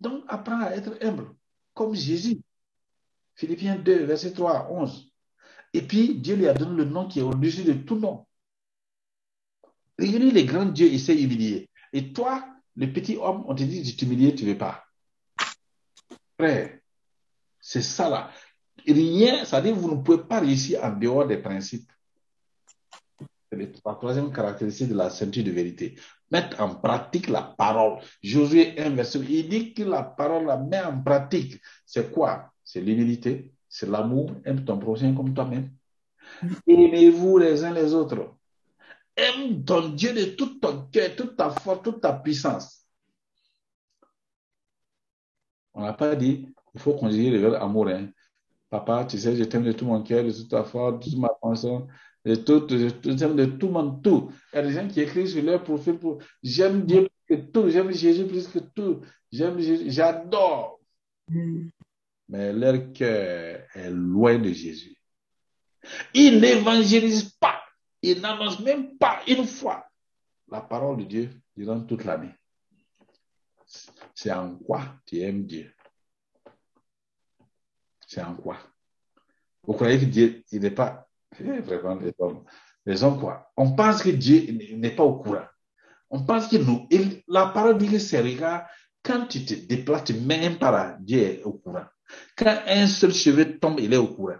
Donc, 0.00 0.24
apprends 0.28 0.60
à 0.60 0.70
être 0.70 0.96
humble, 1.02 1.34
comme 1.72 1.94
Jésus. 1.94 2.40
Philippiens 3.34 3.76
2, 3.76 4.04
verset 4.04 4.32
3, 4.32 4.70
11. 4.70 5.10
Et 5.72 5.82
puis, 5.82 6.14
Dieu 6.16 6.36
lui 6.36 6.46
a 6.46 6.54
donné 6.54 6.76
le 6.76 6.84
nom 6.84 7.08
qui 7.08 7.18
est 7.18 7.22
au-dessus 7.22 7.64
de 7.64 7.72
tout 7.72 7.96
nom. 7.96 8.26
Regardez 9.98 10.30
les 10.30 10.44
grands 10.44 10.66
dieux, 10.66 10.88
il 10.88 11.00
s'est 11.00 11.20
humilié. 11.20 11.68
Et 11.92 12.12
toi, 12.12 12.46
le 12.76 12.92
petit 12.92 13.16
homme, 13.16 13.44
on 13.48 13.54
te 13.54 13.62
dit 13.62 13.82
de 13.82 13.96
t'humilier, 13.96 14.34
tu 14.34 14.44
ne 14.44 14.52
veux 14.52 14.58
pas. 14.58 14.84
Frère, 16.38 16.78
c'est 17.64 17.80
ça 17.80 18.10
là. 18.10 18.30
Rien, 18.86 19.46
ça 19.46 19.58
veut 19.58 19.68
dire 19.68 19.74
que 19.74 19.80
vous 19.80 19.96
ne 19.96 20.02
pouvez 20.02 20.22
pas 20.22 20.40
réussir 20.40 20.84
en 20.84 20.90
dehors 20.92 21.26
des 21.26 21.38
principes. 21.38 21.90
C'est 23.50 23.86
la 23.86 23.94
troisième 23.94 24.30
caractéristique 24.30 24.90
de 24.90 24.94
la 24.94 25.08
ceinture 25.08 25.44
de 25.44 25.50
vérité. 25.50 25.98
Mettre 26.30 26.60
en 26.60 26.74
pratique 26.74 27.28
la 27.28 27.40
parole. 27.40 28.02
Josué 28.22 28.78
1, 28.78 28.90
verset 28.90 29.20
il 29.20 29.48
dit 29.48 29.72
que 29.72 29.82
la 29.82 30.02
parole 30.02 30.44
la 30.44 30.58
met 30.58 30.82
en 30.84 31.02
pratique. 31.02 31.58
C'est 31.86 32.12
quoi? 32.12 32.52
C'est 32.62 32.82
l'humilité, 32.82 33.54
c'est 33.66 33.88
l'amour, 33.88 34.30
aime 34.44 34.62
ton 34.62 34.78
prochain 34.78 35.14
comme 35.14 35.32
toi-même. 35.32 35.70
Aimez-vous 36.66 37.38
les 37.38 37.64
uns 37.64 37.72
les 37.72 37.94
autres. 37.94 38.36
Aime 39.16 39.64
ton 39.64 39.88
Dieu 39.88 40.12
de 40.12 40.34
tout 40.34 40.58
ton 40.58 40.86
cœur, 40.92 41.16
toute 41.16 41.34
ta 41.34 41.48
force, 41.48 41.82
toute 41.82 42.02
ta 42.02 42.12
puissance. 42.12 42.86
On 45.72 45.80
n'a 45.80 45.94
pas 45.94 46.14
dit, 46.14 46.54
il 46.74 46.80
faut 46.80 46.94
conjuguer 46.94 47.30
le 47.30 47.38
verbe 47.38 47.54
amour. 47.54 47.88
Hein. 47.88 48.08
Papa, 48.70 49.04
tu 49.04 49.18
sais, 49.18 49.36
je 49.36 49.44
t'aime 49.44 49.64
de 49.64 49.72
tout 49.72 49.86
mon 49.86 50.02
cœur, 50.02 50.24
de 50.24 50.32
toute 50.32 50.50
ta 50.50 50.64
force, 50.64 50.98
de 50.98 51.04
toute 51.04 51.18
ma 51.18 51.28
pensée. 51.28 51.68
de 52.24 52.34
tout, 52.34 52.60
de, 52.60 52.90
tout, 52.90 53.14
de 53.14 53.44
tout 53.44 53.68
monde, 53.68 54.02
tout. 54.02 54.30
Il 54.52 54.56
y 54.56 54.58
a 54.58 54.62
des 54.62 54.72
gens 54.72 54.88
qui 54.88 55.00
écrivent 55.00 55.28
sur 55.28 55.42
leur 55.42 55.62
profil 55.62 55.98
pour 55.98 56.18
j'aime 56.42 56.84
Dieu 56.84 57.08
plus 57.26 57.36
que 57.36 57.42
tout, 57.42 57.68
j'aime 57.68 57.92
Jésus 57.92 58.26
plus 58.26 58.48
que 58.48 58.58
tout, 58.58 59.02
j'aime 59.30 59.58
Jésus, 59.60 59.90
j'adore. 59.90 60.80
Mm. 61.28 61.68
Mais 62.28 62.52
leur 62.52 62.92
cœur 62.92 63.60
est 63.74 63.90
loin 63.90 64.38
de 64.38 64.50
Jésus. 64.50 64.96
Ils 66.14 66.40
n'évangélisent 66.40 67.34
pas, 67.38 67.62
ils 68.02 68.20
n'annoncent 68.20 68.62
même 68.62 68.96
pas 68.96 69.20
une 69.28 69.46
fois 69.46 69.84
la 70.48 70.62
parole 70.62 70.98
de 70.98 71.04
Dieu 71.04 71.30
durant 71.56 71.80
toute 71.80 72.04
l'année. 72.04 72.34
C'est 74.14 74.32
en 74.32 74.56
quoi 74.56 74.82
tu 75.06 75.20
aimes 75.20 75.44
Dieu? 75.44 75.72
C'est 78.14 78.22
en 78.22 78.36
quoi? 78.36 78.56
Vous 79.64 79.72
croyez 79.72 79.98
que 79.98 80.04
Dieu, 80.04 80.44
il 80.52 80.60
n'est 80.60 80.70
pas, 80.70 81.08
vraiment, 81.32 81.96
les 81.96 82.14
hommes, 82.20 82.44
les 82.86 83.02
hommes 83.02 83.18
quoi? 83.18 83.50
On 83.56 83.74
pense 83.74 84.04
que 84.04 84.10
Dieu 84.10 84.52
n'est 84.76 84.94
pas 84.94 85.02
au 85.02 85.18
courant. 85.18 85.48
On 86.10 86.24
pense 86.24 86.46
que 86.46 86.56
nous, 86.56 86.88
la 87.26 87.46
parole 87.48 87.76
dit 87.76 87.90
que 87.90 87.98
c'est 87.98 88.20
regarde, 88.20 88.66
quand 89.02 89.26
tu 89.26 89.44
te 89.44 89.54
déplaces, 89.54 90.04
tu 90.04 90.14
mets 90.14 90.46
un 90.46 90.54
para, 90.54 90.96
Dieu 91.00 91.18
est 91.18 91.42
au 91.42 91.54
courant. 91.54 91.86
Quand 92.36 92.62
un 92.68 92.86
seul 92.86 93.12
cheveu 93.12 93.58
tombe, 93.58 93.80
il 93.80 93.92
est 93.92 93.96
au 93.96 94.14
courant. 94.14 94.38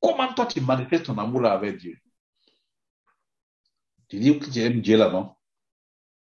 Comment 0.00 0.32
toi 0.32 0.46
tu 0.46 0.62
manifestes 0.62 1.04
ton 1.04 1.18
amour 1.18 1.44
avec 1.44 1.76
Dieu? 1.76 1.98
Tu 4.08 4.18
dis 4.18 4.38
que 4.38 4.48
tu 4.48 4.60
aimes 4.60 4.80
Dieu 4.80 4.96
là, 4.96 5.10
non? 5.10 5.34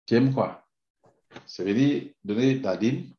Tu 0.07 0.17
aimes 0.17 0.35
quoi? 0.35 0.67
Ça 1.47 1.63
veut 1.63 1.75
dire 1.75 2.15
donner 2.25 2.61
ta 2.61 2.77
dîme? 2.77 3.13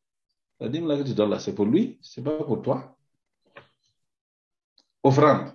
La 0.60 0.68
dîme 0.68 0.86
là 0.86 0.96
que 0.98 1.02
tu 1.02 1.14
donnes 1.14 1.30
là, 1.30 1.38
c'est 1.38 1.54
pour 1.54 1.64
lui, 1.64 1.98
c'est 2.02 2.22
pas 2.22 2.36
pour 2.44 2.60
toi. 2.60 2.96
Offrande. 5.02 5.54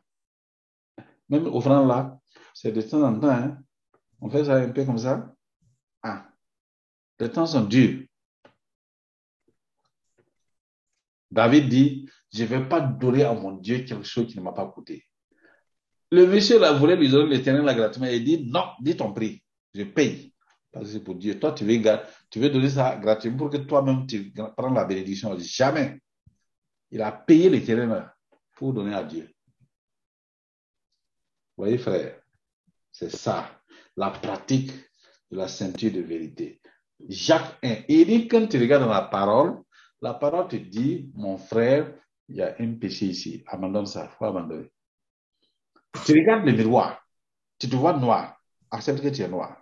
Même 1.29 1.45
offrande 1.47 1.87
là, 1.87 2.19
c'est 2.53 2.71
de 2.71 2.81
temps 2.81 3.03
en 3.03 3.19
temps, 3.19 3.29
hein. 3.29 3.57
On 4.21 4.29
fait 4.29 4.45
ça 4.45 4.55
un 4.55 4.69
peu 4.69 4.83
comme 4.85 4.97
ça. 4.97 5.33
Ah. 6.01 6.27
Les 7.19 7.29
temps 7.29 7.45
sont 7.45 7.65
durs. 7.65 8.05
David 11.29 11.69
dit, 11.69 12.09
je 12.33 12.43
ne 12.43 12.47
vais 12.47 12.67
pas 12.67 12.79
donner 12.79 13.23
à 13.23 13.33
mon 13.33 13.51
Dieu 13.51 13.79
quelque 13.79 14.03
chose 14.03 14.27
qui 14.27 14.37
ne 14.37 14.43
m'a 14.43 14.53
pas 14.53 14.67
coûté. 14.67 15.05
Le 16.11 16.25
monsieur 16.27 16.59
là 16.59 16.71
voulait 16.73 16.95
lui 16.95 17.09
donner 17.09 17.35
l'éternel 17.35 17.63
là 17.63 17.73
gratuitement. 17.73 18.07
Il 18.07 18.23
dit, 18.23 18.45
non, 18.47 18.65
dis 18.79 18.95
ton 18.95 19.13
prix. 19.13 19.43
Je 19.73 19.83
paye. 19.83 20.33
Parce 20.75 20.87
que 20.87 20.91
c'est 20.91 21.03
pour 21.05 21.15
Dieu. 21.15 21.39
Toi, 21.39 21.53
tu 21.53 21.63
veux, 21.63 21.79
veux 22.35 22.49
donner 22.49 22.69
ça 22.69 22.97
gratuitement 22.97 23.37
pour 23.37 23.49
que 23.49 23.55
toi-même 23.55 24.05
tu 24.05 24.33
prends 24.57 24.69
la 24.71 24.83
bénédiction. 24.83 25.33
Jamais. 25.39 26.01
Il 26.91 27.01
a 27.01 27.13
payé 27.13 27.49
l'éternel 27.49 27.87
là 27.87 28.13
pour 28.57 28.73
donner 28.73 28.93
à 28.93 29.01
Dieu. 29.01 29.23
Vous 31.55 31.63
voyez, 31.63 31.77
frère, 31.77 32.19
c'est 32.91 33.09
ça, 33.09 33.57
la 33.95 34.09
pratique 34.09 34.69
de 35.31 35.37
la 35.37 35.47
ceinture 35.47 35.93
de 35.93 36.01
vérité. 36.01 36.59
Jacques 37.07 37.57
1. 37.63 37.69
Et 37.69 38.01
il 38.01 38.05
dit, 38.05 38.27
quand 38.27 38.45
tu 38.45 38.59
regardes 38.59 38.83
dans 38.83 38.89
la 38.89 39.03
parole, 39.03 39.61
la 40.01 40.13
parole 40.13 40.49
te 40.49 40.57
dit, 40.57 41.09
mon 41.13 41.37
frère, 41.37 41.95
il 42.27 42.35
y 42.35 42.41
a 42.41 42.53
un 42.59 42.73
péché 42.73 43.05
ici. 43.05 43.45
Abandonne 43.47 43.85
ça, 43.85 44.09
il 44.11 44.17
faut 44.17 44.25
abandonner. 44.25 44.69
Tu 46.05 46.11
regardes 46.11 46.45
le 46.45 46.51
miroir, 46.51 47.01
tu 47.57 47.69
te 47.69 47.75
vois 47.77 47.93
noir, 47.93 48.37
accepte 48.69 49.01
que 49.01 49.07
tu 49.07 49.21
es 49.21 49.29
noir. 49.29 49.61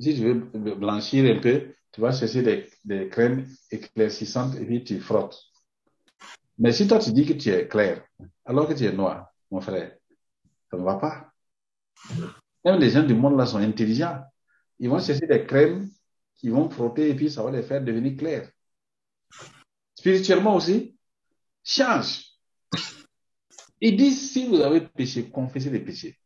Si 0.00 0.14
tu 0.14 0.22
veux 0.22 0.74
blanchir 0.74 1.24
un 1.36 1.40
peu, 1.40 1.74
tu 1.92 2.00
vas 2.00 2.12
chercher 2.12 2.68
des, 2.84 3.08
crèmes 3.08 3.46
éclaircissantes 3.70 4.56
et 4.56 4.64
puis 4.64 4.84
tu 4.84 5.00
frottes. 5.00 5.42
Mais 6.58 6.72
si 6.72 6.86
toi 6.86 6.98
tu 6.98 7.12
dis 7.12 7.26
que 7.26 7.32
tu 7.32 7.50
es 7.50 7.68
clair, 7.68 8.04
alors 8.44 8.68
que 8.68 8.74
tu 8.74 8.84
es 8.84 8.92
noir, 8.92 9.32
mon 9.50 9.60
frère, 9.60 9.96
ça 10.70 10.76
ne 10.76 10.82
va 10.82 10.96
pas. 10.96 11.32
Même 12.64 12.80
les 12.80 12.90
gens 12.90 13.02
du 13.02 13.14
monde 13.14 13.36
là 13.36 13.46
sont 13.46 13.58
intelligents. 13.58 14.22
Ils 14.78 14.88
vont 14.88 15.00
chercher 15.00 15.26
des 15.26 15.44
crèmes 15.44 15.88
qui 16.36 16.50
vont 16.50 16.68
frotter 16.70 17.10
et 17.10 17.14
puis 17.14 17.30
ça 17.30 17.42
va 17.42 17.50
les 17.50 17.62
faire 17.62 17.82
devenir 17.82 18.16
clairs. 18.16 18.50
Spirituellement 19.94 20.54
aussi, 20.56 20.96
change. 21.64 22.24
Il 23.80 23.96
dit, 23.96 24.12
si 24.12 24.46
vous 24.46 24.60
avez 24.60 24.80
péché, 24.80 25.30
confessez 25.30 25.70
les 25.70 25.80
péchés. 25.80 26.18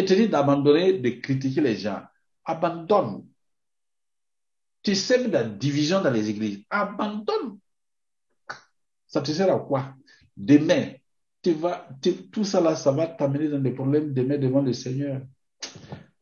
Il 0.00 0.06
te 0.06 0.14
dit 0.14 0.28
d'abandonner, 0.28 0.94
de 0.98 1.10
critiquer 1.10 1.60
les 1.60 1.76
gens. 1.76 2.02
Abandonne. 2.44 3.26
Tu 4.82 4.94
sèmes 4.94 5.30
la 5.30 5.44
division 5.44 6.00
dans 6.00 6.10
les 6.10 6.30
églises. 6.30 6.64
Abandonne. 6.70 7.58
Ça 9.06 9.20
te 9.20 9.30
sert 9.30 9.54
à 9.54 9.58
quoi? 9.58 9.94
Demain, 10.34 10.94
tu 11.42 11.52
vas, 11.52 11.86
tout 12.32 12.44
ça 12.44 12.62
là, 12.62 12.76
ça 12.76 12.92
va 12.92 13.08
t'amener 13.08 13.48
dans 13.48 13.58
des 13.58 13.72
problèmes 13.72 14.14
demain 14.14 14.38
devant 14.38 14.62
le 14.62 14.72
Seigneur. 14.72 15.20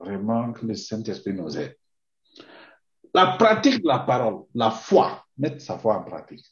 Vraiment 0.01 0.53
que 0.53 0.67
le 0.67 0.75
Saint-Esprit 0.75 1.35
nous 1.35 1.57
aide. 1.57 1.77
La 3.15 3.37
pratique 3.37 3.81
de 3.81 3.87
la 3.87 4.01
parole, 4.01 4.45
la 4.55 4.73
foi, 4.73 5.25
mettre 5.37 5.61
sa 5.63 5.79
foi 5.79 5.99
en 5.99 6.03
pratique. 6.03 6.45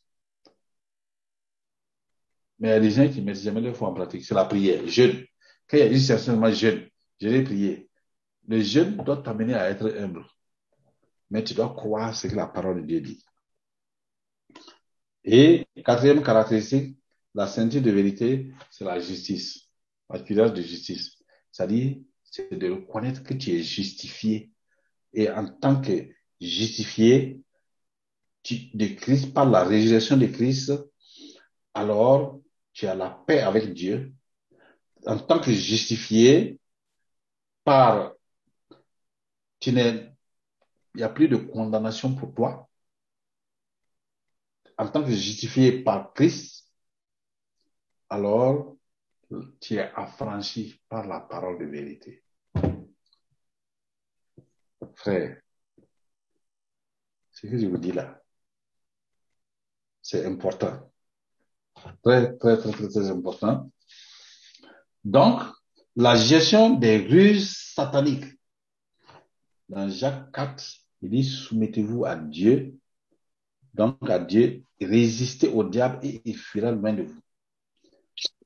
Mais 2.60 2.68
il 2.68 2.70
y 2.70 2.74
a 2.74 2.80
des 2.80 2.90
gens 2.90 3.08
qui 3.08 3.20
ne 3.20 3.26
mettent 3.26 3.42
jamais 3.42 3.60
leur 3.60 3.76
foi 3.76 3.88
en 3.88 3.94
pratique. 3.94 4.24
C'est 4.24 4.34
la 4.34 4.44
prière. 4.44 4.86
Jeûne. 4.86 5.24
Quand 5.68 5.76
il 5.76 5.80
y 5.80 5.82
a 5.82 5.86
une 5.86 5.98
situation, 5.98 6.52
jeûne. 6.52 6.88
Je 7.20 7.28
vais 7.28 7.42
prier. 7.42 7.88
Le 8.48 8.60
jeûne 8.60 8.96
doit 8.96 9.22
t'amener 9.22 9.54
à 9.54 9.70
être 9.70 9.92
humble. 9.98 10.24
Mais 11.30 11.42
tu 11.42 11.54
dois 11.54 11.74
croire 11.74 12.14
ce 12.14 12.28
que 12.28 12.36
la 12.36 12.46
parole 12.46 12.82
de 12.82 12.86
Dieu 12.86 13.00
dit. 13.00 13.24
Et 15.24 15.66
quatrième 15.84 16.22
caractéristique, 16.22 16.96
la 17.34 17.46
ceinture 17.46 17.82
de 17.82 17.90
vérité, 17.90 18.52
c'est 18.70 18.84
la 18.84 19.00
justice. 19.00 19.68
La 20.08 20.20
puissance 20.20 20.52
de 20.52 20.62
justice. 20.62 21.16
C'est-à-dire, 21.50 21.96
c'est 22.22 22.52
de 22.52 22.70
reconnaître 22.70 23.24
que 23.24 23.34
tu 23.34 23.50
es 23.50 23.62
justifié. 23.62 24.52
Et 25.12 25.28
en 25.28 25.46
tant 25.46 25.80
que 25.80 26.08
justifié 26.40 27.40
tu, 28.42 28.70
de 28.74 28.86
Christ, 28.94 29.34
par 29.34 29.50
la 29.50 29.64
résurrection 29.64 30.16
de 30.16 30.26
Christ, 30.26 30.72
alors 31.74 32.40
tu 32.72 32.86
as 32.86 32.94
la 32.94 33.10
paix 33.10 33.40
avec 33.40 33.72
Dieu. 33.74 34.12
En 35.06 35.18
tant 35.18 35.40
que 35.40 35.52
justifié 35.52 36.60
par, 37.66 38.14
tu 39.58 39.70
il 39.70 40.14
n'y 40.94 41.02
a 41.02 41.08
plus 41.08 41.26
de 41.28 41.36
condamnation 41.36 42.14
pour 42.14 42.32
toi. 42.32 42.70
En 44.78 44.88
tant 44.88 45.02
que 45.02 45.10
justifié 45.10 45.82
par 45.82 46.12
Christ, 46.14 46.72
alors 48.08 48.76
tu 49.60 49.74
es 49.74 49.90
affranchi 49.96 50.80
par 50.88 51.08
la 51.08 51.18
parole 51.18 51.58
de 51.58 51.64
vérité. 51.64 52.22
Frère, 54.94 55.40
ce 57.32 57.48
que 57.48 57.58
je 57.58 57.66
vous 57.66 57.78
dis 57.78 57.92
là, 57.92 58.22
c'est 60.02 60.24
important. 60.24 60.92
Très, 62.04 62.36
très, 62.36 62.58
très, 62.58 62.70
très, 62.70 62.88
très 62.88 63.10
important. 63.10 63.70
Donc, 65.02 65.42
la 65.96 66.14
gestion 66.14 66.78
des 66.78 66.98
ruses 66.98 67.56
sataniques. 67.74 68.26
Dans 69.68 69.88
Jacques 69.88 70.30
4, 70.32 70.62
il 71.02 71.10
dit, 71.10 71.24
soumettez-vous 71.24 72.04
à 72.04 72.16
Dieu. 72.16 72.74
Donc, 73.72 73.96
à 74.08 74.18
Dieu, 74.18 74.62
résistez 74.80 75.48
au 75.48 75.64
diable 75.64 75.98
et 76.02 76.20
il 76.24 76.36
fuira 76.36 76.70
loin 76.70 76.92
de 76.92 77.02
vous. 77.02 77.20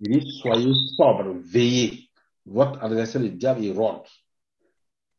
Il 0.01 0.20
dit, 0.20 0.30
soyez 0.40 0.72
sobres, 0.96 1.34
veillez. 1.44 2.09
Votre 2.46 2.82
adversaire, 2.82 3.20
le 3.20 3.30
diable, 3.30 3.64
il 3.64 3.72
rôde. 3.72 4.03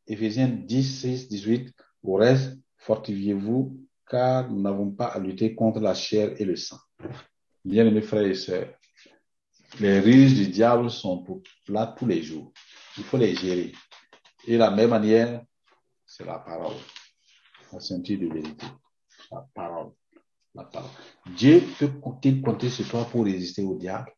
Éphésiens 0.07 0.47
10, 0.47 1.01
6, 1.01 1.29
18. 1.29 1.73
Au 2.03 2.15
reste, 2.15 2.57
fortifiez-vous, 2.77 3.77
car 4.09 4.49
nous 4.49 4.61
n'avons 4.61 4.91
pas 4.91 5.07
à 5.07 5.19
lutter 5.19 5.53
contre 5.53 5.79
la 5.79 5.93
chair 5.93 6.33
et 6.39 6.45
le 6.45 6.55
sang. 6.55 6.79
Bien 7.63 7.85
aimés 7.85 8.01
frères 8.01 8.25
et 8.25 8.33
sœurs, 8.33 8.73
les 9.79 9.99
ruses 9.99 10.35
du 10.35 10.47
diable 10.47 10.89
sont 10.89 11.25
là 11.67 11.95
tous 11.97 12.05
les 12.05 12.21
jours. 12.21 12.51
Il 12.97 13.03
faut 13.03 13.17
les 13.17 13.35
gérer. 13.35 13.71
Et 14.45 14.57
la 14.57 14.71
même 14.71 14.89
manière, 14.89 15.43
c'est 16.05 16.25
la 16.25 16.39
parole, 16.39 16.75
la 17.71 17.79
ceinture 17.79 18.19
de 18.19 18.27
vérité. 18.27 18.65
La 19.31 19.47
parole, 19.53 19.91
la 20.53 20.63
parole. 20.65 20.89
Dieu 21.37 21.63
peut 21.79 21.87
compter, 21.87 22.41
compter 22.41 22.69
sur 22.69 22.87
toi 22.87 23.05
pour 23.05 23.23
résister 23.23 23.63
au 23.63 23.75
diable. 23.75 24.11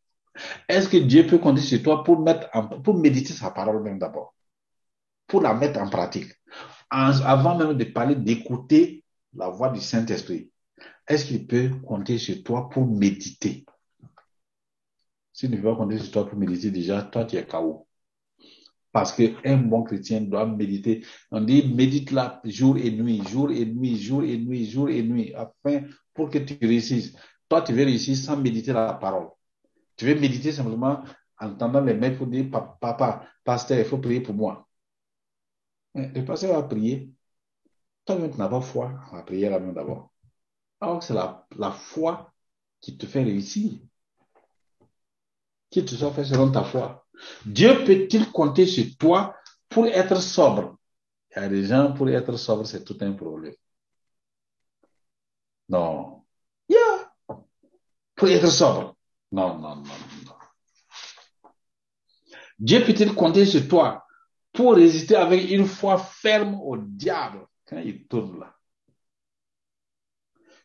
Est-ce 0.68 0.88
que 0.88 0.96
Dieu 0.96 1.26
peut 1.26 1.38
compter 1.38 1.60
sur 1.60 1.82
toi 1.82 2.02
pour 2.02 2.18
mettre 2.20 2.48
en, 2.52 2.66
pour 2.66 2.98
méditer 2.98 3.32
sa 3.32 3.50
parole 3.50 3.82
même 3.82 3.98
d'abord, 3.98 4.34
pour 5.28 5.40
la 5.40 5.54
mettre 5.54 5.80
en 5.80 5.88
pratique, 5.88 6.32
en, 6.90 7.12
avant 7.20 7.56
même 7.56 7.74
de 7.74 7.84
parler, 7.84 8.16
d'écouter 8.16 9.04
la 9.34 9.48
voix 9.48 9.70
du 9.70 9.80
Saint-Esprit. 9.80 10.50
Est-ce 11.06 11.26
qu'il 11.26 11.46
peut 11.46 11.70
compter 11.86 12.18
sur 12.18 12.42
toi 12.42 12.68
pour 12.68 12.86
méditer? 12.86 13.64
S'il 15.34 15.50
ne 15.50 15.56
peut 15.56 15.64
pas 15.64 15.76
compter 15.76 15.98
sur 15.98 16.12
toi 16.12 16.28
pour 16.28 16.38
méditer, 16.38 16.70
déjà, 16.70 17.02
toi, 17.02 17.24
tu 17.26 17.36
es 17.36 17.46
KO. 17.46 17.86
Parce 18.92 19.12
qu'un 19.12 19.56
bon 19.58 19.82
chrétien 19.82 20.20
doit 20.20 20.46
méditer. 20.46 21.04
On 21.32 21.40
dit, 21.40 21.74
médite 21.74 22.12
là 22.12 22.40
jour 22.44 22.78
et 22.78 22.92
nuit, 22.92 23.22
jour 23.26 23.50
et 23.50 23.66
nuit, 23.66 23.98
jour 24.00 24.22
et 24.22 24.38
nuit, 24.38 24.70
jour 24.70 24.88
et 24.88 25.02
nuit, 25.02 25.34
afin 25.34 25.82
pour 26.14 26.30
que 26.30 26.38
tu 26.38 26.56
réussisses. 26.64 27.14
Toi, 27.48 27.62
tu 27.62 27.72
veux 27.72 27.84
réussir 27.84 28.16
sans 28.16 28.36
méditer 28.36 28.72
la 28.72 28.94
parole. 28.94 29.28
Tu 29.96 30.06
veux 30.06 30.14
méditer 30.14 30.52
simplement 30.52 31.02
en 31.40 31.48
entendant 31.50 31.80
les 31.80 31.94
mecs 31.94 32.16
pour 32.18 32.28
dire 32.28 32.46
Papa, 32.50 33.26
pasteur, 33.44 33.78
il 33.78 33.84
faut 33.84 33.98
prier 33.98 34.20
pour 34.20 34.34
moi. 34.34 34.68
le 35.94 36.24
pasteur 36.24 36.54
va 36.60 36.62
prier. 36.68 37.10
Toi-même, 38.04 38.30
tu 38.30 38.38
n'as 38.38 38.48
pas 38.48 38.60
foi 38.60 38.92
prier 39.26 39.48
la 39.50 39.58
main 39.58 39.72
d'abord. 39.72 40.12
Alors 40.80 41.02
c'est 41.02 41.14
la, 41.14 41.46
la 41.56 41.72
foi 41.72 42.32
qui 42.80 42.96
te 42.96 43.06
fait 43.06 43.24
réussir. 43.24 43.72
Qui 45.74 45.84
te 45.84 45.96
soit 45.96 46.12
fait 46.12 46.24
selon 46.24 46.52
ta 46.52 46.62
foi. 46.62 47.04
Dieu 47.44 47.82
peut-il 47.84 48.30
compter 48.30 48.64
sur 48.64 48.84
toi 48.96 49.34
pour 49.68 49.88
être 49.88 50.22
sobre? 50.22 50.78
Il 51.34 51.42
y 51.42 51.44
a 51.44 51.48
des 51.48 51.64
gens, 51.64 51.92
pour 51.92 52.08
être 52.08 52.36
sobre, 52.36 52.64
c'est 52.64 52.84
tout 52.84 52.96
un 53.00 53.10
problème. 53.10 53.56
Non. 55.68 56.22
Yeah. 56.68 57.12
Pour 58.14 58.28
être 58.28 58.52
sobre. 58.52 58.94
Non, 59.32 59.58
non, 59.58 59.74
non, 59.74 59.82
non. 60.26 61.50
Dieu 62.56 62.84
peut-il 62.84 63.12
compter 63.12 63.44
sur 63.44 63.66
toi 63.66 64.06
pour 64.52 64.76
résister 64.76 65.16
avec 65.16 65.50
une 65.50 65.66
foi 65.66 65.98
ferme 65.98 66.54
au 66.62 66.76
diable? 66.76 67.48
Quand 67.66 67.78
il 67.78 68.06
tourne 68.06 68.38
là. 68.38 68.54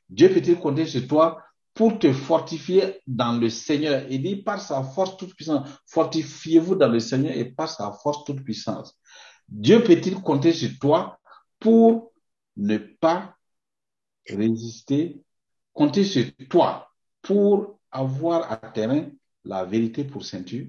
Dieu 0.07 0.29
peut-il 0.29 0.59
compter 0.59 0.85
sur 0.85 1.07
toi 1.07 1.43
pour 1.79 1.97
te 1.97 2.11
fortifier 2.11 2.99
dans 3.07 3.39
le 3.39 3.49
Seigneur. 3.49 4.05
Il 4.09 4.21
dit 4.21 4.35
par 4.35 4.59
sa 4.59 4.83
force 4.83 5.15
toute 5.15 5.33
puissance, 5.33 5.65
fortifiez-vous 5.85 6.75
dans 6.75 6.89
le 6.89 6.99
Seigneur 6.99 7.31
et 7.37 7.45
par 7.45 7.69
sa 7.69 7.93
force 7.93 8.25
toute 8.25 8.43
puissance. 8.43 8.99
Dieu 9.47 9.81
peut-il 9.81 10.15
compter 10.15 10.51
sur 10.51 10.77
toi 10.77 11.17
pour 11.57 12.11
ne 12.57 12.77
pas 12.79 13.33
résister, 14.27 15.21
compter 15.71 16.03
sur 16.03 16.25
toi 16.49 16.91
pour 17.21 17.79
avoir 17.91 18.51
à 18.51 18.57
terrain 18.57 19.09
la 19.45 19.63
vérité 19.63 20.03
pour 20.03 20.25
ceinture? 20.25 20.67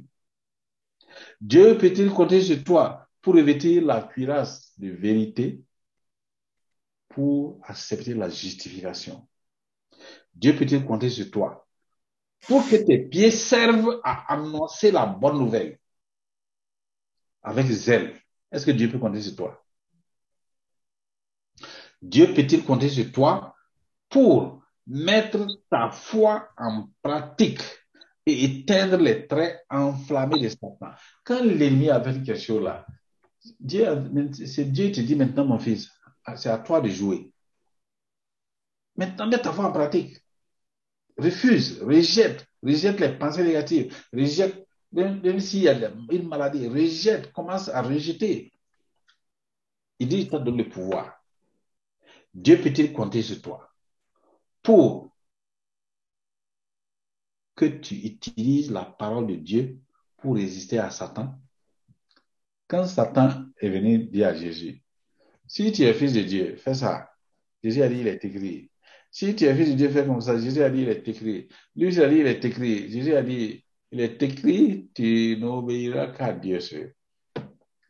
Dieu 1.41 1.77
peut-il 1.77 2.11
compter 2.11 2.41
sur 2.41 2.63
toi 2.63 3.09
pour 3.21 3.35
revêtir 3.35 3.85
la 3.85 4.01
cuirasse 4.01 4.75
de 4.79 4.91
vérité 4.91 5.61
pour 7.09 7.59
accepter 7.65 8.15
la 8.15 8.29
justification? 8.29 9.27
Dieu 10.35 10.57
peut-il 10.57 10.85
compter 10.85 11.11
sur 11.11 11.31
toi 11.31 11.67
pour 12.47 12.67
que 12.69 12.77
tes 12.77 12.99
pieds 12.99 13.31
servent 13.31 14.01
à 14.05 14.33
annoncer 14.33 14.91
la 14.91 15.07
bonne 15.07 15.39
nouvelle 15.39 15.79
avec 17.43 17.67
zèle? 17.67 18.15
Est-ce 18.51 18.67
que 18.67 18.71
Dieu 18.71 18.91
peut 18.91 18.99
compter 18.99 19.21
sur 19.21 19.37
toi? 19.37 19.63
Dieu 22.03 22.33
peut-il 22.33 22.65
compter 22.65 22.89
sur 22.89 23.13
toi 23.13 23.55
pour 24.09 24.63
mettre 24.87 25.47
ta 25.71 25.91
foi 25.91 26.49
en 26.57 26.89
pratique 27.03 27.61
et 28.27 28.45
éteindre 28.45 28.97
les 28.97 29.27
traits 29.27 29.65
enflammés 29.69 30.41
de 30.41 30.49
Satan? 30.49 30.93
Quand 31.25 31.45
l'ennemi 31.45 31.91
a 31.91 32.03
fait 32.03 32.23
quelque 32.23 32.41
chose 32.41 32.63
là, 32.63 32.87
Dieu, 33.59 33.87
Dieu 34.11 34.93
te 34.93 35.01
dit 35.01 35.17
maintenant, 35.17 35.45
mon 35.45 35.59
fils, 35.59 35.91
c'est 36.37 36.51
à 36.51 36.59
toi 36.59 36.81
de 36.81 36.89
jouer. 36.89 37.30
Maintenant, 38.97 39.29
mets 39.29 39.39
ta 39.39 39.53
foi 39.53 39.67
en 39.67 39.73
pratique. 39.73 40.17
Refuse, 41.17 41.83
rejette, 41.83 42.47
rejette 42.63 43.01
les 43.01 43.19
pensées 43.19 43.45
négatives, 43.45 43.95
rejette 44.13 44.67
même, 44.93 45.39
s'il 45.39 45.63
y 45.63 45.69
a 45.69 45.93
une 46.11 46.29
maladie, 46.29 46.67
rejette, 46.67 47.33
commence 47.33 47.69
à 47.69 47.83
rejeter. 47.83 48.53
Il 49.99 50.09
dit, 50.09 50.23
il 50.23 50.31
t'a 50.31 50.39
donné 50.39 50.65
le 50.65 50.69
pouvoir. 50.69 51.23
Dieu 52.35 52.61
peut-il 52.61 52.93
compter 52.93 53.23
sur 53.23 53.41
toi 53.41 53.71
pour 54.63 55.11
que 57.55 57.67
tu 57.67 57.95
utilises 57.95 58.71
la 58.71 58.85
parole 58.85 59.27
de 59.27 59.37
Dieu 59.37 59.79
pour 60.17 60.35
résister 60.35 60.79
à 60.79 60.91
Satan? 60.91 61.39
Quand 62.67 62.87
Satan 62.87 63.47
est 63.59 63.69
venu 63.69 64.05
dire 64.05 64.29
à 64.29 64.35
Jésus, 64.35 64.83
si 65.47 65.71
tu 65.73 65.83
es 65.83 65.95
fils 65.95 66.13
de 66.13 66.23
Dieu, 66.23 66.57
fais 66.57 66.75
ça. 66.75 67.11
Jésus 67.63 67.83
a 67.83 67.89
dit, 67.89 67.99
il 68.01 68.07
est 68.07 68.25
écrit. 68.25 68.70
Si 69.11 69.35
tu 69.35 69.45
es 69.45 69.55
fils 69.55 69.71
de 69.71 69.75
Dieu, 69.75 69.89
fais 69.89 70.07
comme 70.07 70.21
ça. 70.21 70.39
Jésus 70.39 70.63
a 70.63 70.71
dit, 70.71 70.83
il 70.83 70.89
est 70.89 71.07
écrit. 71.07 71.49
Lui, 71.75 72.01
a 72.01 72.09
dit, 72.09 72.17
il 72.17 72.27
est 72.27 72.45
écrit. 72.45 72.91
Jésus 72.91 73.15
a 73.15 73.23
dit, 73.23 73.65
il 73.91 74.01
est 74.01 74.23
écrit, 74.23 74.89
tu 74.95 75.37
n'obéiras 75.39 76.09
qu'à 76.09 76.33
Dieu 76.33 76.61
seul. 76.61 76.95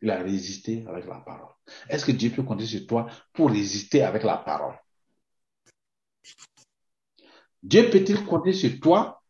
Il 0.01 0.09
a 0.09 0.23
résisté 0.23 0.83
avec 0.87 1.05
la 1.05 1.19
parole. 1.19 1.53
Est-ce 1.87 2.05
que 2.05 2.11
Dieu 2.11 2.31
peut 2.31 2.41
compter 2.41 2.65
sur 2.65 2.87
toi 2.87 3.07
pour 3.33 3.51
résister 3.51 4.01
avec 4.01 4.23
la 4.23 4.37
parole? 4.37 4.75
Dieu 7.61 7.89
peut-il 7.91 8.23
compter 8.25 8.53
sur 8.53 8.79
toi 8.79 9.21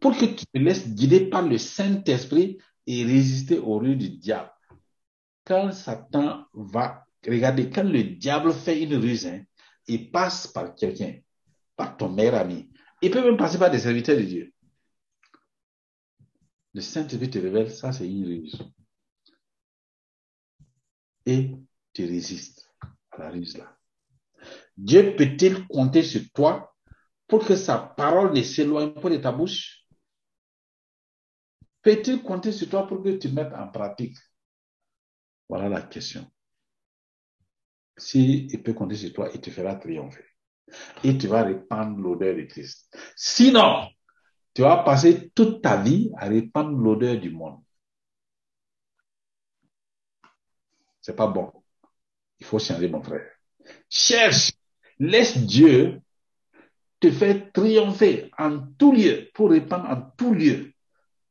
pour 0.00 0.16
que 0.16 0.24
tu 0.24 0.44
te 0.44 0.58
laisses 0.58 0.88
guider 0.88 1.26
par 1.26 1.42
le 1.42 1.56
Saint-Esprit 1.56 2.58
et 2.86 3.04
résister 3.04 3.58
au 3.58 3.78
rue 3.78 3.94
du 3.94 4.10
diable? 4.10 4.50
Quand 5.44 5.70
Satan 5.70 6.46
va, 6.52 7.06
regardez, 7.24 7.70
quand 7.70 7.84
le 7.84 8.02
diable 8.02 8.52
fait 8.52 8.82
une 8.82 8.96
ruse, 8.96 9.26
hein, 9.26 9.42
il 9.86 10.10
passe 10.10 10.48
par 10.48 10.74
quelqu'un, 10.74 11.14
par 11.78 11.96
ton 11.96 12.10
meilleur 12.10 12.34
ami. 12.34 12.68
Il 13.00 13.10
peut 13.10 13.22
même 13.22 13.36
passer 13.36 13.56
par 13.56 13.70
des 13.70 13.78
serviteurs 13.78 14.16
de 14.16 14.22
Dieu. 14.22 14.52
Le 16.74 16.80
Saint-Esprit 16.80 17.30
te 17.30 17.38
révèle, 17.38 17.70
ça 17.70 17.92
c'est 17.92 18.06
une 18.06 18.26
ruse. 18.26 18.58
Et 21.24 21.54
tu 21.92 22.04
résistes 22.04 22.70
à 23.12 23.18
la 23.18 23.30
ruse 23.30 23.56
là. 23.56 23.78
Dieu 24.76 25.14
peut-il 25.16 25.66
compter 25.68 26.02
sur 26.02 26.22
toi 26.34 26.74
pour 27.28 27.46
que 27.46 27.54
sa 27.54 27.78
parole 27.78 28.34
ne 28.34 28.42
s'éloigne 28.42 28.92
pas 28.94 29.10
de 29.10 29.16
ta 29.18 29.30
bouche? 29.30 29.84
Peut-il 31.82 32.22
compter 32.22 32.52
sur 32.52 32.68
toi 32.68 32.86
pour 32.86 33.02
que 33.02 33.16
tu 33.16 33.28
mettes 33.28 33.52
en 33.54 33.68
pratique? 33.68 34.16
Voilà 35.48 35.68
la 35.68 35.82
question. 35.82 36.28
Si 37.96 38.46
il 38.46 38.62
peut 38.62 38.74
compter 38.74 38.96
sur 38.96 39.12
toi, 39.12 39.30
il 39.32 39.40
te 39.40 39.50
fera 39.50 39.76
triompher. 39.76 40.27
Et 41.04 41.16
tu 41.16 41.26
vas 41.26 41.44
répandre 41.44 41.98
l'odeur 41.98 42.36
de 42.36 42.42
Christ. 42.42 42.88
Sinon, 43.16 43.88
tu 44.54 44.62
vas 44.62 44.78
passer 44.78 45.30
toute 45.34 45.62
ta 45.62 45.76
vie 45.76 46.10
à 46.16 46.26
répandre 46.26 46.76
l'odeur 46.76 47.18
du 47.18 47.30
monde. 47.30 47.60
C'est 51.00 51.16
pas 51.16 51.26
bon. 51.26 51.50
Il 52.40 52.46
faut 52.46 52.58
changer, 52.58 52.88
mon 52.88 53.02
frère. 53.02 53.26
Cherche, 53.88 54.52
laisse 54.98 55.38
Dieu 55.38 56.00
te 57.00 57.10
faire 57.10 57.52
triompher 57.52 58.30
en 58.36 58.58
tout 58.78 58.92
lieu, 58.92 59.28
pour 59.32 59.50
répandre 59.50 59.88
en 59.88 60.10
tout 60.16 60.34
lieu. 60.34 60.72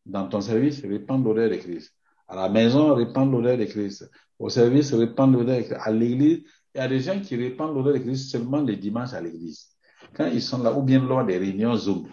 Dans 0.05 0.27
ton 0.27 0.41
service, 0.41 0.81
répandre 0.81 1.25
l'odeur 1.25 1.49
de 1.49 1.55
Christ. 1.55 1.93
À 2.27 2.35
la 2.35 2.49
maison, 2.49 2.93
répandre 2.95 3.33
l'odeur 3.33 3.57
de 3.57 3.65
Christ. 3.65 4.09
Au 4.39 4.49
service, 4.49 4.93
répandre 4.93 5.37
l'odeur 5.37 5.57
de 5.57 5.63
Christ. 5.63 5.79
À 5.81 5.91
l'église, 5.91 6.43
il 6.77 6.81
y 6.81 6.83
a 6.83 6.87
des 6.87 6.99
gens 6.99 7.19
qui 7.19 7.35
répandent 7.35 7.73
l'odeur 7.73 7.93
de 7.95 7.97
Christ 7.97 8.29
seulement 8.29 8.61
les 8.61 8.75
dimanches 8.75 9.13
à 9.13 9.19
l'église. 9.19 9.69
Quand 10.13 10.27
ils 10.27 10.43
sont 10.43 10.61
là, 10.61 10.71
ou 10.71 10.83
bien 10.83 10.99
lors 10.99 11.25
des 11.25 11.39
réunions 11.39 11.75
Zoom. 11.75 12.07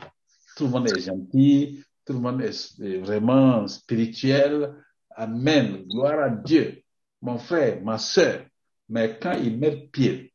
Tout 0.56 0.64
le 0.64 0.70
monde 0.70 0.88
est 0.88 1.00
gentil, 1.00 1.84
tout 2.02 2.14
le 2.14 2.18
monde 2.18 2.40
est 2.40 2.98
vraiment 2.98 3.68
spirituel. 3.68 4.74
Amen. 5.10 5.84
Gloire 5.86 6.18
à 6.18 6.30
Dieu. 6.30 6.82
Mon 7.20 7.36
frère, 7.36 7.82
ma 7.82 7.98
soeur. 7.98 8.46
Mais 8.88 9.18
quand 9.20 9.34
ils 9.34 9.58
mettent 9.58 9.90
pied 9.90 10.32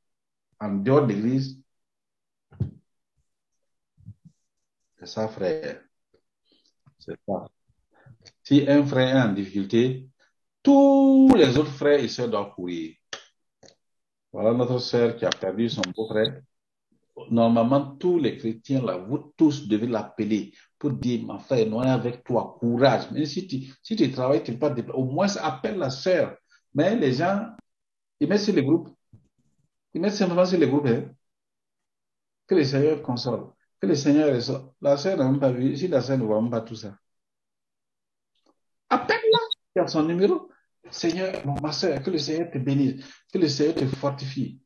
en 0.59 0.75
dehors 0.75 1.07
de 1.07 1.13
l'église, 1.13 1.59
c'est 4.99 5.07
ça, 5.07 5.27
frère. 5.27 5.81
C'est 6.99 7.17
ça. 7.27 7.47
Si 8.43 8.63
un 8.67 8.85
frère 8.85 9.15
est 9.25 9.29
en 9.29 9.33
difficulté, 9.33 10.07
tous 10.61 11.33
les 11.35 11.57
autres 11.57 11.71
frères 11.71 11.99
et 11.99 12.07
sœurs 12.07 12.29
doivent 12.29 12.53
courir. 12.53 12.93
Voilà 14.31 14.53
notre 14.53 14.79
sœur 14.79 15.15
qui 15.15 15.25
a 15.25 15.29
perdu 15.29 15.69
son 15.69 15.81
beau-frère 15.95 16.41
normalement, 17.29 17.95
tous 17.97 18.17
les 18.19 18.37
chrétiens, 18.37 18.81
là, 18.81 18.97
vous 18.97 19.33
tous 19.37 19.67
devez 19.67 19.87
l'appeler 19.87 20.53
pour 20.77 20.91
dire, 20.91 21.25
ma 21.25 21.39
frère, 21.39 21.67
nous 21.67 21.79
avec 21.79 22.23
toi, 22.23 22.57
courage. 22.59 23.11
Mais 23.11 23.25
si 23.25 23.47
tu, 23.47 24.11
travailles, 24.11 24.43
tu 24.43 24.57
pas 24.57 24.73
au 24.93 25.05
moins 25.05 25.35
appelle 25.37 25.77
la 25.77 25.89
sœur. 25.89 26.37
Mais 26.73 26.95
les 26.95 27.13
gens, 27.13 27.47
ils 28.19 28.27
mettent 28.27 28.41
sur 28.41 28.53
les 28.53 28.63
groupes. 28.63 28.89
Ils 29.93 30.01
mettent 30.01 30.13
simplement 30.13 30.45
sur 30.45 30.59
les 30.59 30.67
groupes. 30.67 30.87
Hein. 30.87 31.09
Que 32.47 32.55
le 32.55 32.63
Seigneur 32.63 33.01
console. 33.01 33.47
Que 33.79 33.87
le 33.87 33.95
Seigneur. 33.95 34.37
La 34.81 34.97
sœur 34.97 35.17
n'a 35.17 35.25
même 35.25 35.39
pas 35.39 35.51
vu. 35.51 35.75
Si 35.75 35.87
la 35.87 36.01
sœur 36.01 36.17
ne 36.17 36.23
voit 36.23 36.41
même 36.41 36.51
pas 36.51 36.61
tout 36.61 36.75
ça. 36.75 36.97
Appelle-la. 38.89 39.39
Il 39.75 39.81
a 39.81 39.87
son 39.87 40.03
numéro. 40.03 40.49
Seigneur, 40.91 41.45
ma 41.61 41.71
sœur, 41.71 42.01
que 42.01 42.09
le 42.09 42.17
Seigneur 42.17 42.49
te 42.51 42.57
bénisse. 42.57 43.05
Que 43.31 43.37
le 43.37 43.47
Seigneur 43.47 43.75
te 43.75 43.85
fortifie. 43.85 44.59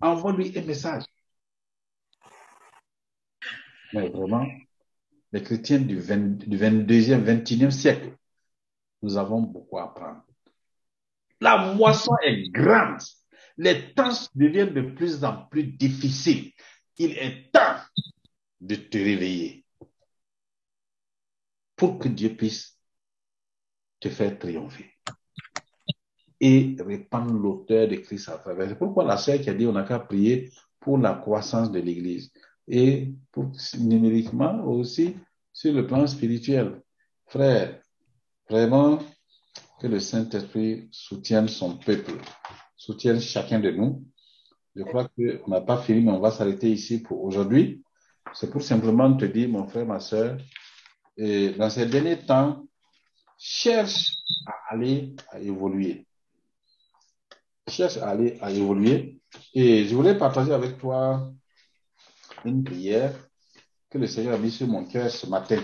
Envoie-lui 0.00 0.56
un 0.58 0.62
message. 0.62 1.04
Mais 3.92 4.08
vraiment, 4.08 4.46
les 5.32 5.42
chrétiens 5.42 5.78
du, 5.78 6.00
22e, 6.00 7.24
21e 7.24 7.70
siècle, 7.70 8.16
nous 9.02 9.16
avons 9.16 9.40
beaucoup 9.40 9.78
à 9.78 9.84
apprendre. 9.84 10.24
La 11.40 11.74
moisson 11.74 12.12
est 12.24 12.50
grande. 12.50 13.00
Les 13.56 13.94
temps 13.94 14.10
deviennent 14.34 14.74
de 14.74 14.82
plus 14.82 15.24
en 15.24 15.46
plus 15.46 15.64
difficiles. 15.64 16.52
Il 16.98 17.12
est 17.12 17.50
temps 17.52 17.76
de 18.60 18.74
te 18.74 18.98
réveiller. 18.98 19.66
pour 21.76 21.98
que 21.98 22.08
Dieu 22.08 22.34
puisse 22.34 22.78
te 24.00 24.08
faire 24.08 24.38
triompher 24.38 24.95
et 26.40 26.76
répandre 26.80 27.32
l'auteur 27.32 27.88
de 27.88 27.96
Christ 27.96 28.28
à 28.28 28.38
travers. 28.38 28.68
C'est 28.68 28.78
pourquoi 28.78 29.04
la 29.04 29.16
sœur 29.16 29.40
qui 29.40 29.50
a 29.50 29.54
dit 29.54 29.66
on 29.66 29.72
n'a 29.72 29.84
qu'à 29.84 29.98
prier 29.98 30.50
pour 30.80 30.98
la 30.98 31.14
croissance 31.14 31.70
de 31.70 31.80
l'Église 31.80 32.30
et 32.68 33.12
pour, 33.32 33.50
numériquement 33.78 34.64
aussi 34.64 35.16
sur 35.52 35.72
le 35.72 35.86
plan 35.86 36.06
spirituel. 36.06 36.82
Frère, 37.26 37.80
vraiment 38.48 38.98
que 39.80 39.86
le 39.86 40.00
Saint-Esprit 40.00 40.88
soutienne 40.90 41.48
son 41.48 41.76
peuple, 41.76 42.12
soutienne 42.76 43.20
chacun 43.20 43.60
de 43.60 43.70
nous. 43.70 44.04
Je 44.74 44.82
crois 44.82 45.08
qu'on 45.08 45.50
n'a 45.50 45.62
pas 45.62 45.78
fini, 45.82 46.02
mais 46.02 46.12
on 46.12 46.20
va 46.20 46.30
s'arrêter 46.30 46.70
ici 46.70 47.02
pour 47.02 47.24
aujourd'hui. 47.24 47.82
C'est 48.34 48.50
pour 48.50 48.62
simplement 48.62 49.14
te 49.16 49.24
dire, 49.24 49.48
mon 49.48 49.66
frère, 49.66 49.86
ma 49.86 50.00
soeur, 50.00 50.36
et 51.16 51.50
dans 51.50 51.70
ces 51.70 51.86
derniers 51.86 52.18
temps, 52.18 52.66
cherche 53.38 54.16
à 54.46 54.74
aller 54.74 55.14
à 55.30 55.40
évoluer. 55.40 56.06
Cherche 57.68 57.96
à 57.98 58.08
aller 58.10 58.38
à 58.40 58.50
évoluer. 58.50 59.20
Et 59.54 59.86
je 59.86 59.94
voulais 59.94 60.16
partager 60.16 60.52
avec 60.52 60.78
toi 60.78 61.32
une 62.44 62.62
prière 62.62 63.12
que 63.90 63.98
le 63.98 64.06
Seigneur 64.06 64.34
a 64.34 64.38
mis 64.38 64.50
sur 64.50 64.66
mon 64.68 64.84
cœur 64.84 65.10
ce 65.10 65.26
matin. 65.26 65.60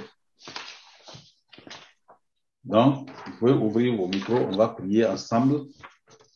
Donc, 2.65 3.11
vous 3.27 3.39
pouvez 3.39 3.53
ouvrir 3.53 3.97
vos 3.97 4.09
micros, 4.09 4.37
on 4.37 4.57
va 4.57 4.69
prier 4.69 5.05
ensemble 5.05 5.67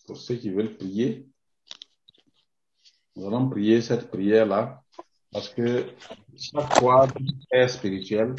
pour 0.07 0.17
ceux 0.17 0.37
qui 0.37 0.51
veulent 0.51 0.77
prier. 0.77 1.27
Nous 3.15 3.27
allons 3.27 3.49
prier 3.49 3.81
cette 3.81 4.11
prière-là 4.11 4.83
parce 5.33 5.49
que 5.49 5.87
chaque 6.37 6.79
fois 6.79 7.07
est 7.51 7.69
spirituel 7.69 8.35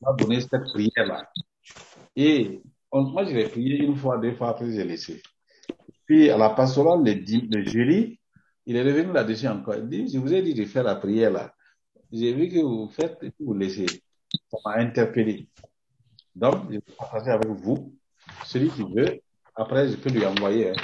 va 0.00 0.12
donner 0.14 0.40
cette 0.40 0.64
prière-là. 0.72 1.30
Et 2.16 2.60
moi, 2.92 3.24
je 3.24 3.34
l'ai 3.34 3.48
prié 3.48 3.78
une 3.78 3.96
fois, 3.96 4.18
deux 4.18 4.34
fois, 4.34 4.50
après 4.50 4.70
j'ai 4.70 4.84
laissé. 4.84 5.22
Puis 6.08 6.30
à 6.30 6.38
la 6.38 6.50
pastorale 6.50 7.04
le, 7.04 7.12
le 7.12 7.64
jeudi, 7.64 8.18
il 8.64 8.76
est 8.76 8.82
revenu 8.82 9.12
là-dessus 9.12 9.46
encore. 9.46 9.76
Il 9.76 9.88
dit, 9.88 10.08
je 10.08 10.18
vous 10.18 10.32
ai 10.32 10.42
dit 10.42 10.54
de 10.54 10.64
faire 10.64 10.82
la 10.82 10.96
prière 10.96 11.30
là. 11.30 11.54
J'ai 12.10 12.32
vu 12.32 12.48
que 12.48 12.58
vous 12.60 12.88
faites 12.88 13.18
vous 13.38 13.52
laissez. 13.52 13.86
Ça 14.50 14.56
m'a 14.64 14.76
interpellé. 14.78 15.48
Donc, 16.34 16.64
je 16.70 16.76
vais 16.76 16.80
partager 16.96 17.30
avec 17.30 17.48
vous. 17.48 17.94
Celui 18.44 18.70
qui 18.70 18.82
veut, 18.82 19.20
après, 19.54 19.88
je 19.88 19.96
peux 19.96 20.08
lui 20.08 20.24
envoyer. 20.24 20.70
Hein. 20.70 20.76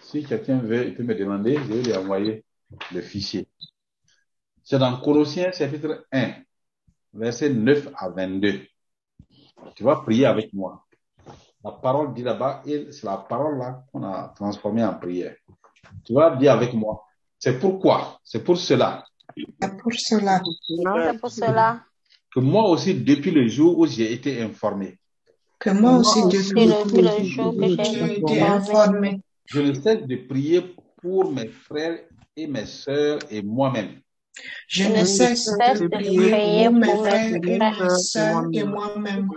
Si 0.00 0.24
quelqu'un 0.24 0.58
veut, 0.58 0.88
il 0.88 0.94
peut 0.94 1.04
me 1.04 1.14
demander, 1.14 1.54
je 1.54 1.72
vais 1.72 1.82
lui 1.82 1.94
envoyer 1.94 2.44
le 2.92 3.00
fichier. 3.00 3.48
C'est 4.64 4.78
dans 4.78 5.00
Colossiens 5.00 5.52
chapitre 5.52 6.06
1, 6.10 6.34
versets 7.12 7.50
9 7.50 7.90
à 7.96 8.10
22. 8.10 8.60
Tu 9.76 9.84
vas 9.84 9.96
prier 9.96 10.26
avec 10.26 10.52
moi. 10.52 10.83
La 11.64 11.70
parole 11.72 12.12
dit 12.12 12.22
là-bas, 12.22 12.62
c'est 12.66 13.04
la 13.04 13.16
parole 13.16 13.58
là 13.58 13.82
qu'on 13.90 14.02
a 14.02 14.32
transformée 14.36 14.84
en 14.84 14.94
prière. 14.94 15.34
Tu 16.04 16.12
vas 16.12 16.36
dire 16.36 16.52
avec 16.52 16.74
moi. 16.74 17.04
C'est 17.38 17.58
pourquoi, 17.58 18.20
c'est 18.22 18.44
pour 18.44 18.58
cela. 18.58 19.04
C'est 19.36 19.76
pour 19.78 19.92
cela. 19.94 20.42
C'est 20.42 21.20
pour 21.20 21.30
cela 21.30 21.80
Que 22.34 22.40
moi 22.40 22.68
aussi, 22.68 22.94
depuis 22.94 23.30
le 23.30 23.48
jour 23.48 23.78
où 23.78 23.86
j'ai 23.86 24.12
été 24.12 24.42
informé. 24.42 24.98
Que 25.58 25.70
moi 25.70 25.96
aussi, 25.96 26.22
depuis 26.24 26.66
depuis 26.66 27.00
le 27.00 27.24
jour 27.24 27.56
que 27.56 27.68
j'ai 27.68 28.18
été 28.18 28.42
informé, 28.42 29.20
Je 29.46 29.60
ne 29.60 29.72
cesse 29.72 30.06
de 30.06 30.16
prier 30.28 30.74
pour 31.00 31.32
mes 31.32 31.48
frères 31.48 31.98
et 32.36 32.46
mes 32.46 32.66
sœurs 32.66 33.20
et 33.30 33.40
moi-même. 33.42 34.00
Je 34.68 34.84
ne 34.84 35.04
cesse 35.04 35.46
de 35.46 35.86
prier 35.88 36.64
pour 36.68 36.74
mes 36.74 36.86
frères 36.96 37.34
et 37.34 37.58
mes 37.58 37.88
sœurs 37.90 38.44
et 38.52 38.64
moi-même 38.64 39.28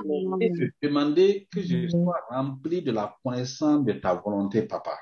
Et 0.41 0.49
de 0.49 0.71
demander 0.81 1.47
que 1.51 1.61
je 1.61 1.87
sois 1.89 2.19
rempli 2.29 2.81
de 2.81 2.91
la 2.91 3.15
connaissance 3.23 3.85
de 3.85 3.93
ta 3.93 4.15
volonté, 4.15 4.63
papa. 4.63 4.97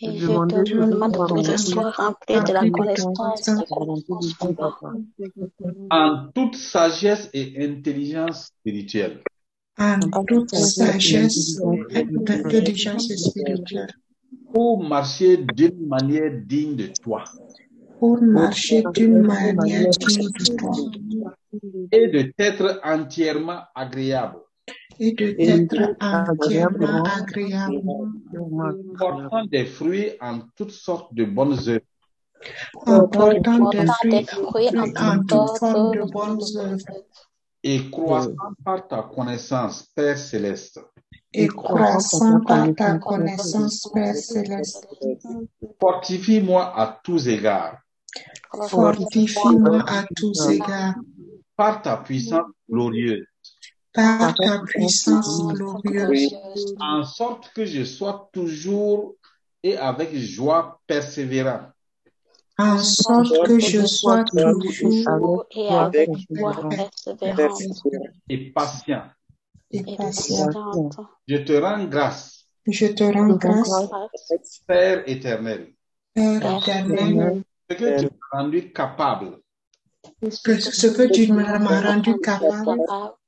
et 0.00 0.18
je 0.18 0.26
te 0.26 0.74
demande 0.74 1.16
que 1.28 1.42
je 1.52 1.56
sois 1.56 1.90
rempli 1.92 2.34
de 2.34 2.52
la 2.52 2.68
connaissance 2.70 3.42
de 3.46 3.64
ta 3.68 3.74
volonté, 3.74 4.54
Papa. 4.56 4.92
En 5.90 6.28
toute 6.34 6.56
sagesse 6.56 7.30
et 7.32 7.64
intelligence 7.64 8.46
spirituelle. 8.58 9.20
en 9.78 10.24
toute 10.24 10.54
sagesse 10.54 11.60
et 11.90 12.04
d'intelligence 12.04 13.06
spirituelle 13.14 13.88
Pour 14.52 14.82
marcher 14.82 15.36
d'une 15.36 15.86
manière 15.86 16.32
digne 16.44 16.74
de 16.76 16.88
toi. 17.02 17.22
Pour 18.02 18.20
marcher 18.20 18.82
d'une 18.94 19.20
manière 19.22 19.88
digne 19.90 20.28
de 20.28 20.56
toi 20.56 20.72
Et 21.92 22.08
de 22.08 22.22
t'être 22.36 22.80
entièrement 22.82 23.60
agréable. 23.76 24.38
et 24.98 25.12
de 25.12 25.30
t'être 25.30 25.94
entièrement 26.00 27.04
agréable, 27.04 27.80
Portant 28.98 29.44
des 29.44 29.66
fruits 29.66 30.10
en 30.20 30.40
toutes 30.56 30.72
sortes 30.72 31.14
de 31.14 31.24
bonnes 31.24 31.56
œuvres. 31.68 31.86
en 32.86 33.06
portant 33.06 33.70
des 33.70 33.86
fruits 34.24 34.76
en 34.76 34.88
en 35.08 35.18
toute 35.18 35.28
toute 35.28 35.58
forme 35.60 35.94
de 35.94 36.02
bonnes 36.10 36.42
œuvres 36.58 36.84
Et 37.62 37.88
croissant 37.88 38.52
par 38.64 38.88
ta 38.88 39.02
connaissance, 39.14 39.76
Père 39.94 40.18
céleste. 40.18 40.80
et 41.32 41.46
croissant 41.46 42.40
par 42.40 42.66
ta 42.74 42.98
connaissance, 42.98 43.88
Père 43.94 44.16
céleste. 44.16 44.88
Fortifie-moi 45.80 46.62
à 46.76 47.00
tous 47.04 47.28
égards. 47.28 47.78
Fortifie-moi 48.68 49.82
à 49.88 50.04
tous 50.14 50.48
égards 50.50 50.94
Par 51.56 51.82
ta 51.82 51.96
puissance 51.98 52.46
glorieuse. 52.68 53.24
par 53.94 54.34
ta 54.34 54.58
puissance 54.60 55.42
glorieuse, 55.48 56.34
En 56.80 57.04
sorte 57.04 57.50
que 57.54 57.64
je 57.64 57.84
sois 57.84 58.28
toujours 58.32 59.14
et 59.62 59.76
avec 59.76 60.14
joie 60.16 60.80
persévérant. 60.86 61.66
en 62.58 62.78
sorte 62.78 63.46
que 63.46 63.58
je 63.58 63.86
sois 63.86 64.24
toujours 64.24 65.46
et 65.50 65.68
avec 65.68 66.10
joie 66.30 66.68
persévérante. 66.68 67.60
et 68.28 68.50
patient. 68.52 69.04
et 69.70 69.96
patiente. 69.96 70.96
Je 71.26 71.36
te 71.38 71.52
rends 71.52 71.84
grâce, 71.84 72.44
Je 72.66 72.86
te 72.88 73.04
rends 73.04 73.36
grâce, 73.36 73.70
Père 74.66 75.02
éternel, 75.06 75.72
Père 76.14 76.58
éternel, 76.58 77.42
ce 77.70 77.74
que 77.76 78.00
tu 78.00 78.06
m'as 78.06 78.38
rendu 78.42 78.72
capable 78.72 79.38
que 80.44 80.58
ce 80.60 80.86
que 80.88 81.10
tu 81.12 81.32
m'as 81.32 81.58
rendu 81.58 82.18
capable 82.20 82.80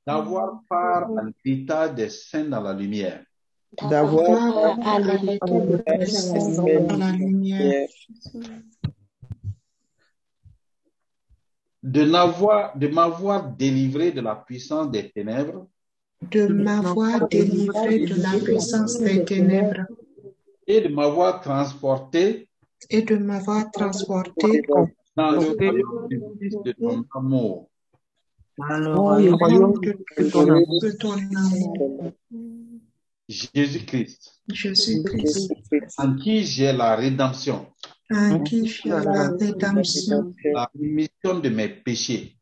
d'avoir 0.05 0.61
part 0.69 1.09
à 1.17 1.23
l'héritage 1.23 1.95
des 1.95 2.09
saints 2.09 2.45
dans 2.49 2.61
la 2.61 2.73
lumière. 2.73 3.23
d'avoir 3.89 4.77
à 4.87 4.95
à 4.95 4.99
l'héritage 4.99 5.99
des 5.99 6.05
saints 6.05 6.49
dans 6.87 6.97
la 6.97 7.11
lumière, 7.11 7.87
De 11.83 12.03
n'avoir- 12.03 12.75
de 12.77 12.87
m'avoir 12.87 13.47
délivré 13.51 14.11
de 14.11 14.21
la 14.21 14.35
puissance 14.35 14.89
des 14.89 15.11
ténèbres. 15.11 15.67
De 16.31 16.47
m'avoir 16.47 17.27
délivré 17.27 17.99
de 17.99 18.15
la 18.21 18.33
puissance 18.43 18.97
des 18.99 19.23
ténèbres. 19.23 19.85
Et 20.65 20.81
de 20.81 20.87
m'avoir 20.87 21.41
transporté 21.41 22.44
et 22.89 23.01
de 23.03 23.17
m'avoir 23.17 23.69
transporté 23.71 24.61
dans 25.15 25.31
le 25.31 25.39
royaume 25.39 26.07
du 26.09 26.21
Fils 26.39 26.55
de 26.63 26.71
ton 26.73 27.05
amour. 27.15 27.69
au 28.57 29.35
royaume 29.37 29.73
de, 29.81 29.91
de 30.17 30.91
ton 30.97 31.13
amour, 31.13 32.13
Jésus-Christ, 33.27 34.41
Jésus-Christ, 34.51 35.51
en 35.97 36.15
qui 36.15 36.43
j'ai 36.43 36.71
la 36.73 36.95
rédemption, 36.95 37.67
en 38.11 38.39
qui 38.43 38.67
j'ai 38.67 38.89
la 38.89 39.29
rédemption, 39.29 40.33
la 40.53 40.69
rémission 40.75 41.39
de 41.39 41.49
mes 41.49 41.69
péchés. 41.69 42.37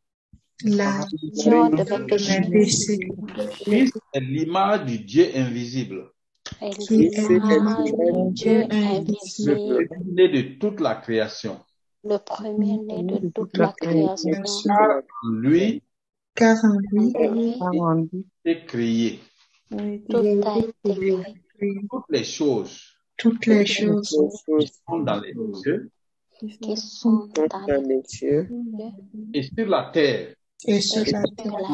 la 0.62 1.00
Rémission 1.00 1.70
de 1.70 1.76
mes 1.76 2.50
péchés. 2.50 2.98
Christ 3.60 3.98
est 4.12 4.20
l'image 4.20 4.84
du 4.84 4.98
Dieu 4.98 5.26
invisible, 5.34 6.10
qui 6.80 7.06
est 7.06 8.32
Dieu 8.32 8.66
invisible, 8.70 9.78
le 9.78 9.86
premier 9.88 10.28
de 10.28 10.58
toute 10.58 10.80
la 10.80 10.94
création. 10.96 11.60
le 12.04 12.18
premier-né 12.18 13.02
de 13.02 13.28
toute 13.28 13.56
la 13.56 13.72
création. 13.80 14.32
Car 14.64 15.02
en 15.24 15.30
lui 15.30 15.82
car 16.34 16.64
en 16.64 17.94
lui, 17.94 18.26
est 18.44 18.66
créé. 18.66 19.20
tout 19.70 20.16
a 20.16 20.58
été 20.58 20.74
créé, 20.84 21.86
toutes 21.90 22.10
les 22.10 22.24
choses 22.24 22.80
toutes 23.16 23.46
les 23.46 23.64
choses 23.64 24.08
qui 24.08 24.66
sont 24.86 24.98
dans 24.98 25.20
les 25.20 25.34
cieux 25.62 25.90
qui 26.40 26.76
sont 26.76 27.28
dans 27.36 27.82
les 27.88 28.02
cieux 28.04 28.48
et 29.32 29.42
sur 29.42 29.66
la 29.68 29.90
terre, 29.92 30.34
et 30.66 30.80
sur 30.80 31.04
la 31.06 31.22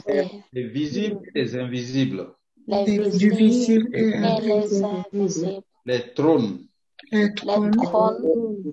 terre, 0.04 0.30
les 0.52 0.68
visibles 0.68 1.20
et 1.34 1.42
les 1.42 1.56
invisibles, 1.56 2.26
les 2.66 2.84
les 2.84 3.10
du 3.10 3.30
visibles 3.30 3.36
visible 3.36 3.88
et 3.94 4.00
et 4.00 4.40
les 4.40 4.82
invisible, 4.82 4.88
invisibles, 5.14 5.62
les 5.86 6.14
trônes, 6.14 6.58
les 7.12 7.34
trônes, 7.34 8.72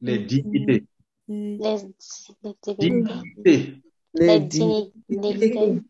les 0.00 0.18
dignités, 0.18 0.84
les, 1.28 1.78
dignités, 2.78 3.74
les 4.14 4.40
dignités, 4.40 5.82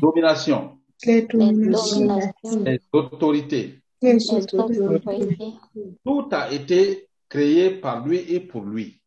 domination, 0.00 0.78
les 1.06 1.22
dominations, 1.22 2.18
les 2.64 2.80
autorités. 2.92 3.80
les 4.02 4.12
les 4.12 4.20
autorités. 4.20 4.80
autorités. 4.84 5.52
Tout 6.04 6.28
a 6.32 6.52
été 6.52 7.08
créé 7.28 7.70
par 7.70 8.06
lui 8.06 8.18
et 8.18 8.40
pour 8.40 8.62
lui. 8.64 9.00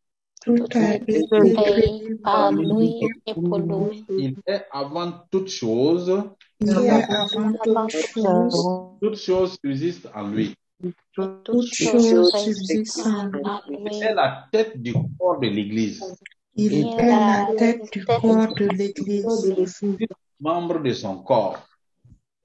Tout 0.44 0.66
a 0.74 0.96
été 0.96 1.26
créé 1.30 2.16
par 2.24 2.52
lui 2.52 3.02
et 3.26 3.34
pour 3.34 3.60
lui. 3.60 4.06
Il 4.10 4.36
est 4.48 4.66
avant 4.72 5.12
toute 5.30 5.50
chose. 5.50 6.24
Il 6.60 6.70
est 6.70 6.90
avant 6.90 7.54
toute 7.54 7.92
chose. 7.92 8.66
Toute 9.00 9.16
chose 9.16 9.58
subsiste 9.62 10.10
en 10.14 10.28
lui. 10.30 10.56
En 11.18 11.42
Il 13.70 14.04
est 14.04 14.14
la 14.14 14.48
tête 14.52 14.82
du 14.82 14.94
corps 14.94 15.40
de 15.40 15.48
l'Église, 15.48 16.04
Il 16.56 16.74
est 16.74 17.06
la 17.06 17.48
tête 17.58 17.92
du 17.92 18.04
corps 18.06 18.54
de 18.56 18.66
l'Église, 18.70 19.86
membre 20.40 20.82
de 20.82 20.94
son 20.94 21.18
corps. 21.24 21.60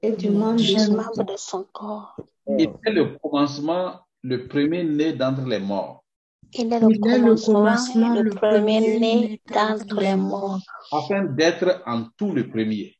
du 0.02 0.30
membre 0.30 0.56
de 0.56 1.36
son 1.36 1.64
corps. 1.72 2.16
Il 2.46 2.68
est 2.84 2.90
le 2.90 3.18
commencement, 3.18 4.00
le 4.22 4.46
premier-né 4.46 5.14
d'entre 5.14 5.46
les 5.46 5.58
morts, 5.58 6.04
Il 6.52 6.72
est 6.72 6.80
le 6.80 6.88
Il 6.90 7.06
est 7.08 7.18
le 7.18 7.34
commencement 7.34 8.14
et 8.14 8.22
le 8.22 8.30
premier-né 8.30 8.80
premier-né 8.80 9.40
d'entre 9.52 10.00
les 10.00 10.16
morts, 10.16 10.60
afin 10.92 11.24
d'être 11.24 11.82
en 11.86 12.04
tout 12.16 12.32
le 12.32 12.48
premier. 12.48 12.94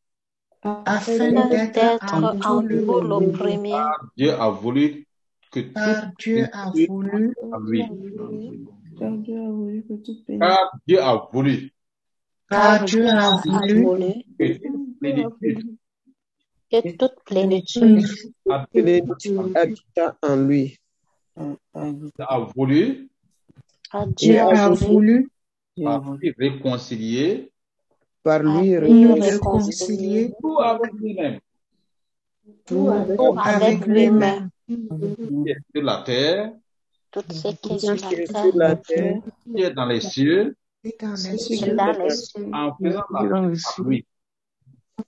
Afin 0.63 1.33
d'être 1.49 2.15
en 2.15 2.39
tout 2.39 3.01
le 3.01 3.33
premier. 3.33 3.83
Dieu 4.17 4.33
a 4.33 4.51
voulu 4.51 5.07
que 5.51 5.61
tout 5.61 5.73
Car 5.75 6.13
Dieu 6.19 6.47
a 6.53 6.71
voulu, 6.71 7.35
en 7.53 7.59
lui. 7.59 7.85
Car 8.99 9.13
Dieu 9.19 9.39
a 9.39 9.51
voulu 9.51 9.85
que 9.85 9.95
tout 9.95 10.17
bénisse. 10.27 10.41
Car 10.41 10.79
Dieu 10.87 11.01
a 11.03 11.29
voulu. 11.33 11.73
Car 12.49 12.85
Dieu 12.85 13.09
a 13.09 13.27
a 13.27 13.37
voulu 13.45 13.83
voulu 13.83 14.13
que 14.39 14.59
toute 14.59 14.95
plénitude 14.99 15.69
que 16.73 16.81
toute 16.91 17.17
plénitude 17.25 18.07
habita 19.57 20.17
en 20.23 20.37
lui. 20.37 20.79
a 21.37 22.39
voulu 22.39 23.09
a 23.91 24.07
Dieu 24.07 24.15
Dieu 24.17 24.39
a 24.41 24.65
a 24.65 24.69
voulu 24.71 25.29
voulu. 25.77 25.85
par 25.85 26.15
lui 26.15 26.35
réconcilier 26.39 27.52
Par 28.23 28.43
lui, 28.43 28.71
lui 28.77 29.13
réconcilier 29.13 29.31
réconcilier 29.31 30.35
tout 30.41 30.59
avec 30.61 30.93
lui-même. 30.93 31.41
Tout 32.65 32.91
tout 33.17 33.37
avec 33.43 33.87
lui-même. 33.87 34.49
lui-même, 34.69 35.17
qui 35.45 35.51
est 35.51 35.59
sur 35.75 35.83
la 35.83 36.03
terre, 36.03 36.53
Tout 37.11 37.23
ce 37.31 37.49
qui 37.49 37.73
est 37.75 37.79
sur 37.79 37.95
la 37.95 37.97
terre, 38.27 38.53
la 38.55 38.77
terre, 38.77 39.21
qui 39.45 39.63
est 39.63 39.71
dans 39.73 39.87
les 39.87 40.01
cieux, 40.01 40.57
et 40.85 40.97
dans 41.01 41.11
les 41.11 41.39
ce 41.39 41.47
qui 41.49 41.65
est 41.65 41.75
dans 41.75 41.93
les 41.93 42.11
cieux, 42.11 42.51
en 42.53 42.75
faisant 42.75 43.05
la 43.13 43.25
paix 43.29 43.47
par 43.55 43.77
lui, 43.81 44.07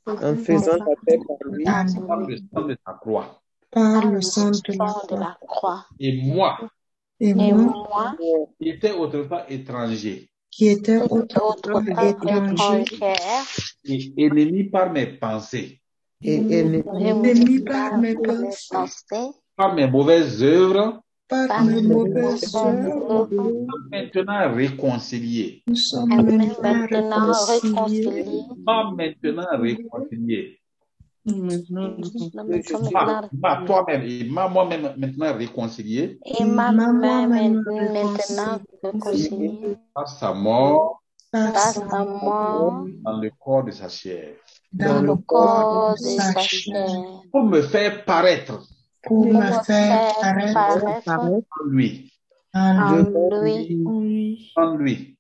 en 0.06 0.36
faisant 0.36 0.76
la 0.76 0.94
paix 1.06 1.18
par 1.26 1.48
lui, 1.50 1.64
par 1.64 1.84
le 2.26 2.36
sang 2.36 2.62
de 2.66 2.76
sa 2.86 2.92
croix. 2.94 3.42
par 3.70 4.10
le 4.10 4.20
sang 4.20 4.50
de 4.50 4.72
la 4.78 4.88
sang 4.88 5.02
de 5.02 5.06
croix. 5.06 5.18
la 5.18 5.38
croix. 5.40 5.86
Et 5.98 6.22
moi, 6.22 6.58
Et 7.20 7.34
moi, 7.34 7.52
moi, 7.54 8.16
qui 8.60 8.68
étais 8.68 8.92
autrefois 8.92 9.50
étranger 9.50 10.28
qui 10.56 10.70
autrefois 10.70 11.50
autrefois 11.50 12.08
étranger 12.10 12.84
et 13.84 14.12
ennemi 14.16 14.64
par 14.64 14.92
mes 14.92 15.06
pensées, 15.06 15.80
et 16.22 16.36
ennemi 16.36 17.60
par 17.60 17.98
mes 17.98 18.14
pensées, 18.14 19.32
par 19.56 19.74
mes 19.74 19.88
mauvaises 19.88 20.42
œuvres, 20.44 21.02
par 21.28 21.64
mes 21.64 21.82
mauvaises 21.82 22.54
œuvres, 22.54 23.28
maintenant 23.90 24.54
réconcilié, 24.54 25.64
nous 25.66 25.74
sommes 25.74 26.08
maintenant 26.08 27.32
réconciliés. 27.46 28.06
réconciliés. 28.06 28.42
pas 28.64 28.92
maintenant 28.96 29.58
réconcilié. 29.58 29.60
Nous 29.60 29.74
sommes 29.74 30.60
maintenant 30.60 30.63
pas 33.40 33.62
toi-même, 33.66 34.02
et 34.02 34.24
ma 34.24 34.46
moi-même 34.48 34.94
maintenant 34.96 35.34
réconcilié. 35.34 36.18
Et 36.24 36.44
ma 36.44 36.70
Ma 36.70 36.92
moi-même 36.92 37.62
maintenant 37.64 38.60
réconciliée 38.82 39.76
par 39.94 40.08
sa 40.08 40.34
mort. 40.34 41.02
Par 41.32 41.56
sa 41.56 42.04
mort. 42.04 42.84
dans 43.02 43.20
le 43.20 43.30
corps 43.42 43.64
de 43.64 43.70
sa 43.70 43.88
chair, 43.88 44.34
dans 44.72 45.00
le 45.02 45.16
corps 45.16 45.94
de 45.94 46.04
sa 46.04 46.38
chair, 46.40 46.86
pour 47.32 47.44
me 47.44 47.62
faire 47.62 48.04
paraître. 48.04 48.62
Pour 49.02 49.24
pour 49.24 49.34
me 49.34 49.50
faire 49.62 50.12
paraître. 50.54 51.08
en 51.08 51.64
lui, 51.66 52.12
en 52.52 52.76
en 52.78 53.42
lui, 53.42 53.68
lui, 53.68 53.82
En 53.86 54.00
lui. 54.00 54.52
en 54.56 54.76
lui, 54.76 55.16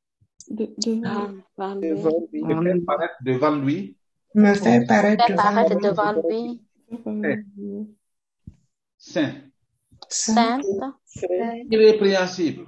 De, 0.50 0.68
devant 0.76 2.20
lui, 2.30 2.84
devant 3.24 3.56
lui, 3.56 3.96
me 4.34 4.54
faire 4.54 4.86
paraître 4.86 5.26
devant 5.28 5.32
lui, 5.32 5.36
faire 5.36 5.36
paraître 5.36 5.80
devant 5.80 6.12
lui, 6.28 6.62
devant 6.90 7.12
lui, 7.12 7.44
lui. 7.56 7.96
saint, 8.98 9.34
saint, 10.08 10.60
sainte, 11.04 11.66
irrépréhensible 11.70 12.66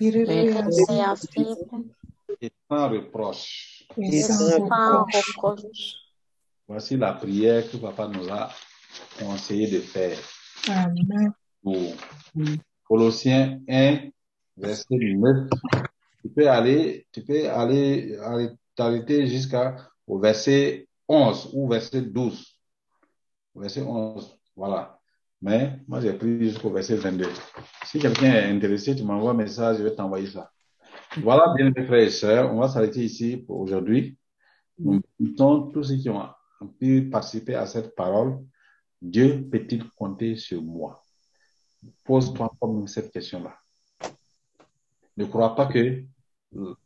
irrépréhensible 0.00 0.90
répréhensible 0.90 1.84
et 2.40 2.50
sans 2.68 2.88
reproche. 2.88 3.84
et 3.98 4.22
sans 4.22 4.64
reproche. 4.64 5.28
reproche. 5.28 5.94
Voici 6.66 6.96
la 6.96 7.12
prière 7.12 7.70
que 7.70 7.76
papa 7.76 8.08
nous 8.08 8.28
a 8.30 8.50
conseillé 9.18 9.70
de 9.70 9.80
faire 9.80 10.18
Amen. 10.68 11.32
pour 11.62 11.94
Colossiens 12.88 13.60
1, 13.68 13.98
verset 14.56 14.84
9. 14.90 15.48
Tu 16.22 16.28
peux 16.30 16.48
aller, 16.48 17.06
tu 17.12 17.22
peux 17.22 17.50
aller, 17.50 18.16
aller 18.16 18.48
t'arrêter 18.74 19.26
jusqu'au 19.26 20.18
verset 20.18 20.88
11 21.08 21.50
ou 21.52 21.68
verset 21.68 22.02
12. 22.02 22.60
Verset 23.54 23.82
11, 23.82 24.38
voilà. 24.56 24.98
Mais 25.40 25.78
moi, 25.86 26.00
j'ai 26.00 26.12
pris 26.14 26.48
jusqu'au 26.48 26.70
verset 26.70 26.96
22. 26.96 27.28
Si 27.84 27.98
quelqu'un 27.98 28.32
est 28.32 28.50
intéressé, 28.50 28.96
tu 28.96 29.04
m'envoies 29.04 29.32
un 29.32 29.34
message, 29.34 29.78
je 29.78 29.82
vais 29.82 29.94
t'envoyer 29.94 30.26
ça. 30.26 30.50
Voilà, 31.18 31.52
bien 31.54 31.70
mes 31.70 31.84
frères 31.84 32.02
et 32.02 32.10
sœurs, 32.10 32.52
on 32.52 32.60
va 32.60 32.68
s'arrêter 32.68 33.04
ici 33.04 33.36
pour 33.36 33.60
aujourd'hui. 33.60 34.16
Nous 34.78 35.00
invitons 35.20 35.70
tous 35.70 35.84
ceux 35.84 35.96
qui 35.96 36.08
ont 36.08 36.28
pu 36.80 37.08
participer 37.10 37.54
à 37.54 37.66
cette 37.66 37.94
parole. 37.94 38.38
Dieu 39.00 39.46
peut-il 39.50 39.88
compter 39.90 40.36
sur 40.36 40.62
moi? 40.62 41.02
Pose-toi 42.04 42.50
comme 42.58 42.88
cette 42.88 43.12
question-là. 43.12 43.54
Ne 45.16 45.26
crois 45.26 45.54
pas 45.54 45.66
que 45.66 46.02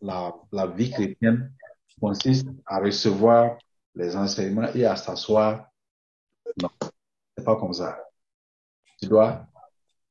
la, 0.02 0.34
la 0.52 0.66
vie 0.66 0.90
chrétienne 0.90 1.52
consiste 2.00 2.48
à 2.66 2.80
recevoir 2.80 3.56
les 3.98 4.16
enseignements 4.16 4.72
et 4.74 4.86
à 4.86 4.94
s'asseoir. 4.96 5.68
Non, 6.62 6.70
c'est 7.36 7.44
pas 7.44 7.56
comme 7.56 7.72
ça. 7.72 7.98
Tu 9.00 9.08
dois 9.08 9.46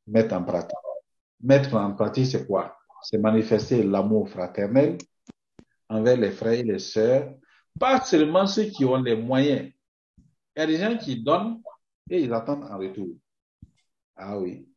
mettre 0.06 0.36
en 0.36 0.44
pratique. 0.44 0.78
Mettre 1.42 1.76
en 1.76 1.94
pratique, 1.94 2.28
c'est 2.28 2.46
quoi? 2.46 2.78
C'est 3.02 3.18
manifester 3.18 3.84
l'amour 3.84 4.30
fraternel 4.30 4.98
envers 5.88 6.18
les 6.18 6.32
frères 6.32 6.60
et 6.60 6.64
les 6.64 6.80
sœurs, 6.80 7.34
pas 7.80 8.02
seulement 8.02 8.46
ceux 8.46 8.66
qui 8.66 8.84
ont 8.84 9.02
les 9.02 9.16
moyens. 9.16 9.72
Il 10.56 10.60
y 10.60 10.62
a 10.62 10.66
des 10.68 10.78
gens 10.78 10.98
qui 10.98 11.24
donnent 11.24 11.62
et 12.10 12.22
ils 12.24 12.34
attendent 12.34 12.66
en 12.66 12.78
retour. 12.78 13.08
Ah 14.16 14.38
oui, 14.38 14.68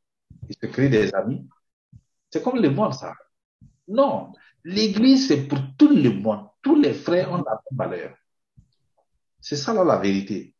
ils 0.48 0.54
se 0.54 0.66
créent 0.66 0.88
des 0.88 1.12
amis. 1.14 1.48
C'est 2.30 2.42
comme 2.42 2.60
le 2.60 2.70
monde, 2.70 2.94
ça. 2.94 3.14
Non, 3.88 4.32
l'église, 4.62 5.26
c'est 5.26 5.48
pour 5.48 5.58
tout 5.76 5.88
le 5.88 6.10
monde. 6.10 6.46
Tous 6.62 6.76
les 6.76 6.92
frères 6.92 7.32
ont 7.32 7.38
la 7.38 7.60
même 7.70 7.90
valeur. 7.90 8.14
C'est 9.40 9.56
ça 9.56 9.72
là 9.72 9.84
la 9.84 9.98
vérité. 9.98 10.54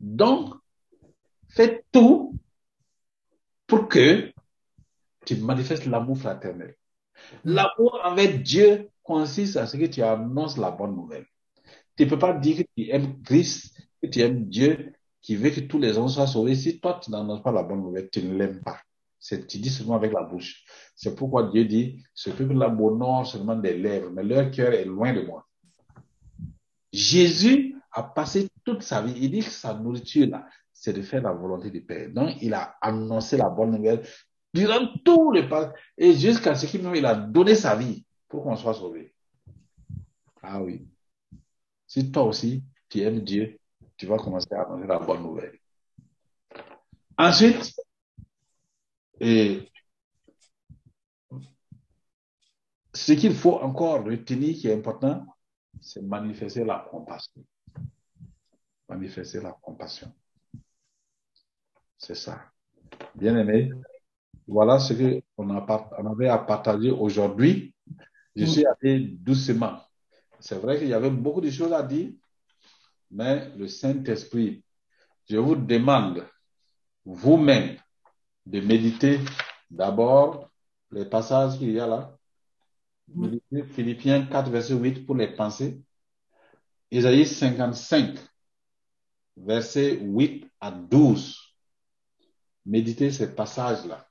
Donc, 0.00 0.54
fais 1.48 1.84
tout 1.92 2.38
pour 3.66 3.88
que 3.88 4.32
tu 5.24 5.36
manifestes 5.36 5.86
l'amour 5.86 6.18
fraternel. 6.18 6.76
L'amour 7.44 8.00
envers 8.04 8.38
Dieu 8.38 8.90
consiste 9.02 9.56
à 9.56 9.66
ce 9.66 9.76
que 9.76 9.86
tu 9.86 10.02
annonces 10.02 10.58
la 10.58 10.70
bonne 10.70 10.94
nouvelle. 10.94 11.26
Tu 11.96 12.04
ne 12.04 12.10
peux 12.10 12.18
pas 12.18 12.34
dire 12.34 12.58
que 12.58 12.62
tu 12.76 12.90
aimes 12.90 13.22
Christ, 13.22 13.74
que 14.02 14.08
tu 14.08 14.20
aimes 14.20 14.44
Dieu, 14.46 14.92
qui 15.22 15.36
veut 15.36 15.50
que 15.50 15.60
tous 15.60 15.78
les 15.78 15.96
hommes 15.96 16.08
soient 16.08 16.26
sauvés. 16.26 16.54
Si 16.54 16.78
toi, 16.78 17.00
tu 17.02 17.10
n'annonces 17.10 17.42
pas 17.42 17.52
la 17.52 17.62
bonne 17.62 17.80
nouvelle, 17.80 18.10
tu 18.10 18.22
ne 18.22 18.36
l'aimes 18.36 18.60
pas. 18.62 18.80
Tu 19.20 19.58
dis 19.58 19.70
seulement 19.70 19.96
avec 19.96 20.12
la 20.12 20.22
bouche. 20.22 20.64
C'est 20.94 21.16
pourquoi 21.16 21.50
Dieu 21.50 21.64
dit, 21.64 22.04
ce 22.14 22.30
peuple-là 22.30 22.68
m'honore 22.68 23.26
seulement 23.26 23.56
des 23.56 23.76
lèvres, 23.76 24.10
mais 24.10 24.22
leur 24.22 24.50
cœur 24.50 24.72
est 24.72 24.84
loin 24.84 25.12
de 25.12 25.22
moi. 25.22 25.48
Jésus 26.92 27.75
a 27.96 28.02
passé 28.02 28.48
toute 28.62 28.82
sa 28.82 29.00
vie. 29.00 29.14
Il 29.16 29.30
dit 29.30 29.40
que 29.40 29.50
sa 29.50 29.72
nourriture, 29.72 30.28
là, 30.28 30.46
c'est 30.72 30.92
de 30.92 31.00
faire 31.00 31.22
la 31.22 31.32
volonté 31.32 31.70
du 31.70 31.82
Père. 31.82 32.10
Donc, 32.10 32.36
il 32.42 32.52
a 32.52 32.76
annoncé 32.82 33.38
la 33.38 33.48
bonne 33.48 33.70
nouvelle 33.70 34.06
durant 34.52 34.86
tout 35.02 35.32
le 35.32 35.48
pas 35.48 35.72
et 35.96 36.12
jusqu'à 36.12 36.54
ce 36.54 36.66
qu'il 36.66 36.84
il 36.94 37.06
a 37.06 37.14
donné 37.14 37.54
sa 37.54 37.74
vie 37.74 38.04
pour 38.28 38.44
qu'on 38.44 38.56
soit 38.56 38.74
sauvé. 38.74 39.14
Ah 40.42 40.62
oui. 40.62 40.86
Si 41.86 42.12
toi 42.12 42.24
aussi, 42.24 42.62
tu 42.88 43.00
aimes 43.00 43.20
Dieu, 43.20 43.58
tu 43.96 44.06
vas 44.06 44.18
commencer 44.18 44.52
à 44.52 44.62
annoncer 44.62 44.86
la 44.86 44.98
bonne 44.98 45.22
nouvelle. 45.22 45.58
Ensuite, 47.16 47.74
et 49.18 49.70
ce 52.92 53.12
qu'il 53.12 53.34
faut 53.34 53.54
encore 53.54 54.04
retenir 54.04 54.54
qui 54.54 54.68
est 54.68 54.74
important, 54.74 55.24
c'est 55.80 56.02
manifester 56.02 56.64
la 56.64 56.86
compassion. 56.90 57.42
Manifester 58.88 59.40
la 59.40 59.52
compassion. 59.60 60.12
C'est 61.98 62.14
ça. 62.14 62.40
Bien 63.14 63.36
aimé, 63.36 63.70
voilà 64.46 64.78
ce 64.78 64.92
qu'on 65.36 65.50
on 65.50 66.12
avait 66.12 66.28
à 66.28 66.38
partager 66.38 66.90
aujourd'hui. 66.90 67.74
Je 68.34 68.44
suis 68.44 68.64
allé 68.66 69.00
doucement. 69.00 69.80
C'est 70.38 70.58
vrai 70.58 70.78
qu'il 70.78 70.88
y 70.88 70.94
avait 70.94 71.10
beaucoup 71.10 71.40
de 71.40 71.50
choses 71.50 71.72
à 71.72 71.82
dire, 71.82 72.12
mais 73.10 73.50
le 73.56 73.66
Saint-Esprit, 73.66 74.62
je 75.28 75.38
vous 75.38 75.56
demande 75.56 76.26
vous-même 77.04 77.76
de 78.44 78.60
méditer 78.60 79.20
d'abord 79.70 80.50
les 80.90 81.06
passages 81.06 81.58
qu'il 81.58 81.72
y 81.72 81.80
a 81.80 81.86
là. 81.86 82.16
Méditer 83.08 83.62
Philippiens 83.64 84.26
4, 84.26 84.50
verset 84.50 84.74
8 84.74 85.06
pour 85.06 85.16
les 85.16 85.34
pensées. 85.34 85.80
Isaïe 86.90 87.26
55, 87.26 88.16
verset 89.36 89.98
8 90.00 90.46
à 90.60 90.70
12. 90.70 91.36
Méditez 92.64 93.12
ces 93.12 93.34
passages-là. 93.34 94.08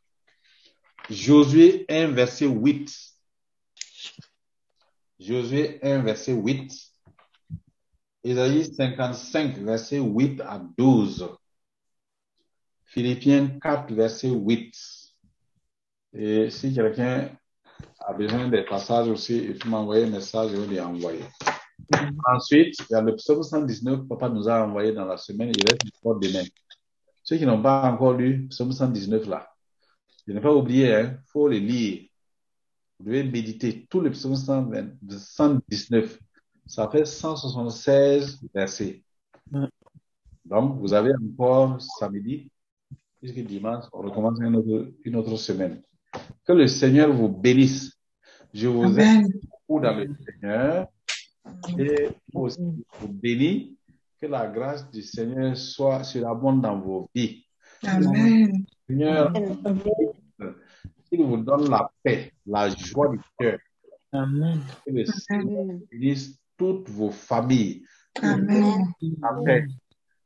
Josué 1.10 1.86
1, 1.90 2.08
verset 2.08 2.48
8. 2.48 2.92
Josué 5.20 5.80
1, 5.84 6.00
verset 6.00 6.34
8. 6.34 6.72
Isaïe 8.24 8.66
55, 8.66 9.58
verset 9.58 10.00
8 10.00 10.42
à 10.42 10.60
12. 10.78 11.30
Philippiens 12.86 13.60
4, 13.62 13.94
verset 13.94 14.30
8. 14.30 14.74
Et 16.14 16.50
si 16.50 16.74
quelqu'un 16.74 17.30
a 18.00 18.14
besoin 18.14 18.48
des 18.48 18.64
passages 18.64 19.10
aussi, 19.10 19.38
il 19.38 19.58
peut 19.58 19.70
m'envoyer 19.70 20.06
un 20.06 20.10
message, 20.10 20.52
je 20.52 20.58
vais 20.58 20.68
lui 20.68 20.80
envoyer. 20.80 21.26
Ensuite, 22.26 22.76
il 22.80 22.94
y 22.94 22.96
a 22.96 23.02
le 23.02 23.16
psaume 23.16 23.44
119 23.44 24.02
que 24.02 24.08
papa 24.08 24.30
nous 24.30 24.48
a 24.50 24.66
envoyé 24.66 24.92
dans 24.94 25.06
la 25.06 25.18
semaine, 25.18 25.52
il 25.56 25.64
reste 25.70 25.82
encore 26.02 26.20
demain. 26.20 26.44
Ceux 27.24 27.38
qui 27.38 27.46
n'ont 27.46 27.62
pas 27.62 27.84
encore 27.92 28.14
lu 28.14 28.44
le 28.44 28.48
psaume 28.48 28.72
119 28.72 29.28
là, 29.28 29.48
je 30.28 30.34
n'ai 30.34 30.42
pas 30.42 30.54
oublié, 30.54 30.88
il 30.88 30.94
hein, 30.94 31.18
faut 31.28 31.48
le 31.48 31.58
lire. 31.58 32.10
Vous 33.00 33.06
devez 33.06 33.24
méditer 33.24 33.86
tout 33.90 34.00
le 34.00 34.10
psaume 34.12 34.36
119. 34.36 36.20
Ça 36.66 36.90
fait 36.90 37.06
176 37.06 38.40
versets. 38.54 39.04
Donc, 40.46 40.80
vous 40.80 40.94
avez 40.94 41.12
encore 41.14 41.80
samedi, 41.82 42.50
puisque 43.20 43.40
dimanche, 43.40 43.86
on 43.92 44.02
recommence 44.02 44.40
une 44.40 44.56
autre, 44.56 44.94
une 45.04 45.16
autre 45.16 45.36
semaine. 45.38 45.82
Que 46.46 46.54
le 46.54 46.68
Seigneur 46.68 47.12
vous 47.14 47.30
bénisse. 47.30 47.92
Je 48.54 48.68
vous 48.68 48.98
aime 49.00 49.28
beaucoup 49.28 49.82
dans 49.82 49.96
le 49.96 50.16
Seigneur 50.26 50.88
et 51.78 52.10
aussi 52.34 52.60
vous 53.00 53.08
bénis. 53.08 53.78
Que 54.20 54.28
la 54.28 54.48
grâce 54.48 54.90
du 54.92 55.02
Seigneur 55.02 55.58
soit 55.58 56.04
surabonde 56.04 56.62
dans 56.62 56.80
vos 56.80 57.10
vies. 57.14 57.46
Amen. 57.86 58.66
Seigneur, 58.88 59.34
il 61.12 61.24
vous 61.24 61.38
donne 61.38 61.70
la 61.70 61.92
paix, 62.02 62.32
la 62.46 62.70
joie 62.70 63.10
du 63.10 63.20
cœur. 63.38 63.60
Amen. 64.14 64.62
Que 64.86 64.92
le 64.92 65.06
Seigneur 65.06 65.66
bénisse 65.92 66.40
toutes 66.58 66.90
vos 66.90 67.12
familles. 67.12 67.84
Amen. 68.22 68.86
La 69.22 69.38
paix. 69.44 69.66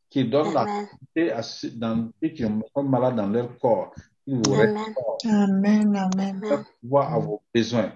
Qui 0.10 0.26
donne 0.26 0.54
la 0.54 0.62
Amen. 0.62 0.88
santé 0.88 1.32
à 1.32 1.42
ceux 1.42 1.72
dans 1.72 2.12
ceux 2.22 2.30
qui 2.30 2.44
sont 2.44 2.84
malades 2.84 3.16
dans 3.16 3.28
leur 3.28 3.58
corps. 3.58 3.94
Il 4.26 4.38
vous 4.38 4.54
Amen. 4.54 4.76
Amen. 5.26 5.96
Amen. 5.96 6.42
voir 6.84 7.14
à 7.14 7.20
vos 7.20 7.42
besoins. 7.54 7.92